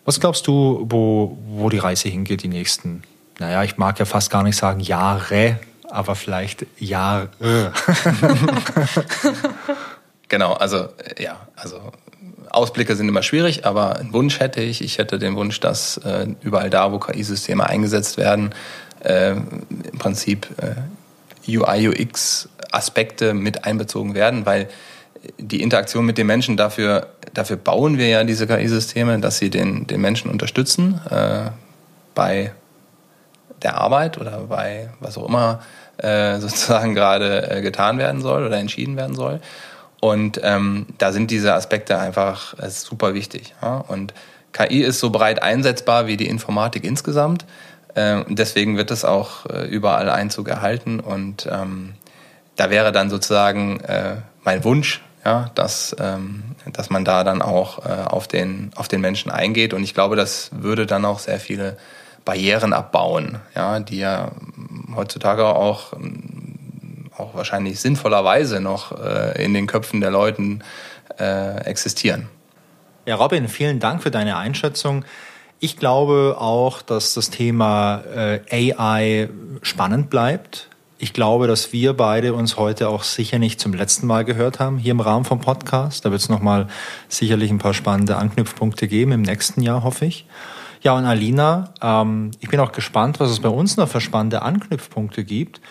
was 0.04 0.18
glaubst 0.18 0.46
du, 0.46 0.86
wo, 0.88 1.38
wo 1.46 1.68
die 1.68 1.78
Reise 1.78 2.08
hingeht 2.08 2.42
die 2.42 2.48
nächsten, 2.48 3.02
naja, 3.38 3.62
ich 3.64 3.76
mag 3.76 3.98
ja 3.98 4.04
fast 4.04 4.30
gar 4.30 4.42
nicht 4.42 4.56
sagen 4.56 4.80
Jahre, 4.80 5.60
aber 5.88 6.14
vielleicht 6.14 6.66
Jahre. 6.78 7.28
genau, 10.28 10.54
also 10.54 10.88
ja, 11.18 11.40
also 11.56 11.92
Ausblicke 12.50 12.96
sind 12.96 13.08
immer 13.08 13.22
schwierig, 13.22 13.66
aber 13.66 13.96
einen 13.96 14.12
Wunsch 14.12 14.40
hätte 14.40 14.60
ich. 14.60 14.82
Ich 14.82 14.98
hätte 14.98 15.18
den 15.18 15.36
Wunsch, 15.36 15.60
dass 15.60 15.98
äh, 15.98 16.26
überall 16.42 16.70
da, 16.70 16.92
wo 16.92 16.98
KI-Systeme 16.98 17.66
eingesetzt 17.66 18.16
werden, 18.16 18.54
äh, 19.04 19.32
im 19.32 19.98
Prinzip 19.98 20.48
äh, 20.58 20.74
UI, 21.48 21.88
UX-Aspekte 22.70 23.34
mit 23.34 23.64
einbezogen 23.64 24.14
werden, 24.14 24.46
weil 24.46 24.68
die 25.38 25.62
Interaktion 25.62 26.06
mit 26.06 26.18
den 26.18 26.26
Menschen, 26.26 26.56
dafür, 26.56 27.08
dafür 27.34 27.56
bauen 27.56 27.98
wir 27.98 28.08
ja 28.08 28.24
diese 28.24 28.46
KI-Systeme, 28.46 29.18
dass 29.18 29.38
sie 29.38 29.50
den, 29.50 29.86
den 29.86 30.00
Menschen 30.00 30.30
unterstützen 30.30 31.00
äh, 31.10 31.50
bei 32.14 32.52
der 33.62 33.76
Arbeit 33.76 34.18
oder 34.18 34.44
bei 34.48 34.90
was 35.00 35.18
auch 35.18 35.28
immer 35.28 35.60
äh, 35.98 36.38
sozusagen 36.40 36.94
gerade 36.94 37.50
äh, 37.50 37.60
getan 37.60 37.98
werden 37.98 38.22
soll 38.22 38.46
oder 38.46 38.56
entschieden 38.56 38.96
werden 38.96 39.14
soll. 39.14 39.40
Und 40.00 40.40
ähm, 40.42 40.86
da 40.96 41.12
sind 41.12 41.30
diese 41.30 41.52
Aspekte 41.52 41.98
einfach 41.98 42.54
super 42.68 43.12
wichtig. 43.12 43.54
Ja? 43.60 43.84
Und 43.86 44.14
KI 44.52 44.80
ist 44.80 44.98
so 44.98 45.10
breit 45.10 45.42
einsetzbar 45.42 46.06
wie 46.06 46.16
die 46.16 46.26
Informatik 46.26 46.84
insgesamt. 46.84 47.44
Äh, 47.94 48.24
deswegen 48.28 48.78
wird 48.78 48.90
es 48.90 49.04
auch 49.04 49.44
äh, 49.44 49.66
überall 49.66 50.08
Einzug 50.08 50.48
erhalten. 50.48 51.00
Und 51.00 51.46
ähm, 51.52 51.92
da 52.60 52.68
wäre 52.68 52.92
dann 52.92 53.08
sozusagen 53.08 53.80
äh, 53.80 54.16
mein 54.42 54.64
Wunsch, 54.64 55.00
ja, 55.24 55.50
dass, 55.54 55.96
ähm, 55.98 56.42
dass 56.72 56.90
man 56.90 57.06
da 57.06 57.24
dann 57.24 57.40
auch 57.40 57.86
äh, 57.86 58.04
auf, 58.04 58.28
den, 58.28 58.70
auf 58.76 58.86
den 58.86 59.00
Menschen 59.00 59.30
eingeht. 59.30 59.72
Und 59.72 59.82
ich 59.82 59.94
glaube, 59.94 60.14
das 60.14 60.50
würde 60.52 60.84
dann 60.84 61.06
auch 61.06 61.20
sehr 61.20 61.40
viele 61.40 61.78
Barrieren 62.26 62.74
abbauen, 62.74 63.38
ja, 63.54 63.80
die 63.80 63.98
ja 63.98 64.32
heutzutage 64.94 65.46
auch 65.46 65.94
auch 67.20 67.34
wahrscheinlich 67.34 67.80
sinnvollerweise 67.80 68.60
noch 68.60 68.98
äh, 68.98 69.44
in 69.44 69.52
den 69.52 69.66
Köpfen 69.66 70.00
der 70.00 70.10
Leuten 70.10 70.62
äh, 71.18 71.64
existieren. 71.64 72.28
Ja, 73.04 73.16
Robin, 73.16 73.48
vielen 73.48 73.78
Dank 73.78 74.02
für 74.02 74.10
deine 74.10 74.36
Einschätzung. 74.36 75.04
Ich 75.58 75.76
glaube 75.76 76.36
auch, 76.38 76.80
dass 76.80 77.12
das 77.12 77.28
Thema 77.28 78.02
äh, 78.14 78.72
AI 78.72 79.28
spannend 79.62 80.08
bleibt. 80.08 80.69
Ich 81.02 81.14
glaube, 81.14 81.46
dass 81.46 81.72
wir 81.72 81.94
beide 81.94 82.34
uns 82.34 82.58
heute 82.58 82.90
auch 82.90 83.04
sicher 83.04 83.38
nicht 83.38 83.58
zum 83.58 83.72
letzten 83.72 84.06
Mal 84.06 84.26
gehört 84.26 84.60
haben, 84.60 84.76
hier 84.76 84.90
im 84.90 85.00
Rahmen 85.00 85.24
vom 85.24 85.40
Podcast. 85.40 86.04
Da 86.04 86.10
wird 86.10 86.20
es 86.20 86.28
nochmal 86.28 86.68
sicherlich 87.08 87.50
ein 87.50 87.56
paar 87.56 87.72
spannende 87.72 88.16
Anknüpfpunkte 88.16 88.86
geben 88.86 89.12
im 89.12 89.22
nächsten 89.22 89.62
Jahr, 89.62 89.82
hoffe 89.82 90.04
ich. 90.04 90.26
Ja, 90.82 90.92
und 90.92 91.06
Alina, 91.06 91.72
ähm, 91.80 92.32
ich 92.40 92.50
bin 92.50 92.60
auch 92.60 92.72
gespannt, 92.72 93.18
was 93.18 93.30
es 93.30 93.40
bei 93.40 93.48
uns 93.48 93.78
noch 93.78 93.88
für 93.88 94.02
spannende 94.02 94.42
Anknüpfpunkte 94.42 95.24
gibt 95.24 95.62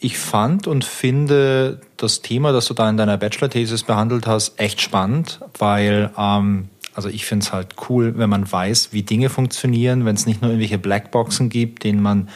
ich 0.00 0.18
fand 0.18 0.66
und 0.66 0.84
finde 0.84 1.82
das 1.98 2.22
Thema, 2.22 2.52
das 2.52 2.64
du 2.66 2.74
da 2.74 2.88
in 2.88 2.96
deiner 2.96 3.18
Bachelor-Thesis 3.18 3.84
behandelt 3.84 4.26
hast, 4.26 4.58
echt 4.58 4.80
spannend, 4.80 5.40
weil 5.58 6.10
ähm, 6.16 6.70
also 6.94 7.08
ich 7.08 7.26
finde 7.26 7.44
es 7.44 7.52
halt 7.52 7.74
cool, 7.88 8.14
wenn 8.16 8.30
man 8.30 8.50
weiß, 8.50 8.92
wie 8.92 9.02
Dinge 9.02 9.28
funktionieren, 9.28 10.04
wenn 10.06 10.16
es 10.16 10.26
nicht 10.26 10.40
nur 10.40 10.50
irgendwelche 10.50 10.78
Blackboxen 10.78 11.50
gibt, 11.50 11.84
denen 11.84 12.02
man 12.02 12.28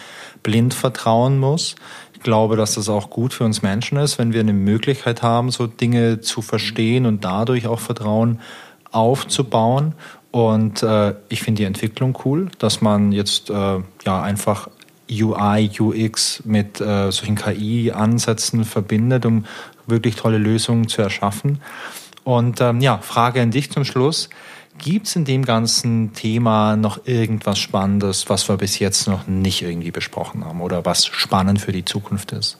blind 0.42 0.74
vertrauen 0.74 1.38
muss. 1.38 1.74
Ich 2.24 2.26
glaube, 2.26 2.56
dass 2.56 2.76
das 2.76 2.88
auch 2.88 3.10
gut 3.10 3.34
für 3.34 3.44
uns 3.44 3.60
Menschen 3.60 3.98
ist, 3.98 4.16
wenn 4.16 4.32
wir 4.32 4.40
eine 4.40 4.54
Möglichkeit 4.54 5.22
haben, 5.22 5.50
so 5.50 5.66
Dinge 5.66 6.22
zu 6.22 6.40
verstehen 6.40 7.04
und 7.04 7.22
dadurch 7.22 7.66
auch 7.66 7.80
Vertrauen 7.80 8.40
aufzubauen. 8.92 9.92
Und 10.30 10.82
äh, 10.82 11.16
ich 11.28 11.42
finde 11.42 11.58
die 11.58 11.66
Entwicklung 11.66 12.18
cool, 12.24 12.48
dass 12.58 12.80
man 12.80 13.12
jetzt 13.12 13.50
äh, 13.50 13.78
ja 14.06 14.22
einfach 14.22 14.70
UI, 15.12 15.70
UX 15.78 16.42
mit 16.46 16.80
äh, 16.80 17.12
solchen 17.12 17.36
KI-Ansätzen 17.36 18.64
verbindet, 18.64 19.26
um 19.26 19.44
wirklich 19.86 20.16
tolle 20.16 20.38
Lösungen 20.38 20.88
zu 20.88 21.02
erschaffen. 21.02 21.60
Und 22.24 22.58
ähm, 22.62 22.80
ja, 22.80 22.96
Frage 22.96 23.42
an 23.42 23.50
dich 23.50 23.70
zum 23.70 23.84
Schluss. 23.84 24.30
Gibt 24.78 25.06
es 25.06 25.16
in 25.16 25.24
dem 25.24 25.44
ganzen 25.44 26.12
Thema 26.14 26.76
noch 26.76 27.06
irgendwas 27.06 27.58
Spannendes, 27.58 28.28
was 28.28 28.48
wir 28.48 28.56
bis 28.56 28.78
jetzt 28.78 29.06
noch 29.06 29.26
nicht 29.26 29.62
irgendwie 29.62 29.90
besprochen 29.90 30.44
haben 30.44 30.60
oder 30.60 30.84
was 30.84 31.06
spannend 31.06 31.60
für 31.60 31.72
die 31.72 31.84
Zukunft 31.84 32.32
ist? 32.32 32.58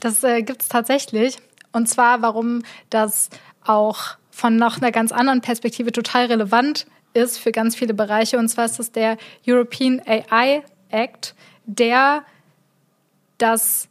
Das 0.00 0.22
äh, 0.22 0.42
gibt 0.42 0.62
es 0.62 0.68
tatsächlich. 0.68 1.38
Und 1.72 1.88
zwar, 1.88 2.22
warum 2.22 2.62
das 2.90 3.28
auch 3.64 4.16
von 4.30 4.56
noch 4.56 4.76
einer 4.76 4.92
ganz 4.92 5.12
anderen 5.12 5.40
Perspektive 5.40 5.92
total 5.92 6.26
relevant 6.26 6.86
ist 7.12 7.38
für 7.38 7.52
ganz 7.52 7.74
viele 7.74 7.94
Bereiche. 7.94 8.38
Und 8.38 8.48
zwar 8.48 8.66
ist 8.66 8.78
das 8.78 8.92
der 8.92 9.16
European 9.46 10.00
AI 10.06 10.62
Act, 10.90 11.34
der 11.64 12.22
das 13.38 13.88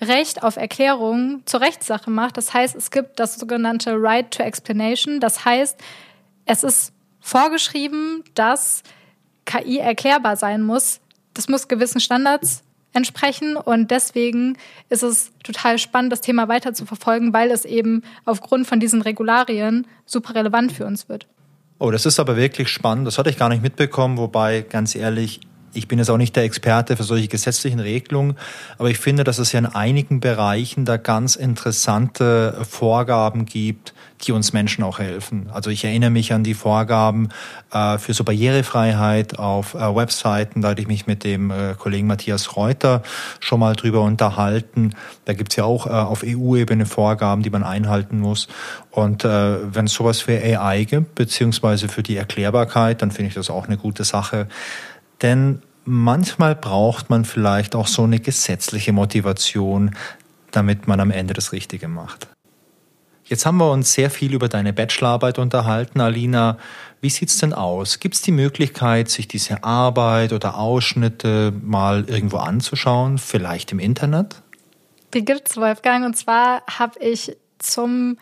Recht 0.00 0.42
auf 0.42 0.56
Erklärung 0.56 1.42
zur 1.44 1.60
Rechtssache 1.60 2.10
macht. 2.10 2.36
Das 2.36 2.54
heißt, 2.54 2.76
es 2.76 2.90
gibt 2.90 3.18
das 3.18 3.34
sogenannte 3.34 3.94
Right 3.96 4.30
to 4.30 4.42
Explanation. 4.42 5.18
Das 5.18 5.44
heißt, 5.44 5.76
es 6.48 6.64
ist 6.64 6.92
vorgeschrieben, 7.20 8.24
dass 8.34 8.82
KI 9.44 9.78
erklärbar 9.78 10.36
sein 10.36 10.62
muss. 10.62 11.00
Das 11.34 11.48
muss 11.48 11.68
gewissen 11.68 12.00
Standards 12.00 12.64
entsprechen 12.94 13.56
und 13.56 13.90
deswegen 13.90 14.56
ist 14.88 15.02
es 15.02 15.30
total 15.44 15.78
spannend, 15.78 16.10
das 16.10 16.22
Thema 16.22 16.48
weiter 16.48 16.72
zu 16.72 16.86
verfolgen, 16.86 17.32
weil 17.32 17.50
es 17.50 17.64
eben 17.64 18.02
aufgrund 18.24 18.66
von 18.66 18.80
diesen 18.80 19.02
Regularien 19.02 19.86
super 20.06 20.34
relevant 20.34 20.72
für 20.72 20.86
uns 20.86 21.08
wird. 21.08 21.28
Oh, 21.78 21.90
das 21.90 22.06
ist 22.06 22.18
aber 22.18 22.36
wirklich 22.36 22.70
spannend. 22.70 23.06
Das 23.06 23.18
hatte 23.18 23.30
ich 23.30 23.36
gar 23.36 23.50
nicht 23.50 23.62
mitbekommen, 23.62 24.16
wobei 24.16 24.62
ganz 24.62 24.94
ehrlich, 24.94 25.40
ich 25.72 25.88
bin 25.88 25.98
jetzt 25.98 26.10
auch 26.10 26.16
nicht 26.16 26.36
der 26.36 26.44
Experte 26.44 26.96
für 26.96 27.02
solche 27.02 27.28
gesetzlichen 27.28 27.80
Regelungen, 27.80 28.36
aber 28.78 28.90
ich 28.90 28.98
finde, 28.98 29.24
dass 29.24 29.38
es 29.38 29.52
ja 29.52 29.58
in 29.58 29.66
einigen 29.66 30.20
Bereichen 30.20 30.84
da 30.84 30.96
ganz 30.96 31.36
interessante 31.36 32.58
Vorgaben 32.68 33.46
gibt, 33.46 33.94
die 34.22 34.32
uns 34.32 34.52
Menschen 34.52 34.84
auch 34.84 34.98
helfen. 34.98 35.48
Also 35.52 35.70
ich 35.70 35.84
erinnere 35.84 36.10
mich 36.10 36.32
an 36.32 36.42
die 36.42 36.54
Vorgaben 36.54 37.28
äh, 37.72 37.98
für 37.98 38.14
so 38.14 38.24
Barrierefreiheit 38.24 39.38
auf 39.38 39.74
äh, 39.74 39.94
Webseiten. 39.94 40.62
Da 40.62 40.70
hatte 40.70 40.82
ich 40.82 40.88
mich 40.88 41.06
mit 41.06 41.24
dem 41.24 41.50
äh, 41.50 41.74
Kollegen 41.78 42.06
Matthias 42.06 42.56
Reuter 42.56 43.02
schon 43.40 43.60
mal 43.60 43.76
drüber 43.76 44.02
unterhalten. 44.02 44.94
Da 45.24 45.34
gibt's 45.34 45.56
ja 45.56 45.64
auch 45.64 45.86
äh, 45.86 45.90
auf 45.90 46.24
EU-Ebene 46.24 46.86
Vorgaben, 46.86 47.42
die 47.42 47.50
man 47.50 47.62
einhalten 47.62 48.18
muss. 48.18 48.48
Und 48.90 49.24
äh, 49.24 49.74
wenn 49.74 49.86
es 49.86 49.92
sowas 49.92 50.20
für 50.20 50.32
AI 50.32 50.84
gibt, 50.84 51.14
beziehungsweise 51.14 51.88
für 51.88 52.02
die 52.02 52.16
Erklärbarkeit, 52.16 53.02
dann 53.02 53.10
finde 53.10 53.28
ich 53.28 53.34
das 53.34 53.50
auch 53.50 53.66
eine 53.66 53.76
gute 53.76 54.04
Sache. 54.04 54.48
Denn 55.22 55.62
manchmal 55.84 56.54
braucht 56.54 57.10
man 57.10 57.24
vielleicht 57.24 57.74
auch 57.74 57.86
so 57.86 58.04
eine 58.04 58.20
gesetzliche 58.20 58.92
Motivation, 58.92 59.94
damit 60.50 60.86
man 60.86 61.00
am 61.00 61.10
Ende 61.10 61.34
das 61.34 61.52
Richtige 61.52 61.88
macht. 61.88 62.28
Jetzt 63.24 63.44
haben 63.44 63.58
wir 63.58 63.70
uns 63.70 63.92
sehr 63.92 64.10
viel 64.10 64.32
über 64.32 64.48
deine 64.48 64.72
Bachelorarbeit 64.72 65.38
unterhalten, 65.38 66.00
Alina. 66.00 66.56
Wie 67.02 67.10
sieht's 67.10 67.36
denn 67.36 67.52
aus? 67.52 68.00
Gibt 68.00 68.14
es 68.14 68.22
die 68.22 68.32
Möglichkeit, 68.32 69.10
sich 69.10 69.28
diese 69.28 69.64
Arbeit 69.64 70.32
oder 70.32 70.56
Ausschnitte 70.56 71.52
mal 71.62 72.04
irgendwo 72.08 72.38
anzuschauen, 72.38 73.18
vielleicht 73.18 73.70
im 73.72 73.80
Internet? 73.80 74.42
Die 75.12 75.24
gibt's, 75.24 75.58
Wolfgang. 75.58 76.06
Und 76.06 76.16
zwar 76.16 76.62
habe 76.66 76.98
ich 77.00 77.36
zum 77.58 78.16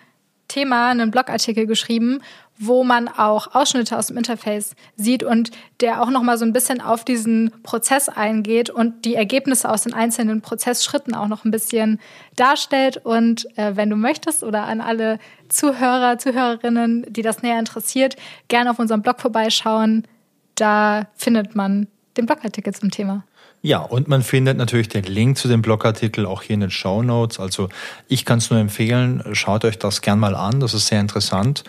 Thema 0.48 0.90
einen 0.90 1.12
Blogartikel 1.12 1.66
geschrieben, 1.66 2.20
wo 2.58 2.84
man 2.84 3.08
auch 3.08 3.54
Ausschnitte 3.54 3.98
aus 3.98 4.06
dem 4.08 4.16
Interface 4.16 4.74
sieht 4.96 5.22
und 5.22 5.50
der 5.80 6.02
auch 6.02 6.10
noch 6.10 6.22
mal 6.22 6.38
so 6.38 6.44
ein 6.44 6.52
bisschen 6.52 6.80
auf 6.80 7.04
diesen 7.04 7.52
Prozess 7.62 8.08
eingeht 8.08 8.70
und 8.70 9.04
die 9.04 9.14
Ergebnisse 9.14 9.70
aus 9.70 9.82
den 9.82 9.94
einzelnen 9.94 10.40
Prozessschritten 10.40 11.14
auch 11.14 11.28
noch 11.28 11.44
ein 11.44 11.50
bisschen 11.50 12.00
darstellt. 12.36 12.98
Und 13.04 13.46
äh, 13.58 13.76
wenn 13.76 13.90
du 13.90 13.96
möchtest 13.96 14.42
oder 14.42 14.64
an 14.64 14.80
alle 14.80 15.18
Zuhörer, 15.48 16.18
Zuhörerinnen, 16.18 17.06
die 17.08 17.22
das 17.22 17.42
näher 17.42 17.58
interessiert, 17.58 18.16
gerne 18.48 18.70
auf 18.70 18.78
unserem 18.78 19.02
Blog 19.02 19.20
vorbeischauen. 19.20 20.06
Da 20.54 21.06
findet 21.14 21.54
man 21.54 21.88
den 22.16 22.26
Blogartikel 22.26 22.74
zum 22.74 22.90
Thema. 22.90 23.24
Ja, 23.62 23.80
und 23.80 24.06
man 24.06 24.22
findet 24.22 24.58
natürlich 24.58 24.88
den 24.88 25.04
Link 25.04 25.38
zu 25.38 25.48
dem 25.48 25.62
Blogartikel 25.62 26.24
auch 26.24 26.42
hier 26.42 26.54
in 26.54 26.60
den 26.60 26.70
Show 26.70 27.02
Notes. 27.02 27.40
Also 27.40 27.68
ich 28.06 28.24
kann 28.24 28.38
es 28.38 28.50
nur 28.50 28.60
empfehlen, 28.60 29.22
schaut 29.32 29.64
euch 29.64 29.78
das 29.78 30.02
gern 30.02 30.20
mal 30.20 30.34
an, 30.36 30.60
das 30.60 30.72
ist 30.72 30.86
sehr 30.86 31.00
interessant. 31.00 31.64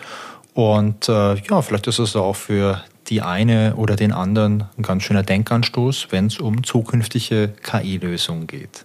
Und 0.58 1.08
äh, 1.08 1.36
ja, 1.36 1.62
vielleicht 1.62 1.86
ist 1.86 2.00
es 2.00 2.16
auch 2.16 2.34
für 2.34 2.82
die 3.06 3.22
eine 3.22 3.76
oder 3.76 3.94
den 3.94 4.10
anderen 4.10 4.64
ein 4.76 4.82
ganz 4.82 5.04
schöner 5.04 5.22
Denkanstoß, 5.22 6.08
wenn 6.10 6.26
es 6.26 6.40
um 6.40 6.64
zukünftige 6.64 7.52
KI-Lösungen 7.62 8.48
geht. 8.48 8.84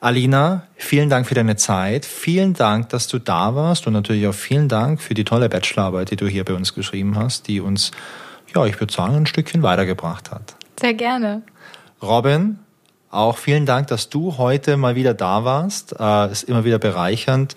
Alina, 0.00 0.64
vielen 0.76 1.08
Dank 1.08 1.26
für 1.26 1.34
deine 1.34 1.56
Zeit. 1.56 2.04
Vielen 2.04 2.52
Dank, 2.52 2.90
dass 2.90 3.08
du 3.08 3.18
da 3.18 3.54
warst 3.54 3.86
und 3.86 3.94
natürlich 3.94 4.26
auch 4.26 4.34
vielen 4.34 4.68
Dank 4.68 5.00
für 5.00 5.14
die 5.14 5.24
tolle 5.24 5.48
Bachelorarbeit, 5.48 6.10
die 6.10 6.16
du 6.16 6.26
hier 6.26 6.44
bei 6.44 6.52
uns 6.52 6.74
geschrieben 6.74 7.16
hast, 7.16 7.48
die 7.48 7.62
uns, 7.62 7.90
ja, 8.54 8.66
ich 8.66 8.78
würde 8.78 8.92
sagen, 8.92 9.16
ein 9.16 9.24
Stückchen 9.24 9.62
weitergebracht 9.62 10.30
hat. 10.30 10.56
Sehr 10.78 10.92
gerne. 10.92 11.40
Robin, 12.02 12.58
Auch 13.10 13.38
vielen 13.38 13.64
Dank, 13.64 13.86
dass 13.86 14.10
du 14.10 14.36
heute 14.36 14.76
mal 14.76 14.94
wieder 14.94 15.14
da 15.14 15.42
warst. 15.42 15.98
Äh, 15.98 16.30
ist 16.30 16.42
immer 16.42 16.66
wieder 16.66 16.78
bereichernd. 16.78 17.54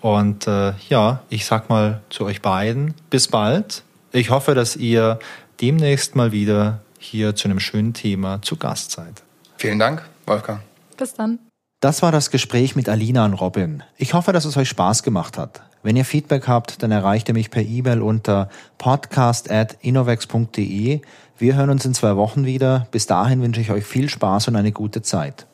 Und 0.00 0.46
äh, 0.46 0.72
ja, 0.88 1.20
ich 1.28 1.46
sag 1.46 1.68
mal 1.68 2.02
zu 2.10 2.24
euch 2.24 2.42
beiden, 2.42 2.94
bis 3.10 3.28
bald. 3.28 3.82
Ich 4.12 4.30
hoffe, 4.30 4.54
dass 4.54 4.76
ihr 4.76 5.18
demnächst 5.60 6.16
mal 6.16 6.32
wieder 6.32 6.80
hier 6.98 7.34
zu 7.34 7.48
einem 7.48 7.60
schönen 7.60 7.94
Thema 7.94 8.42
zu 8.42 8.56
Gast 8.56 8.90
seid. 8.92 9.22
Vielen 9.56 9.78
Dank, 9.78 10.02
Wolfgang. 10.26 10.60
Bis 10.96 11.14
dann. 11.14 11.38
Das 11.80 12.02
war 12.02 12.10
das 12.10 12.30
Gespräch 12.30 12.74
mit 12.74 12.88
Alina 12.88 13.24
und 13.24 13.34
Robin. 13.34 13.84
Ich 13.96 14.14
hoffe, 14.14 14.32
dass 14.32 14.44
es 14.44 14.56
euch 14.56 14.68
Spaß 14.68 15.04
gemacht 15.04 15.38
hat. 15.38 15.62
Wenn 15.84 15.94
ihr 15.94 16.04
Feedback 16.04 16.48
habt, 16.48 16.82
dann 16.82 16.90
erreicht 16.90 17.28
ihr 17.28 17.34
mich 17.34 17.50
per 17.50 17.62
E-Mail 17.62 18.02
unter 18.02 18.48
podcast.innovex.de. 18.78 21.00
Wir 21.38 21.54
hören 21.54 21.70
uns 21.70 21.84
in 21.84 21.94
zwei 21.94 22.16
Wochen 22.16 22.44
wieder. 22.44 22.88
Bis 22.90 23.06
dahin 23.06 23.40
wünsche 23.42 23.60
ich 23.60 23.70
euch 23.70 23.84
viel 23.84 24.08
Spaß 24.08 24.48
und 24.48 24.56
eine 24.56 24.72
gute 24.72 25.02
Zeit. 25.02 25.46